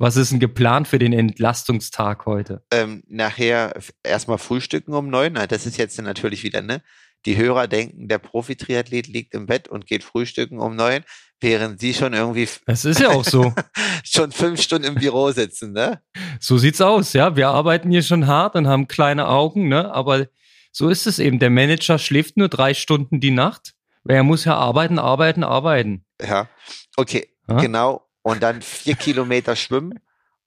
was 0.00 0.16
ist 0.16 0.32
denn 0.32 0.40
geplant 0.40 0.88
für 0.88 0.98
den 0.98 1.12
Entlastungstag 1.12 2.24
heute? 2.24 2.62
Ähm, 2.72 3.02
nachher 3.06 3.74
erstmal 4.02 4.38
frühstücken 4.38 4.94
um 4.94 5.10
neun. 5.10 5.34
Das 5.34 5.66
ist 5.66 5.76
jetzt 5.76 6.00
natürlich 6.00 6.42
wieder, 6.42 6.62
ne? 6.62 6.82
Die 7.26 7.36
Hörer 7.36 7.68
denken, 7.68 8.08
der 8.08 8.16
Profi-Triathlet 8.16 9.08
liegt 9.08 9.34
im 9.34 9.44
Bett 9.44 9.68
und 9.68 9.86
geht 9.86 10.02
frühstücken 10.02 10.58
um 10.58 10.74
neun, 10.74 11.04
während 11.38 11.80
sie 11.80 11.92
schon 11.92 12.14
irgendwie. 12.14 12.48
Es 12.64 12.86
ist 12.86 12.98
ja 12.98 13.10
auch 13.10 13.24
so. 13.24 13.52
schon 14.04 14.32
fünf 14.32 14.62
Stunden 14.62 14.88
im 14.88 14.94
Büro 14.94 15.30
sitzen, 15.32 15.72
ne? 15.72 16.00
So 16.40 16.56
sieht's 16.56 16.80
aus, 16.80 17.12
ja. 17.12 17.36
Wir 17.36 17.48
arbeiten 17.48 17.90
hier 17.90 18.02
schon 18.02 18.26
hart 18.26 18.56
und 18.56 18.66
haben 18.66 18.88
kleine 18.88 19.28
Augen, 19.28 19.68
ne? 19.68 19.92
Aber 19.92 20.28
so 20.72 20.88
ist 20.88 21.06
es 21.06 21.18
eben. 21.18 21.38
Der 21.38 21.50
Manager 21.50 21.98
schläft 21.98 22.36
nur 22.36 22.48
drei 22.48 22.74
Stunden 22.74 23.20
die 23.20 23.30
Nacht. 23.30 23.74
Er 24.08 24.22
muss 24.22 24.44
ja 24.44 24.56
arbeiten, 24.56 24.98
arbeiten, 24.98 25.44
arbeiten. 25.44 26.04
Ja. 26.20 26.48
Okay, 26.96 27.28
ja? 27.48 27.56
genau 27.56 28.08
und 28.22 28.42
dann 28.42 28.62
vier 28.62 28.96
Kilometer 28.96 29.56
schwimmen 29.56 30.00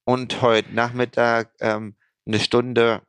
und 0.04 0.42
heute 0.42 0.74
Nachmittag 0.74 1.52
ähm, 1.60 1.96
eine 2.26 2.40
Stunde 2.40 3.02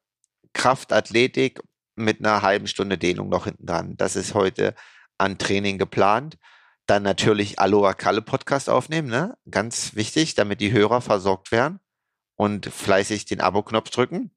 Kraftathletik 0.54 1.60
mit 1.96 2.20
einer 2.20 2.42
halben 2.42 2.68
Stunde 2.68 2.98
Dehnung 2.98 3.30
noch 3.30 3.46
hinten 3.46 3.66
dran. 3.66 3.98
Das 3.98 4.16
ist 4.16 4.34
heute 4.34 4.76
an 5.18 5.38
Training 5.38 5.78
geplant. 5.78 6.38
Dann 6.88 7.04
natürlich 7.04 7.60
Aloha 7.60 7.94
Kalle 7.94 8.22
Podcast 8.22 8.70
aufnehmen, 8.70 9.08
ne? 9.08 9.38
Ganz 9.50 9.96
wichtig, 9.96 10.36
damit 10.36 10.62
die 10.62 10.72
Hörer 10.72 11.02
versorgt 11.02 11.52
werden 11.52 11.80
und 12.36 12.68
fleißig 12.68 13.26
den 13.26 13.42
Abo-Knopf 13.42 13.90
drücken. 13.90 14.32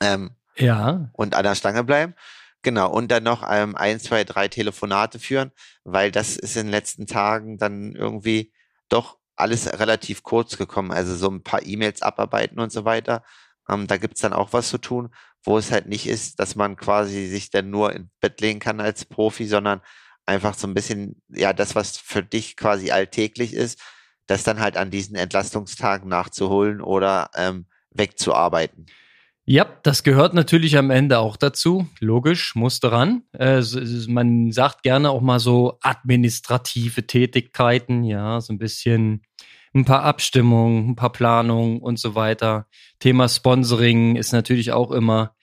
Ähm, 0.00 0.34
ja. 0.56 1.10
Und 1.12 1.34
an 1.34 1.44
der 1.44 1.54
Stange 1.54 1.84
bleiben. 1.84 2.14
Genau. 2.62 2.90
Und 2.90 3.10
dann 3.10 3.24
noch 3.24 3.44
ähm, 3.48 3.76
ein, 3.76 3.98
zwei, 4.00 4.24
drei 4.24 4.48
Telefonate 4.48 5.18
führen, 5.18 5.50
weil 5.84 6.12
das 6.12 6.36
ist 6.36 6.56
in 6.56 6.66
den 6.66 6.70
letzten 6.70 7.06
Tagen 7.06 7.58
dann 7.58 7.94
irgendwie 7.94 8.52
doch 8.88 9.18
alles 9.36 9.66
relativ 9.78 10.22
kurz 10.22 10.56
gekommen. 10.56 10.92
Also 10.92 11.16
so 11.16 11.28
ein 11.28 11.42
paar 11.42 11.64
E-Mails 11.64 12.02
abarbeiten 12.02 12.60
und 12.60 12.70
so 12.70 12.84
weiter. 12.84 13.24
Ähm, 13.68 13.86
da 13.86 13.96
gibt's 13.96 14.20
dann 14.20 14.32
auch 14.32 14.52
was 14.52 14.68
zu 14.68 14.78
tun, 14.78 15.10
wo 15.44 15.58
es 15.58 15.72
halt 15.72 15.86
nicht 15.86 16.06
ist, 16.06 16.38
dass 16.38 16.54
man 16.54 16.76
quasi 16.76 17.26
sich 17.26 17.50
dann 17.50 17.70
nur 17.70 17.92
ins 17.92 18.10
Bett 18.20 18.40
legen 18.40 18.60
kann 18.60 18.80
als 18.80 19.04
Profi, 19.04 19.46
sondern 19.46 19.80
einfach 20.26 20.54
so 20.54 20.68
ein 20.68 20.74
bisschen, 20.74 21.20
ja, 21.28 21.52
das, 21.52 21.74
was 21.74 21.96
für 21.96 22.22
dich 22.22 22.56
quasi 22.56 22.92
alltäglich 22.92 23.54
ist, 23.54 23.80
das 24.26 24.44
dann 24.44 24.60
halt 24.60 24.76
an 24.76 24.90
diesen 24.90 25.16
Entlastungstagen 25.16 26.08
nachzuholen 26.08 26.80
oder 26.80 27.30
ähm, 27.34 27.66
wegzuarbeiten. 27.90 28.86
Ja, 29.44 29.66
das 29.82 30.04
gehört 30.04 30.34
natürlich 30.34 30.78
am 30.78 30.90
Ende 30.90 31.18
auch 31.18 31.36
dazu. 31.36 31.88
Logisch, 31.98 32.54
muss 32.54 32.78
daran. 32.78 33.22
Äh, 33.32 33.62
man 34.06 34.52
sagt 34.52 34.84
gerne 34.84 35.10
auch 35.10 35.20
mal 35.20 35.40
so 35.40 35.78
administrative 35.80 37.06
Tätigkeiten, 37.08 38.04
ja, 38.04 38.40
so 38.40 38.52
ein 38.52 38.58
bisschen 38.58 39.22
ein 39.74 39.84
paar 39.84 40.04
Abstimmungen, 40.04 40.90
ein 40.90 40.96
paar 40.96 41.12
Planungen 41.12 41.80
und 41.80 41.98
so 41.98 42.14
weiter. 42.14 42.68
Thema 43.00 43.28
Sponsoring 43.28 44.14
ist 44.16 44.32
natürlich 44.32 44.70
auch 44.70 44.92
immer 44.92 45.34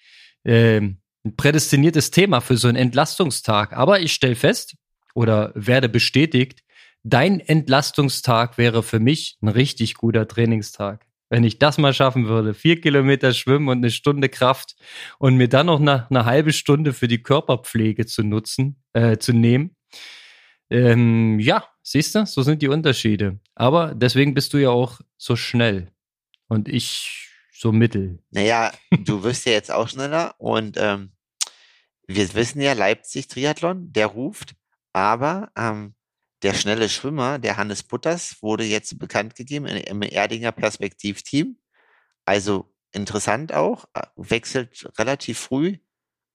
äh, 0.44 0.78
ein 0.80 1.36
prädestiniertes 1.36 2.12
Thema 2.12 2.40
für 2.40 2.56
so 2.56 2.70
einen 2.70 2.78
Entlastungstag. 2.78 3.74
Aber 3.74 4.00
ich 4.00 4.14
stelle 4.14 4.36
fest 4.36 4.76
oder 5.14 5.52
werde 5.56 5.90
bestätigt, 5.90 6.62
dein 7.04 7.42
Entlastungstag 7.42 8.58
wäre 8.58 8.82
für 8.82 9.00
mich 9.00 9.38
ein 9.42 9.50
richtig 9.50 9.96
guter 9.96 10.28
Trainingstag. 10.28 11.09
Wenn 11.30 11.44
ich 11.44 11.60
das 11.60 11.78
mal 11.78 11.94
schaffen 11.94 12.28
würde, 12.28 12.54
vier 12.54 12.82
Kilometer 12.82 13.34
schwimmen 13.34 13.68
und 13.70 13.78
eine 13.78 13.92
Stunde 13.92 14.30
Kraft 14.30 14.76
und 15.20 15.36
mir 15.36 15.48
dann 15.48 15.68
noch 15.68 15.80
eine, 15.80 16.08
eine 16.10 16.26
halbe 16.26 16.54
Stunde 16.54 16.94
für 16.94 17.08
die 17.08 17.22
Körperpflege 17.22 18.06
zu 18.06 18.24
nutzen, 18.24 18.82
äh, 18.94 19.18
zu 19.18 19.34
nehmen. 19.34 19.76
Ähm, 20.72 21.40
ja, 21.40 21.66
siehst 21.84 22.16
du, 22.16 22.26
so 22.26 22.42
sind 22.42 22.62
die 22.62 22.68
Unterschiede. 22.68 23.40
Aber 23.56 23.94
deswegen 23.96 24.34
bist 24.34 24.54
du 24.54 24.58
ja 24.58 24.70
auch 24.70 25.00
so 25.18 25.36
schnell 25.36 25.92
und 26.48 26.68
ich 26.68 27.30
so 27.52 27.72
mittel. 27.72 28.20
Naja, 28.32 28.72
du 28.92 29.24
wirst 29.24 29.46
ja 29.46 29.52
jetzt 29.52 29.72
auch 29.72 29.90
schneller 29.90 30.36
und 30.38 30.78
ähm, 30.80 31.12
wir 32.08 32.34
wissen 32.34 32.62
ja, 32.62 32.74
Leipzig 32.74 33.28
Triathlon, 33.28 33.94
der 33.94 34.08
ruft, 34.08 34.56
aber 34.94 35.52
ähm, 35.56 35.94
der 36.42 36.54
schnelle 36.54 36.90
Schwimmer, 36.90 37.40
der 37.40 37.58
Hannes 37.58 37.84
Butters, 37.84 38.42
wurde 38.42 38.64
jetzt 38.64 38.98
bekannt 39.00 39.36
gegeben 39.36 39.66
im 39.66 40.02
Erdinger 40.02 40.52
Perspektivteam. 40.52 41.58
Also 42.26 42.74
interessant 42.92 43.54
auch, 43.54 43.86
äh, 43.94 44.04
wechselt 44.16 44.90
relativ 44.98 45.40
früh 45.40 45.78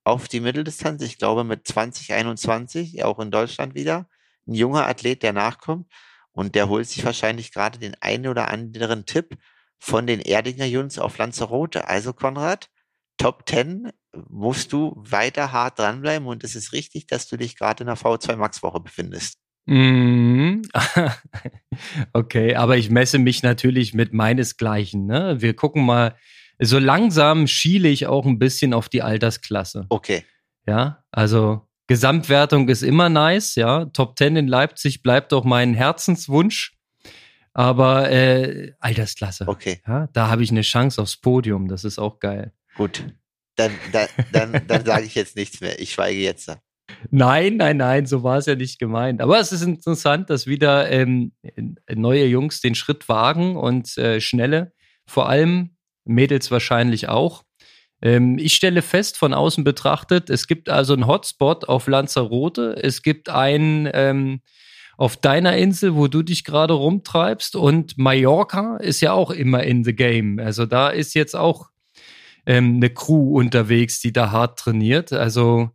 auf 0.05 0.29
die 0.29 0.41
Mitteldistanz, 0.41 1.03
ich 1.03 1.19
glaube 1.19 1.45
mit 1.45 1.67
2021, 1.67 3.05
auch 3.05 3.19
in 3.19 3.31
Deutschland 3.31 3.75
wieder. 3.75 4.09
Ein 4.47 4.55
junger 4.55 4.87
Athlet, 4.87 5.23
der 5.23 5.33
nachkommt 5.33 5.91
und 6.33 6.55
der 6.55 6.69
holt 6.69 6.87
sich 6.89 7.05
wahrscheinlich 7.05 7.53
gerade 7.53 7.79
den 7.79 7.95
einen 8.01 8.29
oder 8.29 8.49
anderen 8.49 9.07
Tipp 9.07 9.39
von 9.79 10.07
den 10.07 10.21
Erdinger 10.21 10.67
Jungs 10.67 10.99
auf 10.99 11.17
Lanzarote. 11.17 11.89
Also 11.89 12.13
Konrad, 12.13 12.71
Top 13.17 13.49
10 13.49 13.91
musst 14.29 14.73
du 14.73 14.95
weiter 14.97 15.53
hart 15.53 15.79
dranbleiben 15.79 16.29
und 16.29 16.45
es 16.45 16.55
ist 16.55 16.73
richtig, 16.73 17.07
dass 17.07 17.27
du 17.29 17.37
dich 17.37 17.57
gerade 17.57 17.85
in 17.85 17.87
der 17.87 17.97
V2 17.97 18.37
Max 18.37 18.63
Woche 18.63 18.81
befindest. 18.81 19.44
Mhm. 19.67 20.63
okay, 22.13 22.55
aber 22.55 22.77
ich 22.77 22.91
messe 22.91 23.19
mich 23.19 23.43
natürlich 23.43 23.95
mit 23.95 24.13
meinesgleichen. 24.13 25.07
Ne? 25.07 25.37
Wir 25.41 25.55
gucken 25.55 25.85
mal, 25.85 26.17
so 26.59 26.79
langsam 26.79 27.47
schiele 27.47 27.89
ich 27.89 28.07
auch 28.07 28.27
ein 28.27 28.39
bisschen 28.39 28.75
auf 28.75 28.89
die 28.89 29.03
Altersklasse. 29.03 29.87
Okay. 29.89 30.25
Ja, 30.67 31.05
also 31.11 31.67
Gesamtwertung 31.87 32.69
ist 32.69 32.83
immer 32.83 33.09
nice, 33.09 33.55
ja. 33.57 33.87
Top 33.87 34.19
10 34.19 34.37
in 34.37 34.49
Leipzig 34.49 35.03
bleibt 35.03 35.33
doch 35.33 35.45
mein 35.45 35.75
Herzenswunsch. 35.75 36.73
Aber 37.53 38.11
äh, 38.11 38.73
Altersklasse. 38.81 39.47
Okay. 39.47 39.81
Ja, 39.87 40.09
da 40.13 40.29
habe 40.29 40.43
ich 40.43 40.51
eine 40.51 40.63
Chance 40.63 41.01
aufs 41.01 41.17
Podium. 41.17 41.69
Das 41.69 41.85
ist 41.85 41.99
auch 41.99 42.19
geil. 42.19 42.53
Gut. 42.77 43.05
Dann, 43.55 43.71
dann, 43.93 44.09
dann, 44.33 44.67
dann 44.67 44.85
sage 44.85 45.05
ich 45.05 45.15
jetzt 45.15 45.37
nichts 45.37 45.61
mehr. 45.61 45.79
Ich 45.79 45.93
schweige 45.93 46.19
jetzt. 46.19 46.51
Nein, 47.11 47.57
nein, 47.57 47.79
nein, 47.79 48.07
so 48.07 48.23
war 48.23 48.39
es 48.39 48.47
ja 48.47 48.55
nicht 48.55 48.79
gemeint. 48.79 49.21
Aber 49.21 49.39
es 49.39 49.53
ist 49.53 49.63
interessant, 49.63 50.31
dass 50.31 50.47
wieder 50.47 50.91
ähm, 50.91 51.33
neue 51.91 52.27
Jungs 52.27 52.61
den 52.61 52.75
Schritt 52.75 53.09
wagen 53.09 53.57
und 53.57 53.97
äh, 53.99 54.21
schnelle, 54.21 54.73
vor 55.07 55.29
allem 55.29 55.77
Mädels 56.05 56.51
wahrscheinlich 56.51 57.09
auch. 57.09 57.45
Ähm, 58.03 58.39
ich 58.39 58.55
stelle 58.55 58.83
fest, 58.83 59.17
von 59.17 59.33
außen 59.33 59.65
betrachtet, 59.65 60.29
es 60.31 60.47
gibt 60.47 60.69
also 60.69 60.93
einen 60.93 61.07
Hotspot 61.07 61.69
auf 61.69 61.87
Lanzarote, 61.87 62.77
es 62.83 63.03
gibt 63.03 63.29
einen 63.29 63.89
ähm, 63.93 64.41
auf 64.97 65.17
deiner 65.17 65.57
Insel, 65.57 65.97
wo 65.97 66.07
du 66.07 66.23
dich 66.23 66.45
gerade 66.45 66.75
rumtreibst 66.75 67.57
und 67.57 67.99
Mallorca 67.99 68.77
ist 68.77 69.01
ja 69.01 69.13
auch 69.13 69.31
immer 69.31 69.65
in 69.65 69.85
the 69.85 69.95
game. 69.95 70.39
Also 70.39 70.67
da 70.67 70.89
ist 70.89 71.15
jetzt 71.15 71.35
auch 71.35 71.71
ähm, 72.47 72.77
eine 72.77 72.91
Crew 72.91 73.39
unterwegs, 73.39 74.01
die 74.01 74.13
da 74.13 74.31
hart 74.31 74.59
trainiert. 74.59 75.13
Also 75.13 75.71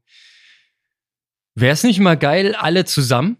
Wäre 1.60 1.74
es 1.74 1.84
nicht 1.84 2.00
mal 2.00 2.16
geil, 2.16 2.56
alle 2.56 2.86
zusammen 2.86 3.38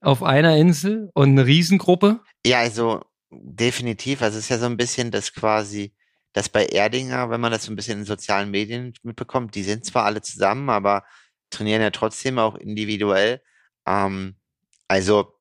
auf 0.00 0.24
einer 0.24 0.56
Insel 0.56 1.10
und 1.14 1.28
eine 1.28 1.46
Riesengruppe? 1.46 2.18
Ja, 2.44 2.58
also 2.58 3.04
definitiv. 3.30 4.20
Also 4.20 4.38
es 4.38 4.44
ist 4.44 4.50
ja 4.50 4.58
so 4.58 4.66
ein 4.66 4.76
bisschen 4.76 5.12
das 5.12 5.32
quasi, 5.32 5.94
das 6.32 6.48
bei 6.48 6.66
Erdinger, 6.66 7.30
wenn 7.30 7.40
man 7.40 7.52
das 7.52 7.62
so 7.62 7.72
ein 7.72 7.76
bisschen 7.76 8.00
in 8.00 8.04
sozialen 8.04 8.50
Medien 8.50 8.94
mitbekommt, 9.04 9.54
die 9.54 9.62
sind 9.62 9.84
zwar 9.84 10.06
alle 10.06 10.22
zusammen, 10.22 10.70
aber 10.70 11.04
trainieren 11.50 11.82
ja 11.82 11.90
trotzdem 11.90 12.40
auch 12.40 12.56
individuell. 12.56 13.40
Ähm, 13.86 14.34
also 14.88 15.38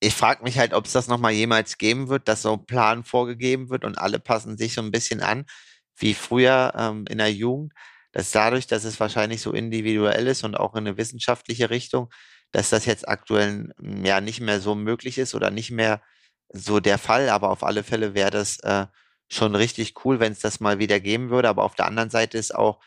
ich 0.00 0.12
frage 0.12 0.42
mich 0.42 0.58
halt, 0.58 0.74
ob 0.74 0.86
es 0.86 0.92
das 0.92 1.06
nochmal 1.06 1.32
jemals 1.32 1.78
geben 1.78 2.08
wird, 2.08 2.26
dass 2.26 2.42
so 2.42 2.54
ein 2.54 2.66
Plan 2.66 3.04
vorgegeben 3.04 3.70
wird 3.70 3.84
und 3.84 3.96
alle 3.96 4.18
passen 4.18 4.58
sich 4.58 4.74
so 4.74 4.82
ein 4.82 4.90
bisschen 4.90 5.22
an, 5.22 5.46
wie 5.94 6.14
früher 6.14 6.72
ähm, 6.76 7.04
in 7.08 7.18
der 7.18 7.32
Jugend. 7.32 7.72
Dass 8.16 8.30
dadurch, 8.30 8.66
dass 8.66 8.84
es 8.84 8.98
wahrscheinlich 8.98 9.42
so 9.42 9.52
individuell 9.52 10.26
ist 10.26 10.42
und 10.42 10.54
auch 10.54 10.72
in 10.72 10.86
eine 10.86 10.96
wissenschaftliche 10.96 11.68
Richtung, 11.68 12.08
dass 12.50 12.70
das 12.70 12.86
jetzt 12.86 13.06
aktuell 13.06 13.74
ja 13.78 14.22
nicht 14.22 14.40
mehr 14.40 14.58
so 14.58 14.74
möglich 14.74 15.18
ist 15.18 15.34
oder 15.34 15.50
nicht 15.50 15.70
mehr 15.70 16.00
so 16.48 16.80
der 16.80 16.96
Fall. 16.96 17.28
Aber 17.28 17.50
auf 17.50 17.62
alle 17.62 17.84
Fälle 17.84 18.14
wäre 18.14 18.30
das 18.30 18.58
äh, 18.60 18.86
schon 19.28 19.54
richtig 19.54 20.02
cool, 20.06 20.18
wenn 20.18 20.32
es 20.32 20.40
das 20.40 20.60
mal 20.60 20.78
wieder 20.78 20.98
geben 20.98 21.28
würde. 21.28 21.50
Aber 21.50 21.62
auf 21.62 21.74
der 21.74 21.84
anderen 21.84 22.08
Seite 22.08 22.38
ist 22.38 22.54
auch, 22.54 22.80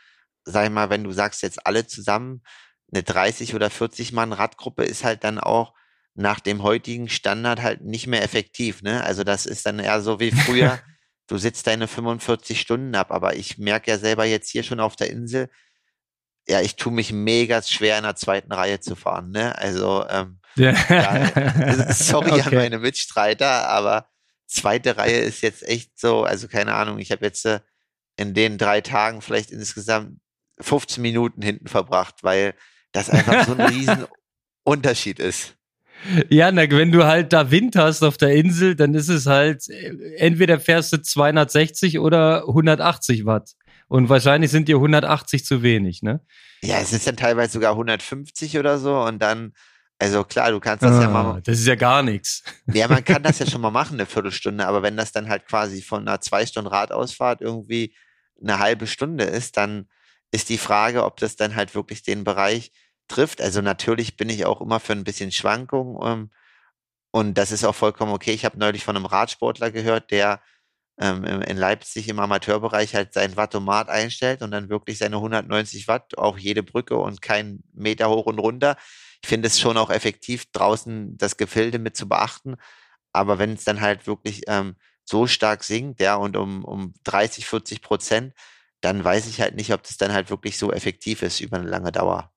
sag 0.46 0.66
ich 0.66 0.72
mal, 0.72 0.90
wenn 0.90 1.04
du 1.04 1.12
sagst 1.12 1.44
jetzt 1.44 1.64
alle 1.64 1.86
zusammen, 1.86 2.42
eine 2.92 3.04
30 3.04 3.54
oder 3.54 3.70
40 3.70 4.12
Mann 4.12 4.34
Radgruppe 4.34 4.84
ist 4.84 5.04
halt 5.04 5.24
dann 5.24 5.38
auch 5.38 5.76
nach 6.16 6.40
dem 6.40 6.64
heutigen 6.64 7.08
Standard 7.08 7.62
halt 7.62 7.82
nicht 7.82 8.08
mehr 8.08 8.24
effektiv. 8.24 8.82
Ne? 8.82 9.04
Also 9.04 9.24
das 9.24 9.46
ist 9.46 9.68
dann 9.68 9.78
eher 9.78 10.02
so 10.02 10.20
wie 10.20 10.32
früher, 10.46 10.80
du 11.30 11.38
sitzt 11.38 11.68
deine 11.68 11.88
45 11.88 12.60
Stunden 12.60 12.96
ab. 12.96 13.12
Aber 13.12 13.36
ich 13.36 13.58
merke 13.58 13.92
ja 13.92 13.98
selber 13.98 14.26
jetzt 14.26 14.50
hier 14.50 14.64
schon 14.64 14.80
auf 14.80 14.96
der 14.96 15.10
Insel, 15.10 15.50
ja, 16.48 16.62
ich 16.62 16.76
tue 16.76 16.92
mich 16.92 17.14
mega 17.14 17.62
schwer 17.62 17.98
in 17.98 18.04
der 18.04 18.16
zweiten 18.16 18.52
Reihe 18.52 18.80
zu 18.80 18.96
fahren. 18.96 19.30
Ne? 19.30 19.56
Also 19.58 20.06
ähm, 20.10 20.40
ja. 20.56 20.74
ja, 20.90 21.94
sorry 21.94 22.32
okay. 22.32 22.42
an 22.42 22.56
meine 22.56 22.80
Mitstreiter, 22.80 23.70
aber 23.70 24.10
zweite 24.48 24.98
Reihe 24.98 25.20
ist 25.20 25.42
jetzt 25.42 25.62
echt 25.64 26.00
so, 26.00 26.24
also 26.24 26.48
keine 26.48 26.74
Ahnung, 26.74 26.98
ich 26.98 27.12
habe 27.12 27.24
jetzt 27.24 27.46
äh, 27.46 27.60
in 28.18 28.34
den 28.34 28.58
drei 28.58 28.82
Tagen 28.82 29.22
vielleicht 29.22 29.52
insgesamt 29.52 30.20
15 30.60 31.02
Minuten 31.02 31.44
hinten 31.44 31.68
verbracht, 31.68 32.24
weil 32.24 32.56
das 32.92 33.12
einfach 33.12 33.46
so 33.46 33.54
ein 33.54 33.62
riesen 33.70 34.08
Unterschied 34.64 35.20
ist. 35.20 35.56
Ja, 36.30 36.52
na, 36.52 36.70
wenn 36.70 36.92
du 36.92 37.06
halt 37.06 37.34
da 37.34 37.52
Wind 37.52 37.76
hast 37.76 38.04
auf 38.04 38.18
der 38.18 38.34
Insel, 38.34 38.76
dann 38.76 38.94
ist 38.94 39.10
es 39.10 39.26
halt, 39.26 39.68
äh, 39.70 40.16
entweder 40.18 40.60
fährst 40.60 40.94
du 40.94 41.02
260 41.02 42.00
oder 42.00 42.48
180 42.48 43.26
Watt. 43.26 43.52
Und 43.88 44.08
wahrscheinlich 44.08 44.52
sind 44.52 44.68
dir 44.68 44.76
180 44.76 45.44
zu 45.44 45.64
wenig, 45.64 46.04
ne? 46.04 46.22
Ja, 46.62 46.80
es 46.80 46.94
ist 46.94 47.08
dann 47.08 47.18
teilweise 47.18 47.54
sogar 47.54 47.72
150 47.72 48.58
oder 48.58 48.78
so 48.78 49.02
und 49.02 49.20
dann, 49.20 49.54
also 49.98 50.24
klar, 50.24 50.52
du 50.52 50.60
kannst 50.60 50.84
das 50.84 50.96
ah, 50.96 51.02
ja 51.02 51.10
mal. 51.10 51.42
Das 51.42 51.60
ist 51.60 51.68
ja 51.68 51.76
gar 51.76 52.04
nichts. 52.04 52.44
Ja, 52.74 52.88
man 52.88 53.04
kann 53.04 53.24
das 53.24 53.40
ja 53.40 53.48
schon 53.48 53.62
mal 53.62 53.72
machen, 53.72 53.96
eine 53.96 54.06
Viertelstunde, 54.06 54.66
aber 54.66 54.84
wenn 54.84 54.96
das 54.96 55.12
dann 55.12 55.28
halt 55.28 55.48
quasi 55.48 55.82
von 55.82 56.08
einer 56.08 56.22
zwei 56.22 56.46
Stunden 56.46 56.70
Radausfahrt 56.70 57.42
irgendwie 57.42 57.96
eine 58.42 58.60
halbe 58.60 58.88
Stunde 58.88 59.24
ist, 59.24 59.58
dann 59.58 59.88
ist 60.32 60.50
die 60.50 60.60
Frage, 60.60 61.04
ob 61.04 61.18
das 61.18 61.36
dann 61.36 61.56
halt 61.56 61.74
wirklich 61.74 62.04
den 62.04 62.24
Bereich 62.24 62.72
trifft. 63.10 63.42
Also 63.42 63.62
natürlich 63.62 64.18
bin 64.18 64.30
ich 64.30 64.46
auch 64.46 64.62
immer 64.62 64.80
für 64.80 64.94
ein 64.94 65.04
bisschen 65.04 65.32
Schwankung 65.32 66.00
ähm, 66.04 66.32
und 67.12 67.38
das 67.38 67.52
ist 67.52 67.64
auch 67.66 67.76
vollkommen 67.76 68.14
okay. 68.14 68.34
Ich 68.34 68.46
habe 68.46 68.60
neulich 68.60 68.84
von 68.84 68.96
einem 68.96 69.06
Radsportler 69.06 69.72
gehört, 69.72 70.12
der 70.12 70.42
ähm, 71.00 71.24
in 71.24 71.58
Leipzig 71.58 72.10
im 72.10 72.20
Amateurbereich 72.20 72.94
halt 72.96 73.14
sein 73.14 73.36
Wattomat 73.38 73.90
einstellt 73.90 74.42
und 74.42 74.52
dann 74.52 74.70
wirklich 74.70 74.98
seine 75.00 75.16
190 75.18 75.88
Watt 75.88 76.18
auf 76.18 76.38
jede 76.38 76.64
Brücke 76.64 76.98
und 76.98 77.22
keinen 77.22 77.64
Meter 77.74 78.10
hoch 78.10 78.26
und 78.26 78.40
runter. 78.40 78.78
Ich 79.24 79.30
finde 79.30 79.48
es 79.48 79.60
schon 79.60 79.78
auch 79.78 79.90
effektiv, 79.90 80.52
draußen 80.52 81.18
das 81.18 81.38
Gefilde 81.38 81.80
mit 81.80 81.96
zu 81.96 82.08
beachten. 82.08 82.56
Aber 83.14 83.40
wenn 83.40 83.54
es 83.54 83.64
dann 83.64 83.82
halt 83.82 84.08
wirklich 84.08 84.44
ähm, 84.48 84.76
so 85.04 85.28
stark 85.28 85.64
sinkt, 85.64 86.00
ja, 86.02 86.16
und 86.16 86.38
um, 86.38 86.64
um 86.66 86.94
30, 87.04 87.46
40 87.48 87.82
Prozent, 87.82 88.34
dann 88.82 89.04
weiß 89.04 89.28
ich 89.28 89.42
halt 89.42 89.56
nicht, 89.56 89.74
ob 89.74 89.84
das 89.84 89.98
dann 89.98 90.14
halt 90.14 90.30
wirklich 90.30 90.58
so 90.58 90.72
effektiv 90.72 91.22
ist 91.24 91.40
über 91.42 91.58
eine 91.58 91.70
lange 91.70 91.92
Dauer. 91.92 92.32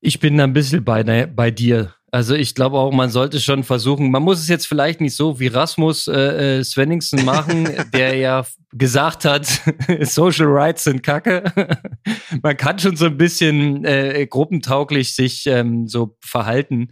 Ich 0.00 0.18
bin 0.18 0.40
ein 0.40 0.52
bisschen 0.52 0.84
bei, 0.84 1.26
bei 1.26 1.50
dir. 1.50 1.94
Also 2.12 2.34
ich 2.34 2.54
glaube 2.54 2.78
auch, 2.78 2.92
man 2.92 3.10
sollte 3.10 3.38
schon 3.38 3.62
versuchen, 3.62 4.10
man 4.10 4.22
muss 4.22 4.40
es 4.40 4.48
jetzt 4.48 4.66
vielleicht 4.66 5.00
nicht 5.00 5.14
so 5.14 5.38
wie 5.38 5.46
Rasmus 5.46 6.08
äh, 6.08 6.58
äh 6.58 6.64
Svenningsen 6.64 7.24
machen, 7.24 7.68
der 7.92 8.16
ja 8.16 8.44
gesagt 8.72 9.24
hat, 9.24 9.46
Social 10.00 10.46
Rights 10.48 10.84
sind 10.84 11.02
Kacke. 11.02 11.44
man 12.42 12.56
kann 12.56 12.78
schon 12.78 12.96
so 12.96 13.06
ein 13.06 13.16
bisschen 13.16 13.84
äh, 13.84 14.26
gruppentauglich 14.28 15.14
sich 15.14 15.46
ähm, 15.46 15.86
so 15.86 16.16
verhalten. 16.20 16.88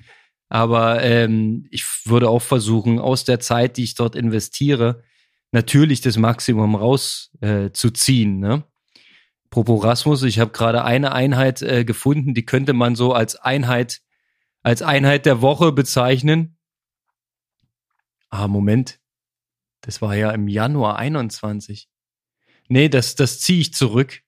Aber 0.51 1.03
ähm, 1.03 1.67
ich 1.71 1.85
würde 2.05 2.29
auch 2.29 2.43
versuchen, 2.43 2.99
aus 2.99 3.25
der 3.25 3.41
Zeit, 3.41 3.77
die 3.77 3.85
ich 3.85 3.95
dort 3.95 4.15
investiere, 4.15 5.03
natürlich 5.53 6.01
das 6.01 6.17
Maximum 6.17 6.75
rauszuziehen. 6.75 8.43
Äh, 8.43 8.49
ne? 8.49 8.65
Rasmus, 9.55 10.23
ich 10.23 10.39
habe 10.39 10.53
gerade 10.53 10.85
eine 10.85 11.13
Einheit 11.13 11.63
äh, 11.63 11.85
gefunden, 11.85 12.35
die 12.35 12.45
könnte 12.45 12.73
man 12.73 12.95
so 12.95 13.13
als 13.13 13.37
Einheit, 13.37 14.01
als 14.63 14.83
Einheit 14.83 15.27
der 15.27 15.41
Woche 15.41 15.73
bezeichnen. 15.73 16.59
Ah, 18.31 18.49
Moment. 18.49 19.01
Das 19.81 20.03
war 20.03 20.15
ja 20.15 20.31
im 20.33 20.49
Januar 20.49 20.99
21. 20.99 21.89
Nee, 22.69 22.89
das, 22.89 23.15
das 23.15 23.41
ziehe 23.41 23.61
ich 23.61 23.73
zurück. 23.73 24.21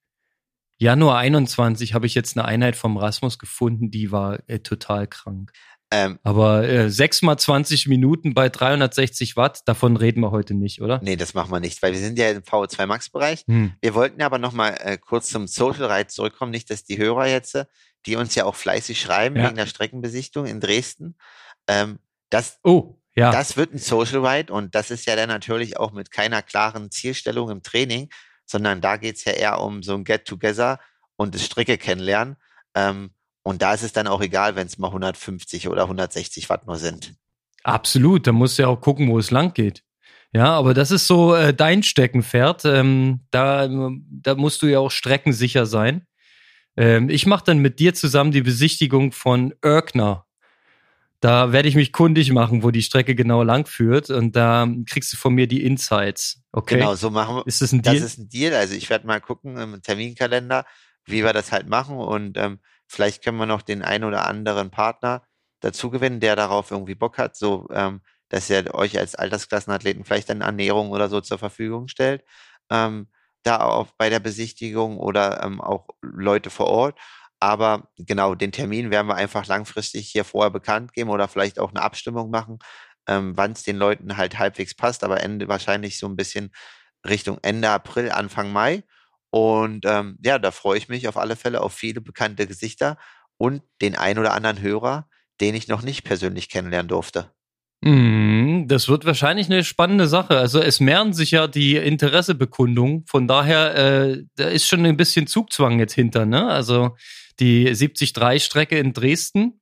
Januar 0.79 1.19
21 1.19 1.93
habe 1.93 2.07
ich 2.07 2.15
jetzt 2.15 2.39
eine 2.39 2.47
Einheit 2.47 2.75
vom 2.75 2.97
Rasmus 2.97 3.39
gefunden, 3.39 3.91
die 3.91 4.13
war 4.13 4.39
äh, 4.49 4.61
total 4.61 5.07
krank. 5.07 5.53
Ähm, 5.93 6.19
Aber 6.23 6.69
äh, 6.69 6.89
6 6.89 7.23
mal 7.23 7.37
20 7.37 7.89
Minuten 7.89 8.33
bei 8.33 8.49
360 8.49 9.37
Watt, 9.37 9.63
davon 9.67 9.97
reden 9.97 10.21
wir 10.21 10.31
heute 10.31 10.55
nicht, 10.55 10.81
oder? 10.81 11.01
Nee, 11.03 11.17
das 11.17 11.35
machen 11.35 11.51
wir 11.51 11.59
nicht, 11.59 11.83
weil 11.83 11.93
wir 11.93 11.99
sind 11.99 12.17
ja 12.17 12.31
im 12.31 12.43
VO2 12.43 12.87
Max-Bereich. 12.87 13.45
Hm. 13.49 13.73
Wir 13.81 13.95
wollten 13.95 14.23
aber 14.23 14.39
nochmal 14.39 14.77
äh, 14.81 14.99
kurz 14.99 15.31
zum 15.31 15.49
Social 15.49 15.91
Ride 15.91 16.07
zurückkommen, 16.07 16.53
nicht, 16.53 16.71
dass 16.71 16.85
die 16.85 16.99
Hörer 16.99 17.27
jetzt, 17.27 17.57
äh, 17.57 17.65
die 18.07 18.15
uns 18.15 18.37
ja 18.37 18.45
auch 18.45 18.55
fleißig 18.55 19.01
schreiben 19.01 19.37
ja. 19.37 19.47
wegen 19.47 19.57
der 19.57 19.67
Streckenbesichtigung 19.67 20.47
in 20.47 20.61
Dresden, 20.61 21.17
ähm, 21.67 21.99
das, 22.31 22.59
oh, 22.63 22.97
ja. 23.17 23.33
das 23.33 23.57
wird 23.57 23.75
ein 23.75 23.79
Social 23.79 24.25
Ride 24.25 24.53
und 24.53 24.75
das 24.77 24.93
ist 24.93 25.07
ja 25.07 25.17
dann 25.17 25.29
natürlich 25.29 25.77
auch 25.77 25.93
mit 25.93 26.13
keiner 26.13 26.43
klaren 26.43 26.93
Zielstellung 26.93 27.51
im 27.51 27.63
Training, 27.63 28.09
sondern 28.47 28.81
da 28.81 28.97
geht's 28.97 29.25
ja 29.25 29.33
eher 29.33 29.61
um 29.61 29.83
so 29.83 29.95
ein 29.95 30.05
Get-Together 30.05 30.79
und 31.17 31.35
das 31.35 31.45
Strecke 31.45 31.79
kennenlernen. 31.79 32.37
Ähm, 32.75 33.11
und 33.51 33.63
da 33.63 33.75
ist 33.75 33.83
es 33.83 33.93
dann 33.93 34.07
auch 34.07 34.21
egal, 34.21 34.57
wenn 34.57 34.67
es 34.67 34.79
mal 34.79 34.89
150 34.89 35.69
oder 35.69 35.83
160 35.83 36.49
Watt 36.49 36.67
nur 36.67 36.77
sind. 36.77 37.15
Absolut, 37.65 38.27
da 38.27 38.33
musst 38.33 38.59
du 38.59 38.63
ja 38.63 38.69
auch 38.69 38.81
gucken, 38.81 39.09
wo 39.11 39.19
es 39.19 39.31
lang 39.31 39.53
geht. 39.53 39.83
Ja, 40.33 40.53
aber 40.53 40.75
das 40.75 40.93
ist 40.93 41.07
so 41.07 41.35
äh, 41.35 41.53
dein 41.53 41.83
Steckenpferd. 41.83 42.65
Ähm, 42.65 43.21
da, 43.31 43.69
da 43.69 44.35
musst 44.37 44.63
du 44.63 44.67
ja 44.67 44.79
auch 44.79 44.93
streckensicher 44.93 45.67
sein. 45.67 46.07
Ähm, 46.77 47.11
ich 47.11 47.27
mache 47.27 47.45
dann 47.45 47.59
mit 47.59 47.81
dir 47.81 47.95
zusammen 47.95 48.31
die 48.31 48.43
Besichtigung 48.43 49.13
von 49.13 49.53
Erkner. 49.61 50.27
Da 51.19 51.53
werde 51.53 51.69
ich 51.69 51.75
mich 51.75 51.93
kundig 51.93 52.33
machen, 52.33 52.63
wo 52.63 52.71
die 52.71 52.83
Strecke 52.83 53.15
genau 53.15 53.43
lang 53.43 53.67
führt 53.67 54.09
und 54.09 54.37
da 54.37 54.67
kriegst 54.87 55.13
du 55.13 55.19
von 55.19 55.35
mir 55.35 55.47
die 55.47 55.65
Insights. 55.65 56.43
Okay. 56.53 56.79
Genau, 56.79 56.95
so 56.95 57.11
machen 57.11 57.37
wir. 57.37 57.47
Ist 57.47 57.61
das 57.61 57.73
ein 57.73 57.83
Deal? 57.83 57.97
Das 57.97 58.05
ist 58.05 58.19
ein 58.19 58.29
Deal. 58.29 58.55
Also 58.55 58.75
ich 58.75 58.89
werde 58.89 59.07
mal 59.07 59.21
gucken 59.21 59.59
im 59.59 59.83
Terminkalender, 59.83 60.65
wie 61.05 61.23
wir 61.23 61.35
das 61.35 61.53
halt 61.53 61.69
machen 61.69 61.97
und 61.99 62.39
ähm, 62.39 62.61
Vielleicht 62.91 63.23
können 63.23 63.39
wir 63.39 63.47
noch 63.47 63.63
den 63.63 63.83
einen 63.83 64.05
oder 64.05 64.27
anderen 64.27 64.71
Partner 64.71 65.23
dazu 65.61 65.91
gewinnen, 65.91 66.19
der 66.19 66.35
darauf 66.35 66.73
irgendwie 66.73 66.97
Bock 66.97 67.19
hat, 67.19 67.37
so 67.37 67.69
ähm, 67.73 68.01
dass 68.31 68.51
er 68.51 68.75
euch 68.75 68.99
als 68.99 69.15
Altersklassenathleten 69.15 70.05
vielleicht 70.05 70.31
eine 70.31 70.45
Ernährung 70.45 70.91
oder 70.91 71.09
so 71.09 71.21
zur 71.21 71.39
Verfügung 71.39 71.87
stellt. 71.89 72.25
Ähm, 72.71 73.09
da 73.45 73.61
auch 73.61 73.89
bei 73.97 74.11
der 74.11 74.21
Besichtigung 74.21 74.99
oder 74.99 75.43
ähm, 75.45 75.61
auch 75.61 75.89
Leute 76.03 76.51
vor 76.51 76.67
Ort. 76.67 76.99
Aber 77.39 77.89
genau, 77.97 78.35
den 78.35 78.53
Termin 78.53 78.91
werden 78.91 79.07
wir 79.07 79.15
einfach 79.15 79.47
langfristig 79.47 80.09
hier 80.11 80.25
vorher 80.25 80.51
bekannt 80.51 80.93
geben 80.93 81.11
oder 81.11 81.29
vielleicht 81.29 81.59
auch 81.59 81.71
eine 81.71 81.83
Abstimmung 81.83 82.31
machen, 82.31 82.59
ähm, 83.07 83.37
wann 83.37 83.53
es 83.53 83.63
den 83.63 83.77
Leuten 83.77 84.17
halt 84.17 84.39
halbwegs 84.39 84.75
passt, 84.75 85.05
aber 85.05 85.23
Ende 85.23 85.49
wahrscheinlich 85.49 85.99
so 85.99 86.07
ein 86.07 86.17
bisschen 86.17 86.53
Richtung 87.09 87.39
Ende 87.43 87.71
April, 87.71 88.11
Anfang 88.11 88.53
Mai. 88.53 88.83
Und 89.31 89.85
ähm, 89.87 90.19
ja, 90.25 90.39
da 90.39 90.51
freue 90.51 90.79
ich 90.79 90.89
mich 90.89 91.09
auf 91.09 91.17
alle 91.17 91.37
Fälle 91.37 91.61
auf 91.61 91.73
viele 91.73 92.01
bekannte 92.01 92.47
Gesichter 92.47 92.99
und 93.37 93.63
den 93.81 93.97
ein 93.97 94.19
oder 94.19 94.35
anderen 94.35 94.61
Hörer, 94.61 95.09
den 95.41 95.55
ich 95.55 95.69
noch 95.69 95.83
nicht 95.83 96.05
persönlich 96.05 96.49
kennenlernen 96.49 96.89
durfte. 96.89 97.31
Mm, 97.83 98.67
das 98.67 98.89
wird 98.89 99.07
wahrscheinlich 99.07 99.47
eine 99.47 99.65
spannende 99.65 100.07
Sache. 100.07 100.37
Also 100.37 100.61
es 100.61 100.81
mehren 100.81 101.15
sich 101.15 101.31
ja 101.31 101.47
die 101.47 101.77
Interessebekundungen. 101.77 103.05
Von 103.07 103.27
daher, 103.27 103.75
äh, 103.77 104.25
da 104.37 104.49
ist 104.49 104.67
schon 104.67 104.85
ein 104.85 104.97
bisschen 104.97 105.27
Zugzwang 105.27 105.79
jetzt 105.79 105.95
hinter. 105.95 106.27
Ne? 106.27 106.47
Also 106.47 106.97
die 107.39 107.71
73-Strecke 107.71 108.79
in 108.79 108.93
Dresden, 108.93 109.60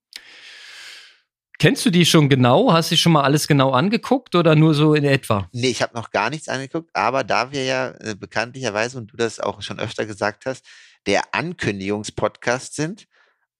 Kennst 1.58 1.84
du 1.84 1.90
die 1.90 2.06
schon 2.06 2.28
genau? 2.28 2.72
Hast 2.72 2.92
du 2.92 2.96
schon 2.96 3.10
mal 3.10 3.24
alles 3.24 3.48
genau 3.48 3.72
angeguckt 3.72 4.36
oder 4.36 4.54
nur 4.54 4.74
so 4.74 4.94
in 4.94 5.04
etwa? 5.04 5.48
Nee, 5.52 5.70
ich 5.70 5.82
habe 5.82 5.96
noch 5.96 6.12
gar 6.12 6.30
nichts 6.30 6.48
angeguckt, 6.48 6.90
aber 6.94 7.24
da 7.24 7.50
wir 7.50 7.64
ja 7.64 7.94
äh, 7.98 8.14
bekanntlicherweise, 8.14 8.96
und 8.96 9.12
du 9.12 9.16
das 9.16 9.40
auch 9.40 9.60
schon 9.60 9.80
öfter 9.80 10.06
gesagt 10.06 10.46
hast, 10.46 10.64
der 11.06 11.34
Ankündigungspodcast 11.34 12.76
sind, 12.76 13.08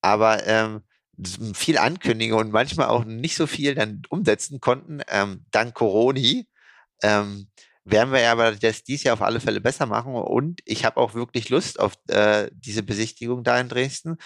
aber 0.00 0.46
ähm, 0.46 0.82
viel 1.54 1.76
Ankündigung 1.76 2.38
und 2.38 2.52
manchmal 2.52 2.86
auch 2.86 3.04
nicht 3.04 3.34
so 3.34 3.48
viel 3.48 3.74
dann 3.74 4.02
umsetzen 4.08 4.60
konnten, 4.60 5.00
ähm, 5.08 5.44
dank 5.50 5.74
Coroni, 5.74 6.46
ähm, 7.02 7.48
werden 7.84 8.12
wir 8.12 8.30
aber 8.30 8.52
das 8.52 8.84
dies 8.84 9.02
Jahr 9.02 9.14
auf 9.14 9.22
alle 9.22 9.40
Fälle 9.40 9.60
besser 9.60 9.86
machen. 9.86 10.14
Und 10.14 10.60
ich 10.66 10.84
habe 10.84 10.98
auch 10.98 11.14
wirklich 11.14 11.48
Lust 11.48 11.80
auf 11.80 11.94
äh, 12.08 12.48
diese 12.52 12.84
Besichtigung 12.84 13.42
da 13.42 13.58
in 13.58 13.68
Dresden 13.68 14.18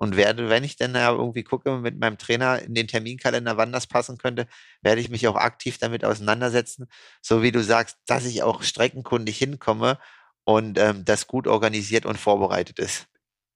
und 0.00 0.16
werde, 0.16 0.48
wenn 0.48 0.64
ich 0.64 0.76
denn 0.76 0.94
da 0.94 1.10
irgendwie 1.10 1.42
gucke 1.42 1.76
mit 1.76 2.00
meinem 2.00 2.16
Trainer 2.16 2.62
in 2.62 2.72
den 2.72 2.88
Terminkalender, 2.88 3.58
wann 3.58 3.70
das 3.70 3.86
passen 3.86 4.16
könnte, 4.16 4.46
werde 4.80 4.98
ich 4.98 5.10
mich 5.10 5.28
auch 5.28 5.36
aktiv 5.36 5.76
damit 5.76 6.06
auseinandersetzen, 6.06 6.86
so 7.20 7.42
wie 7.42 7.52
du 7.52 7.62
sagst, 7.62 7.98
dass 8.06 8.24
ich 8.24 8.42
auch 8.42 8.62
streckenkundig 8.62 9.36
hinkomme 9.36 9.98
und 10.44 10.78
ähm, 10.78 11.04
das 11.04 11.26
gut 11.26 11.46
organisiert 11.46 12.06
und 12.06 12.16
vorbereitet 12.16 12.78
ist. 12.78 13.08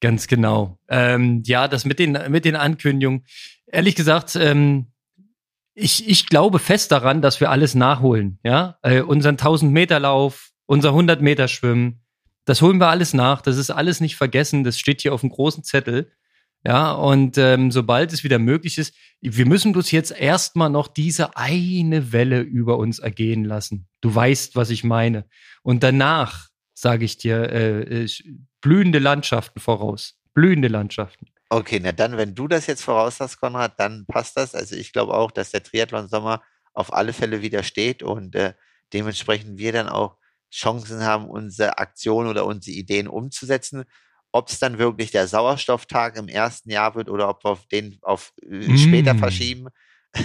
Ganz 0.03 0.27
genau. 0.27 0.79
Ähm, 0.87 1.43
ja, 1.47 1.67
das 1.67 1.87
mit 1.87 1.99
den, 1.99 2.19
mit 2.29 2.45
den 2.45 2.57
Ankündigungen. 2.57 3.25
Ehrlich 3.65 3.95
gesagt, 3.95 4.37
ähm, 4.37 4.89
ich, 5.73 6.07
ich 6.07 6.27
glaube 6.27 6.59
fest 6.59 6.93
daran, 6.93 7.23
dass 7.23 7.41
wir 7.41 7.49
alles 7.49 7.75
nachholen. 7.75 8.39
Ja, 8.45 8.79
äh, 8.83 9.01
unseren 9.01 9.37
1000 9.39 9.73
Meter 9.73 9.99
Lauf, 9.99 10.51
unser 10.67 10.91
100 10.91 11.23
Meter 11.23 11.49
Schwimmen, 11.49 12.03
das 12.45 12.61
holen 12.61 12.77
wir 12.77 12.89
alles 12.89 13.15
nach. 13.15 13.41
Das 13.41 13.57
ist 13.57 13.71
alles 13.71 14.01
nicht 14.01 14.17
vergessen. 14.17 14.63
Das 14.63 14.79
steht 14.79 15.01
hier 15.01 15.15
auf 15.15 15.23
dem 15.23 15.31
großen 15.31 15.65
Zettel. 15.65 16.11
Ja, 16.67 16.93
und 16.93 17.37
ähm, 17.37 17.71
sobald 17.71 18.13
es 18.13 18.25
wieder 18.25 18.39
möglich 18.39 18.79
ist, 18.79 18.95
wir 19.21 19.47
müssen 19.47 19.73
bloß 19.73 19.91
jetzt 19.91 20.13
erstmal 20.13 20.71
noch 20.71 20.89
diese 20.89 21.37
eine 21.37 22.13
Welle 22.13 22.41
über 22.41 22.79
uns 22.79 22.99
ergehen 22.99 23.45
lassen. 23.45 23.87
Du 24.01 24.15
weißt, 24.15 24.57
was 24.57 24.71
ich 24.71 24.83
meine. 24.83 25.27
Und 25.63 25.83
danach, 25.83 26.49
sage 26.73 27.05
ich 27.05 27.19
dir, 27.19 27.51
äh, 27.51 28.05
äh, 28.05 28.09
blühende 28.63 28.99
Landschaften 28.99 29.61
voraus. 29.61 30.19
Blühende 30.33 30.69
Landschaften. 30.69 31.27
Okay, 31.51 31.81
na 31.83 31.93
dann, 31.93 32.17
wenn 32.17 32.35
du 32.35 32.49
das 32.49 32.67
jetzt 32.67 32.83
voraus 32.83 33.21
hast, 33.21 33.39
Konrad, 33.39 33.79
dann 33.79 34.07
passt 34.07 34.37
das. 34.37 34.55
Also 34.55 34.75
ich 34.75 34.93
glaube 34.93 35.15
auch, 35.15 35.31
dass 35.31 35.51
der 35.51 35.63
Triathlon-Sommer 35.63 36.43
auf 36.73 36.93
alle 36.93 37.13
Fälle 37.13 37.43
wieder 37.43 37.63
steht 37.63 38.03
und 38.03 38.35
äh, 38.35 38.55
dementsprechend 38.93 39.59
wir 39.59 39.73
dann 39.73 39.89
auch 39.89 40.17
Chancen 40.51 41.03
haben, 41.03 41.29
unsere 41.29 41.79
Aktionen 41.79 42.29
oder 42.29 42.47
unsere 42.47 42.77
Ideen 42.77 43.07
umzusetzen. 43.07 43.85
Ob 44.35 44.49
es 44.49 44.59
dann 44.59 44.79
wirklich 44.79 45.13
der 45.13 45.29
Sauerstofftag 45.29 46.17
im 46.17 46.27
ersten 46.27 46.69
Jahr 46.69 46.97
wird 46.97 47.09
oder 47.09 47.29
ob 47.29 47.45
wir 47.45 47.53
auf 47.53 47.67
den 47.69 47.99
auf 48.03 48.33
mm. 48.45 48.77
später 48.77 49.15
verschieben, 49.15 49.69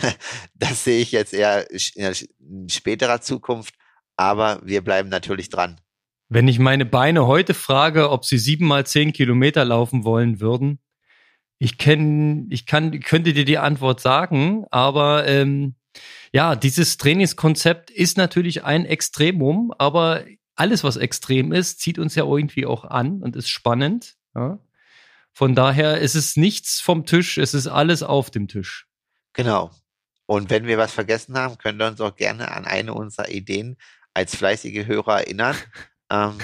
das 0.55 0.83
sehe 0.83 0.99
ich 0.99 1.11
jetzt 1.11 1.31
eher 1.31 1.67
in 1.69 2.69
späterer 2.69 3.21
Zukunft. 3.21 3.75
Aber 4.17 4.61
wir 4.63 4.83
bleiben 4.83 5.09
natürlich 5.09 5.49
dran. 5.49 5.79
Wenn 6.27 6.47
ich 6.47 6.57
meine 6.57 6.87
Beine 6.87 7.27
heute 7.27 7.53
frage, 7.53 8.09
ob 8.09 8.25
sie 8.25 8.39
sieben 8.39 8.65
mal 8.65 8.83
zehn 8.83 9.13
Kilometer 9.13 9.63
laufen 9.63 10.03
wollen 10.03 10.39
würden, 10.39 10.79
ich 11.59 11.77
kenne, 11.77 12.47
ich 12.49 12.65
kann, 12.65 12.99
könnte 13.01 13.33
dir 13.33 13.45
die 13.45 13.59
Antwort 13.59 14.01
sagen, 14.01 14.65
aber 14.71 15.27
ähm, 15.27 15.75
ja, 16.33 16.55
dieses 16.55 16.97
Trainingskonzept 16.97 17.91
ist 17.91 18.17
natürlich 18.17 18.63
ein 18.63 18.85
Extremum, 18.85 19.71
aber 19.77 20.23
alles, 20.59 20.83
was 20.83 20.97
extrem 20.97 21.51
ist, 21.51 21.79
zieht 21.79 21.99
uns 21.99 22.15
ja 22.15 22.25
irgendwie 22.25 22.65
auch 22.65 22.83
an 22.83 23.21
und 23.21 23.35
ist 23.35 23.49
spannend. 23.49 24.15
Ja? 24.35 24.59
Von 25.31 25.55
daher 25.55 25.99
ist 25.99 26.15
es 26.15 26.35
nichts 26.35 26.81
vom 26.81 27.05
Tisch, 27.05 27.37
es 27.37 27.53
ist 27.53 27.67
alles 27.67 28.03
auf 28.03 28.29
dem 28.29 28.47
Tisch. 28.47 28.87
Genau. 29.33 29.71
Und 30.25 30.49
wenn 30.49 30.67
wir 30.67 30.77
was 30.77 30.91
vergessen 30.91 31.37
haben, 31.37 31.57
könnt 31.57 31.81
ihr 31.81 31.87
uns 31.87 32.01
auch 32.01 32.15
gerne 32.15 32.51
an 32.51 32.65
eine 32.65 32.93
unserer 32.93 33.29
Ideen 33.29 33.77
als 34.13 34.35
fleißige 34.35 34.85
Hörer 34.85 35.21
erinnern. 35.21 35.55
ähm, 36.11 36.37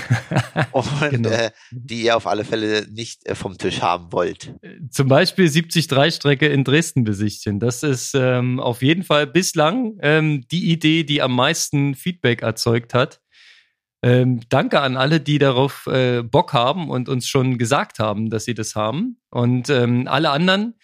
und 0.72 1.09
genau. 1.09 1.30
äh, 1.30 1.51
die 1.72 2.03
ihr 2.03 2.16
auf 2.16 2.26
alle 2.26 2.45
Fälle 2.45 2.88
nicht 2.89 3.26
äh, 3.26 3.36
vom 3.36 3.57
Tisch 3.57 3.82
haben 3.82 4.13
wollt. 4.13 4.55
Zum 4.91 5.09
Beispiel 5.09 5.47
73-Strecke 5.47 6.47
in 6.47 6.63
Dresden 6.63 7.03
besichtigen. 7.03 7.59
Das 7.59 7.84
ist 7.84 8.16
ähm, 8.16 8.61
auf 8.61 8.82
jeden 8.82 9.03
Fall 9.03 9.28
bislang 9.28 9.97
ähm, 10.01 10.47
die 10.49 10.72
Idee, 10.72 11.03
die 11.03 11.22
am 11.22 11.36
meisten 11.36 11.95
Feedback 11.95 12.43
erzeugt 12.43 12.93
hat. 12.93 13.20
Ähm, 14.06 14.41
danke 14.49 14.82
an 14.82 14.95
alle, 14.95 15.20
die 15.20 15.39
darauf 15.39 15.88
äh, 15.88 16.22
Bock 16.22 16.53
haben 16.53 16.89
und 16.89 17.10
uns 17.10 17.28
schon 17.28 17.58
gesagt 17.58 17.99
haben, 17.99 18.30
dass 18.30 18.45
sie 18.45 18.53
das 18.53 18.76
haben. 18.76 19.20
Und 19.30 19.70
ähm, 19.70 20.08
alle 20.08 20.30
anderen, 20.30 20.76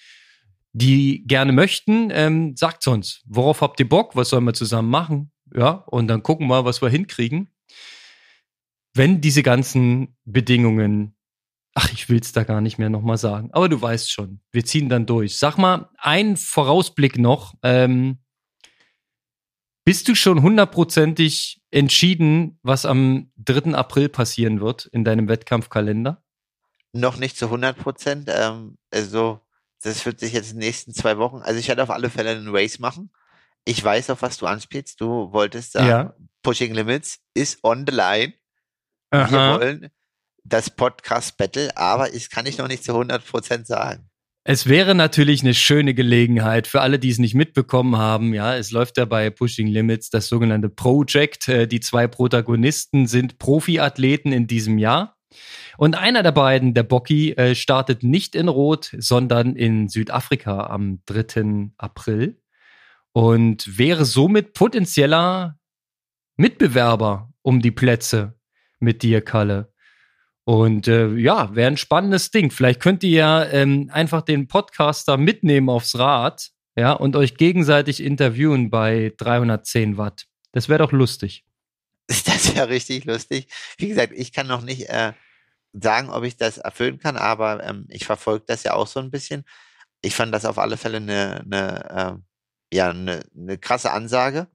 die 0.73 1.23
gerne 1.27 1.51
möchten, 1.51 2.09
ähm, 2.11 2.55
sagt 2.57 2.87
uns, 2.87 3.21
worauf 3.25 3.61
habt 3.61 3.79
ihr 3.79 3.87
Bock? 3.87 4.15
Was 4.15 4.29
sollen 4.29 4.43
wir 4.45 4.53
zusammen 4.53 4.89
machen? 4.89 5.31
Ja, 5.53 5.69
und 5.69 6.07
dann 6.07 6.23
gucken 6.23 6.47
wir, 6.47 6.65
was 6.65 6.81
wir 6.81 6.89
hinkriegen 6.89 7.49
wenn 8.93 9.21
diese 9.21 9.43
ganzen 9.43 10.15
Bedingungen, 10.25 11.15
ach, 11.73 11.91
ich 11.93 12.09
will 12.09 12.19
es 12.19 12.31
da 12.33 12.43
gar 12.43 12.61
nicht 12.61 12.77
mehr 12.77 12.89
nochmal 12.89 13.17
sagen, 13.17 13.49
aber 13.53 13.69
du 13.69 13.81
weißt 13.81 14.11
schon, 14.11 14.41
wir 14.51 14.65
ziehen 14.65 14.89
dann 14.89 15.05
durch. 15.05 15.37
Sag 15.37 15.57
mal, 15.57 15.89
ein 15.97 16.37
Vorausblick 16.37 17.17
noch. 17.17 17.53
Ähm, 17.63 18.19
bist 19.85 20.07
du 20.07 20.15
schon 20.15 20.41
hundertprozentig 20.41 21.60
entschieden, 21.71 22.59
was 22.63 22.85
am 22.85 23.31
3. 23.37 23.73
April 23.73 24.09
passieren 24.09 24.61
wird 24.61 24.85
in 24.87 25.03
deinem 25.03 25.27
Wettkampfkalender? 25.27 26.21
Noch 26.93 27.17
nicht 27.17 27.37
zu 27.37 27.45
100 27.45 27.77
Prozent. 27.77 28.29
Ähm, 28.31 28.77
also, 28.91 29.39
das 29.81 30.05
wird 30.05 30.19
sich 30.19 30.33
jetzt 30.33 30.51
in 30.51 30.57
den 30.57 30.67
nächsten 30.67 30.93
zwei 30.93 31.17
Wochen, 31.17 31.37
also 31.37 31.59
ich 31.59 31.67
werde 31.67 31.83
auf 31.83 31.89
alle 31.89 32.09
Fälle 32.09 32.31
einen 32.31 32.55
Race 32.55 32.79
machen. 32.79 33.11
Ich 33.63 33.83
weiß, 33.83 34.09
auf 34.09 34.21
was 34.21 34.37
du 34.37 34.47
anspielst. 34.47 34.99
Du 34.99 35.31
wolltest 35.31 35.73
sagen, 35.73 35.87
ja. 35.87 36.13
Pushing 36.43 36.73
Limits 36.73 37.19
ist 37.33 37.63
on 37.63 37.85
the 37.87 37.95
line. 37.95 38.33
Aha. 39.11 39.31
Wir 39.31 39.59
wollen 39.59 39.89
das 40.43 40.69
Podcast 40.69 41.37
Battle, 41.37 41.75
aber 41.77 42.13
ich 42.13 42.29
kann 42.29 42.45
ich 42.45 42.57
noch 42.57 42.67
nicht 42.67 42.83
zu 42.83 42.93
100 42.93 43.25
Prozent 43.25 43.67
sagen. 43.67 44.10
Es 44.43 44.67
wäre 44.67 44.95
natürlich 44.95 45.43
eine 45.43 45.53
schöne 45.53 45.93
Gelegenheit 45.93 46.65
für 46.65 46.81
alle, 46.81 46.97
die 46.97 47.09
es 47.09 47.19
nicht 47.19 47.35
mitbekommen 47.35 47.97
haben. 47.97 48.33
Ja, 48.33 48.55
es 48.55 48.71
läuft 48.71 48.97
ja 48.97 49.05
bei 49.05 49.29
Pushing 49.29 49.67
Limits 49.67 50.09
das 50.09 50.29
sogenannte 50.29 50.69
Project. 50.69 51.47
Äh, 51.47 51.67
die 51.67 51.79
zwei 51.79 52.07
Protagonisten 52.07 53.05
sind 53.05 53.37
Profiathleten 53.37 54.31
in 54.31 54.47
diesem 54.47 54.79
Jahr. 54.79 55.15
Und 55.77 55.95
einer 55.95 56.23
der 56.23 56.31
beiden, 56.31 56.73
der 56.73 56.83
Bocky, 56.83 57.33
äh, 57.33 57.53
startet 57.53 58.01
nicht 58.01 58.35
in 58.35 58.47
Rot, 58.47 58.95
sondern 58.97 59.55
in 59.55 59.89
Südafrika 59.89 60.65
am 60.67 61.01
3. 61.05 61.71
April 61.77 62.41
und 63.13 63.77
wäre 63.77 64.05
somit 64.05 64.53
potenzieller 64.53 65.59
Mitbewerber 66.35 67.31
um 67.43 67.61
die 67.61 67.71
Plätze 67.71 68.39
mit 68.79 69.03
dir, 69.03 69.21
Kalle. 69.21 69.70
Und 70.51 70.89
äh, 70.89 71.07
ja, 71.13 71.55
wäre 71.55 71.67
ein 71.71 71.77
spannendes 71.77 72.29
Ding. 72.29 72.51
Vielleicht 72.51 72.81
könnt 72.81 73.03
ihr 73.03 73.11
ja 73.11 73.45
ähm, 73.45 73.89
einfach 73.93 74.21
den 74.21 74.49
Podcaster 74.49 75.15
mitnehmen 75.15 75.69
aufs 75.69 75.97
Rad, 75.97 76.49
ja, 76.75 76.91
und 76.91 77.15
euch 77.15 77.37
gegenseitig 77.37 78.03
interviewen 78.03 78.69
bei 78.69 79.13
310 79.15 79.95
Watt. 79.95 80.25
Das 80.51 80.67
wäre 80.67 80.79
doch 80.79 80.91
lustig. 80.91 81.45
Das 82.25 82.53
wäre 82.53 82.67
richtig 82.67 83.05
lustig. 83.05 83.47
Wie 83.77 83.87
gesagt, 83.87 84.11
ich 84.13 84.33
kann 84.33 84.47
noch 84.47 84.61
nicht 84.61 84.89
äh, 84.89 85.13
sagen, 85.71 86.09
ob 86.09 86.25
ich 86.25 86.35
das 86.35 86.57
erfüllen 86.57 86.99
kann, 86.99 87.15
aber 87.15 87.63
ähm, 87.63 87.85
ich 87.87 88.05
verfolge 88.05 88.43
das 88.45 88.63
ja 88.63 88.73
auch 88.73 88.87
so 88.87 88.99
ein 88.99 89.09
bisschen. 89.09 89.45
Ich 90.01 90.15
fand 90.15 90.35
das 90.35 90.43
auf 90.43 90.57
alle 90.57 90.75
Fälle 90.75 90.97
eine, 90.97 91.45
eine 91.45 92.19
äh, 92.71 92.75
ja, 92.75 92.89
eine, 92.89 93.21
eine 93.33 93.57
krasse 93.57 93.93
Ansage, 93.93 94.47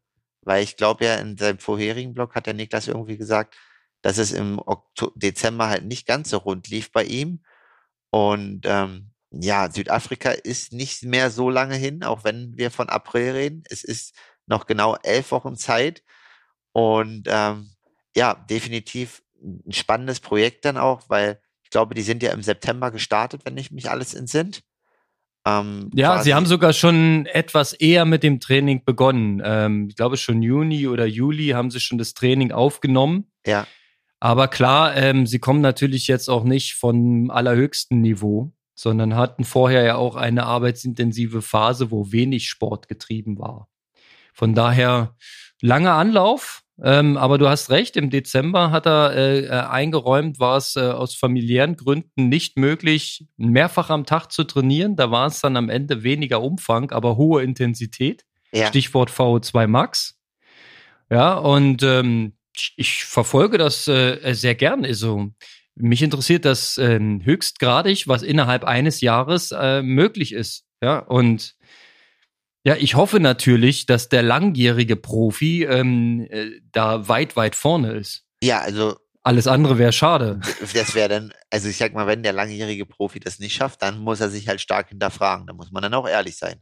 weil 0.42 0.62
ich 0.62 0.76
glaube 0.76 1.07
ja, 1.07 1.14
in 1.14 1.38
seinem 1.38 1.59
vorherigen 1.59 2.12
Blog 2.12 2.34
hat 2.34 2.44
der 2.44 2.53
Niklas 2.53 2.86
irgendwie 2.86 3.16
gesagt, 3.16 3.57
dass 4.03 4.18
es 4.18 4.32
im 4.32 4.59
Oktober, 4.59 5.12
Dezember 5.16 5.68
halt 5.68 5.84
nicht 5.84 6.07
ganz 6.07 6.30
so 6.30 6.38
rund 6.38 6.68
lief 6.68 6.92
bei 6.92 7.05
ihm. 7.05 7.42
Und 8.11 8.62
ähm, 8.64 9.11
ja, 9.30 9.70
Südafrika 9.70 10.30
ist 10.30 10.72
nicht 10.72 11.05
mehr 11.05 11.30
so 11.30 11.51
lange 11.51 11.76
hin, 11.76 12.03
auch 12.03 12.24
wenn 12.24 12.57
wir 12.57 12.70
von 12.70 12.88
April 12.88 13.32
reden. 13.32 13.62
Es 13.68 13.84
ist 13.84 14.14
noch 14.47 14.66
genau 14.66 14.97
elf 15.03 15.30
Wochen 15.32 15.57
Zeit. 15.57 16.03
Und 16.72 17.26
ähm, 17.26 17.70
ja, 18.14 18.34
definitiv 18.34 19.22
ein 19.42 19.72
spannendes 19.72 20.20
Projekt 20.20 20.64
dann 20.64 20.76
auch, 20.76 21.03
weil 21.09 21.40
ich 21.62 21.70
glaube, 21.70 21.94
die 21.94 22.03
sind 22.03 22.22
ja 22.22 22.32
im 22.32 22.42
September 22.42 22.90
gestartet, 22.90 23.42
wenn 23.44 23.57
ich 23.57 23.70
mich 23.70 23.90
alles 23.90 24.14
entsinnt. 24.14 24.62
Ähm, 25.47 25.90
ja, 25.94 26.22
sie 26.22 26.34
haben 26.34 26.47
sogar 26.47 26.72
schon 26.72 27.26
etwas 27.26 27.72
eher 27.72 28.05
mit 28.05 28.22
dem 28.22 28.40
Training 28.40 28.84
begonnen. 28.84 29.40
Ähm, 29.44 29.86
ich 29.88 29.97
glaube, 29.97 30.16
schon 30.16 30.42
Juni 30.42 30.88
oder 30.88 31.07
Juli 31.07 31.49
haben 31.49 31.70
sie 31.70 31.80
schon 31.80 31.99
das 31.99 32.14
Training 32.14 32.51
aufgenommen. 32.51 33.30
Ja. 33.47 33.66
Aber 34.27 34.49
klar, 34.49 34.97
ähm, 34.97 35.24
sie 35.24 35.39
kommen 35.39 35.61
natürlich 35.61 36.09
jetzt 36.09 36.29
auch 36.29 36.43
nicht 36.43 36.74
von 36.74 37.31
allerhöchsten 37.31 38.01
Niveau, 38.01 38.51
sondern 38.74 39.14
hatten 39.14 39.45
vorher 39.45 39.85
ja 39.85 39.95
auch 39.95 40.16
eine 40.16 40.47
arbeitsintensive 40.47 41.43
Phase, 41.43 41.93
wo 41.93 42.11
wenig 42.11 42.49
Sport 42.49 42.89
getrieben 42.89 43.39
war. 43.39 43.68
Von 44.35 44.53
daher 44.53 45.14
langer 45.62 45.93
Anlauf, 45.93 46.64
ähm, 46.83 47.16
aber 47.16 47.39
du 47.39 47.49
hast 47.49 47.70
recht, 47.70 47.97
im 47.97 48.11
Dezember 48.11 48.72
hat 48.72 48.89
er 48.89 49.12
äh, 49.12 49.45
äh, 49.45 49.51
eingeräumt, 49.51 50.41
war 50.41 50.57
es 50.57 50.74
äh, 50.74 50.81
aus 50.81 51.14
familiären 51.14 51.77
Gründen 51.77 52.29
nicht 52.29 52.59
möglich, 52.59 53.29
mehrfach 53.37 53.91
am 53.91 54.07
Tag 54.07 54.33
zu 54.33 54.43
trainieren. 54.43 54.97
Da 54.97 55.12
war 55.12 55.29
es 55.29 55.41
dann 55.41 55.57
am 55.57 55.68
Ende 55.68 56.03
weniger 56.03 56.43
Umfang, 56.43 56.91
aber 56.91 57.16
hohe 57.16 57.45
Intensität. 57.45 58.24
Ja. 58.51 58.66
Stichwort 58.66 59.12
VO2 59.12 59.68
Max. 59.68 60.18
Ja, 61.11 61.35
und 61.35 61.85
ähm, 61.85 62.36
ich 62.76 63.04
verfolge 63.04 63.59
das 63.59 63.86
äh, 63.88 64.32
sehr 64.34 64.54
gern. 64.54 64.84
Also 64.84 65.28
mich 65.74 66.02
interessiert 66.02 66.44
das 66.44 66.78
äh, 66.78 66.98
höchstgradig, 66.98 68.09
was 68.09 68.22
innerhalb 68.22 68.64
eines 68.64 69.00
Jahres 69.00 69.52
äh, 69.52 69.82
möglich 69.82 70.32
ist. 70.32 70.64
Ja, 70.82 70.98
und 70.98 71.54
Ja, 72.64 72.76
ich 72.76 72.94
hoffe 72.96 73.20
natürlich, 73.20 73.86
dass 73.86 74.09
der 74.09 74.22
langjährige 74.22 74.96
Profi 74.96 75.64
ähm, 75.64 76.26
äh, 76.30 76.50
da 76.72 77.09
weit, 77.09 77.36
weit 77.36 77.54
vorne 77.54 77.92
ist. 77.92 78.24
Ja, 78.42 78.61
also 78.61 78.96
Alles 79.22 79.46
andere 79.46 79.78
wäre 79.78 79.92
schade. 79.92 80.40
das 80.74 80.94
wäre 80.94 81.09
dann, 81.09 81.32
also 81.50 81.68
ich 81.68 81.76
sag 81.76 81.94
mal, 81.94 82.07
wenn 82.07 82.22
der 82.22 82.32
langjährige 82.32 82.86
Profi 82.86 83.20
das 83.20 83.38
nicht 83.38 83.54
schafft, 83.54 83.82
dann 83.82 83.98
muss 83.98 84.20
er 84.20 84.30
sich 84.30 84.48
halt 84.48 84.61
stark 84.61 84.88
hinterfragen. 84.88 85.46
Da 85.46 85.52
muss 85.52 85.70
man 85.70 85.82
dann 85.82 85.94
auch 85.94 86.09
ehrlich 86.09 86.36
sein. 86.36 86.57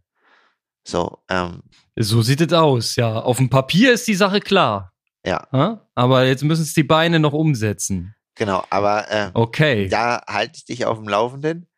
So, 0.87 1.19
ähm, 1.31 1.63
So 1.97 2.21
sieht 2.23 2.41
es 2.43 2.53
aus, 2.53 2.97
ja. 2.97 3.21
Auf 3.21 3.39
dem 3.39 3.49
Papier 3.49 3.93
ist 3.93 4.07
die 4.07 4.15
Sache 4.15 4.41
klar. 4.41 4.93
Ja? 5.25 5.87
Aber 5.95 6.25
jetzt 6.27 6.45
müssen 6.45 6.63
es 6.63 6.75
die 6.75 6.83
Beine 6.85 7.19
noch 7.21 7.33
umsetzen. 7.33 8.15
genau. 8.35 8.65
Aber 8.71 9.11
äh, 9.11 9.31
Okay. 9.35 9.89
da 9.89 10.23
halte 10.27 10.57
ich 10.57 10.65
dich 10.65 10.85
auf 10.87 10.99
dem 10.99 11.09
Laufenden. 11.09 11.69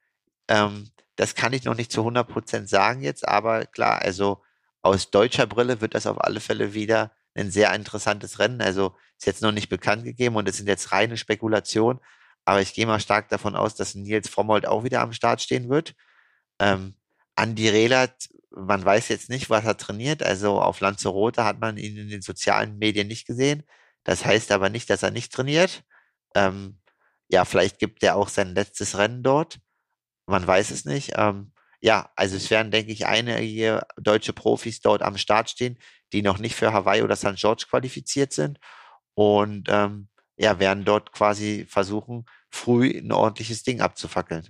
Ähm, 0.49 0.91
das 1.17 1.35
kann 1.35 1.53
ich 1.53 1.65
noch 1.65 1.75
nicht 1.75 1.91
zu 1.93 2.01
100 2.01 2.29
Prozent 2.29 2.69
sagen 2.69 3.01
jetzt, 3.03 3.27
aber 3.27 3.65
klar, 3.67 4.03
also 4.03 4.43
aus 4.83 5.11
deutscher 5.11 5.47
Brille 5.47 5.81
wird 5.81 5.95
das 5.95 6.07
auf 6.07 6.23
alle 6.23 6.41
Fälle 6.41 6.75
wieder 6.75 7.11
ein 7.35 7.51
sehr 7.51 7.75
interessantes 7.75 8.39
Rennen. 8.39 8.61
Also 8.61 8.95
ist 9.19 9.27
jetzt 9.27 9.43
noch 9.43 9.53
nicht 9.53 9.69
bekannt 9.69 10.05
gegeben 10.05 10.37
und 10.37 10.49
es 10.49 10.59
sind 10.59 10.69
jetzt 10.69 10.93
reine 10.93 11.17
Spekulationen, 11.17 12.01
aber 12.45 12.61
ich 12.61 12.75
gehe 12.75 12.87
mal 12.87 13.01
stark 13.01 13.29
davon 13.31 13.57
aus, 13.57 13.75
dass 13.75 13.95
Nils 13.95 14.29
Frommold 14.29 14.67
auch 14.67 14.85
wieder 14.85 15.01
am 15.01 15.13
Start 15.13 15.41
stehen 15.41 15.69
wird. 15.69 15.95
Ähm, 16.61 16.95
Andi 17.35 17.69
Rehlert, 17.69 18.29
man 18.51 18.85
weiß 18.85 19.09
jetzt 19.09 19.29
nicht, 19.29 19.51
was 19.51 19.65
er 19.65 19.77
trainiert. 19.77 20.23
Also 20.23 20.61
auf 20.61 20.81
Lanzarote 20.81 21.45
hat 21.45 21.61
man 21.61 21.77
ihn 21.77 21.97
in 21.97 22.09
den 22.09 22.23
sozialen 22.23 22.79
Medien 22.79 23.09
nicht 23.09 23.27
gesehen. 23.27 23.65
Das 24.05 24.25
heißt 24.25 24.53
aber 24.53 24.71
nicht, 24.71 24.89
dass 24.91 25.03
er 25.03 25.11
nicht 25.11 25.33
trainiert. 25.33 25.85
Ähm, 26.35 26.79
ja, 27.29 27.45
vielleicht 27.45 27.79
gibt 27.79 28.03
er 28.03 28.17
auch 28.17 28.29
sein 28.29 28.55
letztes 28.55 28.97
Rennen 28.99 29.23
dort. 29.23 29.59
Man 30.27 30.47
weiß 30.47 30.71
es 30.71 30.85
nicht. 30.85 31.13
Ähm, 31.17 31.53
ja, 31.81 32.11
also 32.17 32.37
es 32.37 32.51
werden, 32.51 32.71
denke 32.71 32.93
ich, 32.93 33.07
einige 33.07 33.83
deutsche 33.97 34.33
Profis 34.33 34.81
dort 34.81 35.03
am 35.03 35.19
Start 35.19 35.51
stehen, 35.51 35.79
die 36.13 36.23
noch 36.23 36.39
nicht 36.39 36.55
für 36.55 36.73
Hawaii 36.73 37.03
oder 37.03 37.17
St. 37.17 37.37
George 37.37 37.67
qualifiziert 37.69 38.33
sind 38.33 38.59
und 39.15 39.69
ähm, 39.71 40.09
ja, 40.37 40.59
werden 40.59 40.85
dort 40.85 41.13
quasi 41.13 41.67
versuchen, 41.69 42.27
früh 42.51 42.99
ein 42.99 43.13
ordentliches 43.13 43.63
Ding 43.63 43.81
abzufackeln. 43.81 44.47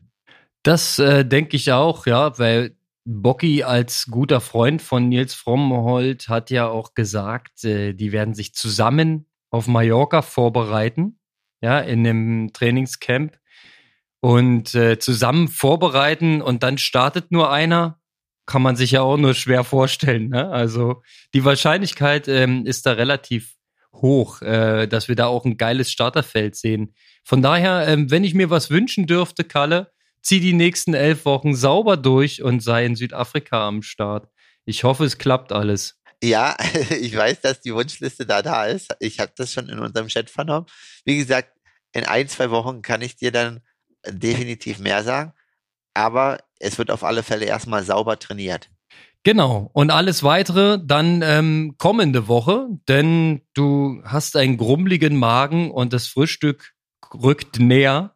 Das 0.62 0.99
äh, 0.99 1.24
denke 1.24 1.57
ich 1.57 1.72
auch, 1.72 2.07
ja, 2.07 2.38
weil 2.38 2.76
Bocky 3.07 3.62
als 3.62 4.07
guter 4.11 4.40
Freund 4.40 4.82
von 4.82 5.09
Nils 5.09 5.32
Frommholt 5.32 6.28
hat 6.28 6.50
ja 6.50 6.68
auch 6.68 6.94
gesagt, 6.94 7.64
äh, 7.64 7.94
die 7.94 8.11
werden 8.11 8.34
sich 8.34 8.52
zusammen 8.52 9.26
auf 9.50 9.68
Mallorca 9.68 10.22
vorbereiten, 10.22 11.20
ja, 11.61 11.78
in 11.78 12.02
dem 12.02 12.50
Trainingscamp 12.52 13.38
und 14.20 14.74
äh, 14.74 14.98
zusammen 14.98 15.46
vorbereiten 15.46 16.42
und 16.42 16.64
dann 16.64 16.78
startet 16.78 17.30
nur 17.30 17.52
einer, 17.52 18.00
kann 18.44 18.61
man 18.61 18.74
sich 18.74 18.90
ja 18.90 19.02
auch 19.02 19.16
nur 19.16 19.34
schwer 19.34 19.62
vorstellen. 19.62 20.30
Ne? 20.30 20.50
Also 20.50 21.02
die 21.32 21.44
Wahrscheinlichkeit 21.44 22.26
ähm, 22.26 22.66
ist 22.66 22.86
da 22.86 22.92
relativ 22.92 23.54
hoch, 23.92 24.42
äh, 24.42 24.88
dass 24.88 25.07
wir 25.07 25.14
da 25.14 25.26
auch 25.26 25.44
ein 25.44 25.57
geiles 25.57 25.92
Starterfeld 25.92 26.57
sehen. 26.57 26.92
Von 27.22 27.40
daher, 27.40 27.86
ähm, 27.86 28.11
wenn 28.11 28.24
ich 28.24 28.34
mir 28.34 28.50
was 28.50 28.68
wünschen 28.68 29.07
dürfte, 29.07 29.44
Kalle, 29.44 29.92
zieh 30.27 30.41
die 30.41 30.53
nächsten 30.53 30.93
elf 30.93 31.24
Wochen 31.24 31.55
sauber 31.55 31.97
durch 31.97 32.43
und 32.43 32.61
sei 32.61 32.85
in 32.85 32.97
Südafrika 32.97 33.68
am 33.68 33.83
Start. 33.83 34.29
Ich 34.64 34.83
hoffe, 34.83 35.05
es 35.05 35.18
klappt 35.18 35.53
alles. 35.53 36.01
Ja, 36.22 36.57
ich 37.01 37.16
weiß, 37.16 37.43
dass 37.43 37.61
die 37.61 37.72
Wunschliste 37.72 38.27
da 38.27 38.43
da 38.43 38.66
ist. 38.66 38.95
Ich 38.99 39.20
habe 39.20 39.33
das 39.37 39.53
schon 39.53 39.68
in 39.68 39.79
unserem 39.79 40.09
Chat 40.09 40.29
vernommen. 40.29 40.66
Wie 41.05 41.16
gesagt, 41.16 41.51
in 41.93 42.05
ein, 42.05 42.29
zwei 42.29 42.51
Wochen 42.51 42.83
kann 42.83 43.03
ich 43.03 43.14
dir 43.16 43.31
dann 43.31 43.61
definitiv 44.05 44.81
mehr 44.81 45.05
sagen. 45.05 45.33
Aber 45.95 46.39
es 46.59 46.77
wird 46.77 46.91
auf 46.91 47.05
alle 47.05 47.22
Fälle 47.22 47.47
erstmal 47.47 47.85
sauber 47.85 48.18
trainiert. 48.18 48.68
Genau. 49.22 49.70
Und 49.72 49.91
alles 49.91 50.24
weitere 50.24 50.79
dann 50.85 51.22
ähm, 51.22 51.77
kommende 51.79 52.27
Woche, 52.27 52.66
denn 52.89 53.43
du 53.55 54.03
hast 54.05 54.37
einen 54.37 54.57
grummeligen 54.57 55.16
Magen 55.16 55.70
und 55.70 55.93
das 55.93 56.09
Frühstück 56.09 56.74
rückt 57.14 57.61
näher. 57.61 58.15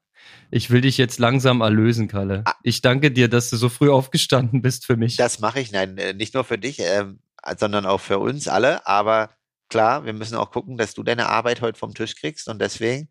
Ich 0.50 0.70
will 0.70 0.80
dich 0.80 0.98
jetzt 0.98 1.18
langsam 1.18 1.60
erlösen, 1.60 2.08
Kalle. 2.08 2.42
Ah. 2.44 2.54
Ich 2.62 2.82
danke 2.82 3.10
dir, 3.10 3.28
dass 3.28 3.50
du 3.50 3.56
so 3.56 3.68
früh 3.68 3.90
aufgestanden 3.90 4.62
bist 4.62 4.84
für 4.84 4.96
mich. 4.96 5.16
Das 5.16 5.38
mache 5.38 5.60
ich, 5.60 5.72
nein, 5.72 5.96
äh, 5.98 6.12
nicht 6.12 6.34
nur 6.34 6.44
für 6.44 6.58
dich, 6.58 6.78
ähm, 6.80 7.20
sondern 7.58 7.86
auch 7.86 8.00
für 8.00 8.18
uns 8.18 8.48
alle. 8.48 8.86
Aber 8.86 9.30
klar, 9.68 10.04
wir 10.04 10.12
müssen 10.12 10.36
auch 10.36 10.50
gucken, 10.50 10.76
dass 10.76 10.94
du 10.94 11.02
deine 11.02 11.28
Arbeit 11.28 11.60
heute 11.60 11.78
vom 11.78 11.94
Tisch 11.94 12.16
kriegst. 12.16 12.48
Und 12.48 12.60
deswegen 12.60 13.08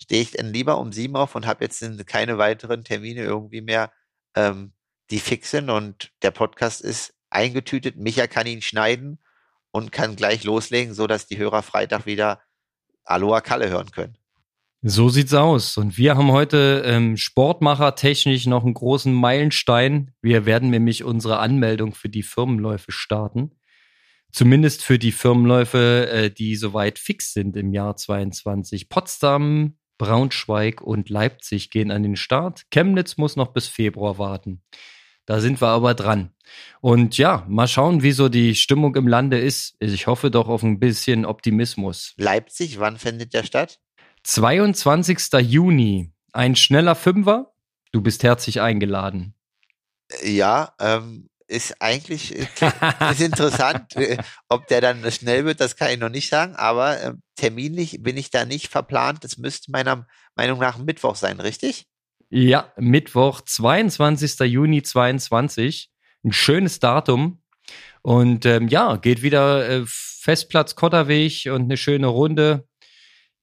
stehe 0.00 0.22
ich 0.22 0.32
dann 0.32 0.52
lieber 0.52 0.78
um 0.78 0.92
sieben 0.92 1.16
auf 1.16 1.34
und 1.34 1.46
habe 1.46 1.64
jetzt 1.64 1.82
keine 2.06 2.38
weiteren 2.38 2.84
Termine 2.84 3.22
irgendwie 3.22 3.62
mehr, 3.62 3.90
ähm, 4.34 4.72
die 5.10 5.20
fix 5.20 5.50
sind. 5.50 5.70
Und 5.70 6.12
der 6.22 6.30
Podcast 6.30 6.82
ist 6.82 7.14
eingetütet. 7.30 7.96
Micha 7.96 8.26
kann 8.26 8.46
ihn 8.46 8.62
schneiden 8.62 9.18
und 9.70 9.92
kann 9.92 10.16
gleich 10.16 10.44
loslegen, 10.44 10.94
so 10.94 11.06
dass 11.06 11.26
die 11.26 11.38
Hörer 11.38 11.62
Freitag 11.62 12.04
wieder 12.04 12.42
Aloha 13.04 13.40
Kalle 13.40 13.70
hören 13.70 13.90
können. 13.90 14.16
So 14.84 15.08
sieht's 15.08 15.32
aus. 15.32 15.76
Und 15.76 15.96
wir 15.96 16.16
haben 16.16 16.32
heute 16.32 16.82
ähm, 16.84 17.16
Sportmacher 17.16 17.94
technisch 17.94 18.46
noch 18.46 18.64
einen 18.64 18.74
großen 18.74 19.14
Meilenstein. 19.14 20.10
Wir 20.22 20.44
werden 20.44 20.70
nämlich 20.70 21.04
unsere 21.04 21.38
Anmeldung 21.38 21.94
für 21.94 22.08
die 22.08 22.24
Firmenläufe 22.24 22.90
starten. 22.90 23.52
Zumindest 24.32 24.82
für 24.82 24.98
die 24.98 25.12
Firmenläufe, 25.12 26.08
äh, 26.10 26.30
die 26.30 26.56
soweit 26.56 26.98
fix 26.98 27.32
sind 27.32 27.56
im 27.56 27.72
Jahr 27.72 27.94
22. 27.94 28.88
Potsdam, 28.88 29.76
Braunschweig 29.98 30.80
und 30.80 31.10
Leipzig 31.10 31.70
gehen 31.70 31.92
an 31.92 32.02
den 32.02 32.16
Start. 32.16 32.64
Chemnitz 32.72 33.16
muss 33.16 33.36
noch 33.36 33.52
bis 33.52 33.68
Februar 33.68 34.18
warten. 34.18 34.62
Da 35.26 35.40
sind 35.40 35.62
wir 35.62 35.68
aber 35.68 35.94
dran. 35.94 36.32
Und 36.80 37.18
ja, 37.18 37.46
mal 37.48 37.68
schauen, 37.68 38.02
wie 38.02 38.10
so 38.10 38.28
die 38.28 38.56
Stimmung 38.56 38.96
im 38.96 39.06
Lande 39.06 39.38
ist. 39.38 39.76
Ich 39.78 40.08
hoffe 40.08 40.32
doch 40.32 40.48
auf 40.48 40.64
ein 40.64 40.80
bisschen 40.80 41.24
Optimismus. 41.24 42.14
Leipzig, 42.16 42.80
wann 42.80 42.98
findet 42.98 43.32
der 43.32 43.44
statt? 43.44 43.78
22. 44.24 45.32
Juni. 45.40 46.12
Ein 46.32 46.56
schneller 46.56 46.94
Fünfer. 46.94 47.52
Du 47.92 48.00
bist 48.00 48.22
herzlich 48.22 48.60
eingeladen. 48.60 49.34
Ja, 50.22 50.74
ähm, 50.80 51.28
ist 51.46 51.80
eigentlich 51.80 52.38
äh, 52.38 52.46
ist 53.10 53.20
interessant. 53.20 53.94
Äh, 53.96 54.16
Ob 54.48 54.66
der 54.68 54.80
dann 54.80 55.10
schnell 55.12 55.44
wird, 55.44 55.60
das 55.60 55.76
kann 55.76 55.90
ich 55.90 55.98
noch 55.98 56.08
nicht 56.08 56.30
sagen, 56.30 56.56
aber 56.56 57.00
äh, 57.00 57.12
terminlich 57.36 58.02
bin 58.02 58.16
ich 58.16 58.30
da 58.30 58.44
nicht 58.44 58.68
verplant. 58.68 59.22
Das 59.22 59.36
müsste 59.36 59.70
meiner 59.70 60.06
Meinung 60.34 60.58
nach 60.58 60.78
Mittwoch 60.78 61.16
sein, 61.16 61.40
richtig? 61.40 61.86
Ja, 62.30 62.72
Mittwoch, 62.78 63.42
22. 63.42 64.40
Juni 64.40 64.82
22. 64.82 65.90
Ein 66.24 66.32
schönes 66.32 66.80
Datum. 66.80 67.42
Und 68.00 68.46
ähm, 68.46 68.68
ja, 68.68 68.96
geht 68.96 69.22
wieder 69.22 69.68
äh, 69.68 69.84
Festplatz 69.86 70.74
Kotterweg 70.74 71.46
und 71.46 71.62
eine 71.62 71.76
schöne 71.76 72.06
Runde. 72.06 72.66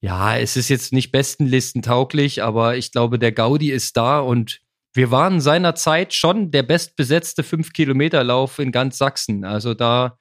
Ja, 0.02 0.38
es 0.38 0.56
ist 0.56 0.70
jetzt 0.70 0.94
nicht 0.94 1.12
bestenlistentauglich, 1.12 2.42
aber 2.42 2.78
ich 2.78 2.92
glaube, 2.92 3.20
der 3.20 3.34
Gaudi 3.34 3.72
ist 3.72 3.98
da 3.98 4.20
und 4.20 4.62
wir 4.94 5.12
waren 5.12 5.42
seinerzeit 5.42 6.14
schon 6.14 6.52
der 6.52 6.64
bestbesetzte 6.64 7.44
5-Kilometer-Lauf 7.44 8.60
in 8.60 8.72
ganz 8.72 8.98
Sachsen. 8.98 9.44
Also 9.46 9.74
da 9.74 10.18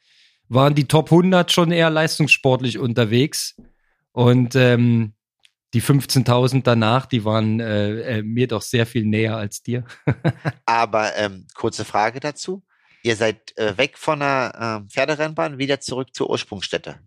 waren 0.48 0.74
die 0.74 0.88
Top 0.88 1.10
100 1.10 1.50
schon 1.52 1.72
eher 1.72 1.90
leistungssportlich 1.90 2.78
unterwegs. 2.78 3.56
Und 4.12 4.56
ähm, 4.56 5.14
die 5.74 5.82
15.000 5.82 6.62
danach, 6.62 7.06
die 7.06 7.24
waren 7.24 7.60
äh, 7.60 8.18
äh, 8.18 8.22
mir 8.22 8.48
doch 8.48 8.62
sehr 8.62 8.86
viel 8.86 9.04
näher 9.04 9.36
als 9.36 9.62
dir. 9.62 9.84
Aber 10.66 11.14
ähm, 11.16 11.46
kurze 11.54 11.84
Frage 11.84 12.20
dazu. 12.20 12.62
Ihr 13.02 13.16
seid 13.16 13.56
äh, 13.56 13.76
weg 13.76 13.96
von 13.96 14.20
der 14.20 14.82
äh, 14.86 14.90
Pferderennbahn, 14.90 15.58
wieder 15.58 15.80
zurück 15.80 16.14
zur 16.14 16.30
Ursprungsstätte. 16.30 16.98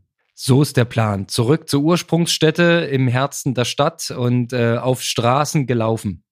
So 0.44 0.64
ist 0.64 0.76
der 0.76 0.86
Plan. 0.86 1.28
Zurück 1.28 1.70
zur 1.70 1.84
Ursprungsstätte 1.84 2.90
im 2.92 3.08
Herzen 3.08 3.54
der 3.54 3.64
Stadt 3.64 4.10
und 4.10 4.54
äh, 4.54 4.78
auf 4.78 5.04
Straßen 5.04 5.68
gelaufen. 5.68 6.24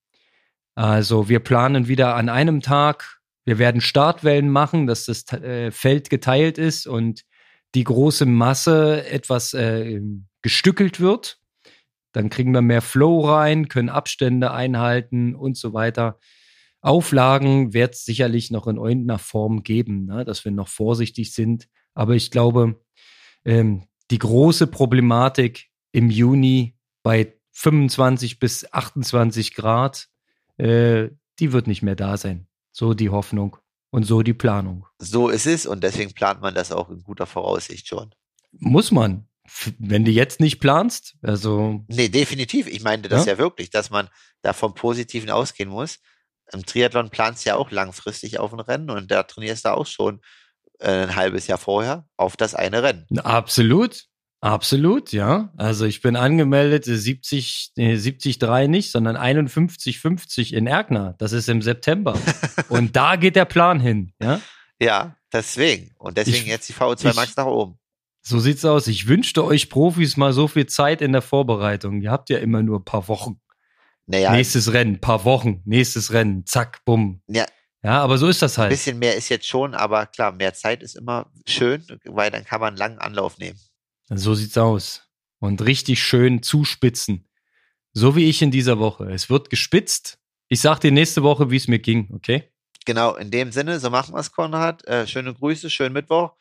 Also 0.73 1.29
wir 1.29 1.39
planen 1.39 1.87
wieder 1.87 2.15
an 2.15 2.27
einem 2.27 2.61
Tag. 2.61 3.19
Wir 3.45 3.59
werden 3.59 3.81
Startwellen 3.81 4.49
machen, 4.49 4.87
dass 4.87 5.05
das 5.05 5.31
äh, 5.31 5.69
Feld 5.69 6.09
geteilt 6.09 6.57
ist 6.57 6.87
und 6.87 7.23
die 7.75 7.83
große 7.83 8.25
Masse 8.25 9.05
etwas 9.05 9.53
äh, 9.53 10.01
gestückelt 10.41 10.99
wird. 10.99 11.37
Dann 12.11 12.31
kriegen 12.31 12.51
wir 12.51 12.63
mehr 12.63 12.81
Flow 12.81 13.19
rein, 13.29 13.67
können 13.67 13.89
Abstände 13.89 14.49
einhalten 14.49 15.35
und 15.35 15.55
so 15.55 15.73
weiter. 15.73 16.17
Auflagen 16.81 17.75
wird 17.75 17.93
es 17.93 18.05
sicherlich 18.05 18.49
noch 18.49 18.65
in 18.65 18.77
irgendeiner 18.77 19.19
Form 19.19 19.61
geben, 19.61 20.05
ne, 20.05 20.25
dass 20.25 20.45
wir 20.45 20.51
noch 20.51 20.67
vorsichtig 20.67 21.31
sind. 21.31 21.67
Aber 21.93 22.15
ich 22.15 22.31
glaube, 22.31 22.81
ähm, 23.45 23.83
die 24.11 24.19
große 24.19 24.67
Problematik 24.67 25.69
im 25.91 26.09
Juni 26.09 26.75
bei 27.03 27.33
25 27.51 28.39
bis 28.39 28.71
28 28.71 29.53
Grad, 29.53 30.07
äh, 30.57 31.09
die 31.39 31.51
wird 31.51 31.67
nicht 31.67 31.81
mehr 31.81 31.95
da 31.95 32.17
sein. 32.17 32.47
So 32.71 32.93
die 32.93 33.09
Hoffnung 33.09 33.57
und 33.91 34.03
so 34.03 34.21
die 34.21 34.33
Planung. 34.33 34.85
So 34.99 35.29
ist 35.29 35.47
es 35.47 35.65
und 35.65 35.83
deswegen 35.83 36.13
plant 36.13 36.41
man 36.41 36.53
das 36.53 36.71
auch 36.71 36.89
in 36.89 37.03
guter 37.03 37.25
Voraussicht 37.25 37.87
schon. 37.87 38.13
Muss 38.51 38.91
man. 38.91 39.25
Wenn 39.79 40.05
du 40.05 40.11
jetzt 40.11 40.39
nicht 40.39 40.59
planst, 40.59 41.15
also 41.23 41.83
Nee, 41.87 42.09
definitiv. 42.09 42.67
Ich 42.67 42.83
meinte 42.83 43.09
das 43.09 43.25
Ja? 43.25 43.33
ja, 43.33 43.37
wirklich, 43.39 43.71
dass 43.71 43.89
man 43.89 44.07
da 44.43 44.53
vom 44.53 44.75
Positiven 44.75 45.31
ausgehen 45.31 45.69
muss. 45.69 45.99
Im 46.53 46.65
Triathlon 46.65 47.09
planst 47.09 47.45
du 47.45 47.49
ja 47.49 47.55
auch 47.55 47.71
langfristig 47.71 48.39
auf 48.39 48.53
ein 48.53 48.59
Rennen 48.59 48.89
und 48.91 49.09
da 49.09 49.23
trainierst 49.23 49.65
du 49.65 49.75
auch 49.75 49.87
schon 49.87 50.21
ein 50.79 51.15
halbes 51.15 51.47
Jahr 51.47 51.57
vorher 51.57 52.05
auf 52.17 52.37
das 52.37 52.55
eine 52.55 52.83
Rennen. 52.83 53.05
Absolut. 53.19 54.05
Absolut, 54.41 55.11
ja. 55.11 55.51
Also 55.57 55.83
ich 55.85 56.01
bin 56.01 56.15
angemeldet 56.15 56.85
70, 56.85 57.73
äh, 57.77 57.97
73 57.97 58.39
nicht, 58.69 58.91
sondern 58.91 59.17
51, 59.17 59.99
50 59.99 60.53
in 60.53 60.65
Erkner. 60.65 61.15
Das 61.17 61.33
ist 61.33 61.49
im 61.49 61.61
September. 61.61 62.17
Und 62.69 62.95
da 62.95 63.17
geht 63.17 63.35
der 63.35 63.43
Plan 63.45 63.81
hin, 63.81 64.13
ja. 64.21 64.39
Ja, 64.81 65.17
deswegen. 65.33 65.91
Und 65.97 66.17
deswegen 66.17 66.37
Ich- 66.37 66.47
jetzt 66.47 66.69
die 66.69 66.73
VO2 66.73 67.09
ich- 67.09 67.15
Max 67.17 67.35
nach 67.35 67.47
oben. 67.47 67.77
So 68.21 68.39
sieht's 68.39 68.63
aus. 68.63 68.87
Ich 68.87 69.07
wünschte 69.07 69.43
euch 69.43 69.69
Profis 69.69 70.15
mal 70.15 70.31
so 70.31 70.47
viel 70.47 70.67
Zeit 70.67 71.01
in 71.01 71.11
der 71.11 71.21
Vorbereitung. 71.21 72.01
Ihr 72.01 72.11
habt 72.11 72.29
ja 72.29 72.37
immer 72.37 72.61
nur 72.63 72.79
ein 72.79 72.85
paar 72.85 73.07
Wochen. 73.09 73.41
Naja, 74.07 74.31
Nächstes 74.31 74.71
Rennen, 74.73 74.99
paar 75.01 75.23
Wochen, 75.25 75.61
nächstes 75.65 76.13
Rennen, 76.13 76.45
zack, 76.45 76.79
bumm. 76.85 77.21
Ja. 77.27 77.45
Ja, 77.83 78.01
aber 78.01 78.17
so 78.17 78.27
ist 78.27 78.41
das 78.41 78.57
ein 78.57 78.63
halt. 78.63 78.71
bisschen 78.71 78.99
mehr 78.99 79.15
ist 79.15 79.29
jetzt 79.29 79.47
schon, 79.47 79.73
aber 79.73 80.05
klar, 80.05 80.33
mehr 80.33 80.53
Zeit 80.53 80.83
ist 80.83 80.95
immer 80.95 81.31
schön, 81.47 81.85
weil 82.05 82.29
dann 82.29 82.43
kann 82.43 82.59
man 82.59 82.69
einen 82.69 82.77
langen 82.77 82.99
Anlauf 82.99 83.37
nehmen. 83.37 83.59
So 84.09 84.33
sieht's 84.33 84.57
aus. 84.57 85.07
Und 85.39 85.61
richtig 85.61 86.03
schön 86.03 86.43
zuspitzen. 86.43 87.29
So 87.93 88.15
wie 88.15 88.29
ich 88.29 88.41
in 88.41 88.51
dieser 88.51 88.79
Woche. 88.79 89.09
Es 89.11 89.29
wird 89.29 89.49
gespitzt. 89.49 90.19
Ich 90.49 90.59
sag 90.59 90.79
dir 90.79 90.91
nächste 90.91 91.23
Woche, 91.23 91.49
wie 91.51 91.55
es 91.55 91.67
mir 91.67 91.79
ging, 91.79 92.09
okay? 92.13 92.51
Genau, 92.85 93.15
in 93.15 93.31
dem 93.31 93.51
Sinne, 93.51 93.79
so 93.79 93.89
machen 93.89 94.13
wir 94.13 94.19
es, 94.19 94.31
Konrad. 94.31 94.85
Äh, 94.87 95.07
schöne 95.07 95.33
Grüße, 95.33 95.69
schönen 95.69 95.93
Mittwoch 95.93 96.33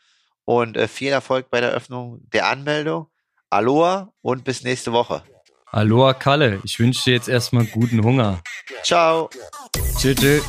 und 0.45 0.77
äh, 0.77 0.89
viel 0.89 1.11
Erfolg 1.13 1.51
bei 1.51 1.61
der 1.61 1.71
Öffnung 1.71 2.21
der 2.33 2.49
Anmeldung. 2.49 3.09
Aloha 3.51 4.13
und 4.23 4.45
bis 4.45 4.65
nächste 4.65 4.93
Woche. 4.93 5.23
Aloha 5.67 6.15
Kalle, 6.15 6.61
ich 6.65 6.79
wünsche 6.79 7.05
dir 7.05 7.15
jetzt 7.15 7.29
erstmal 7.29 7.67
guten 7.67 8.03
Hunger. 8.03 8.43
Ciao. 8.83 9.29
Tschüss. 9.99 10.43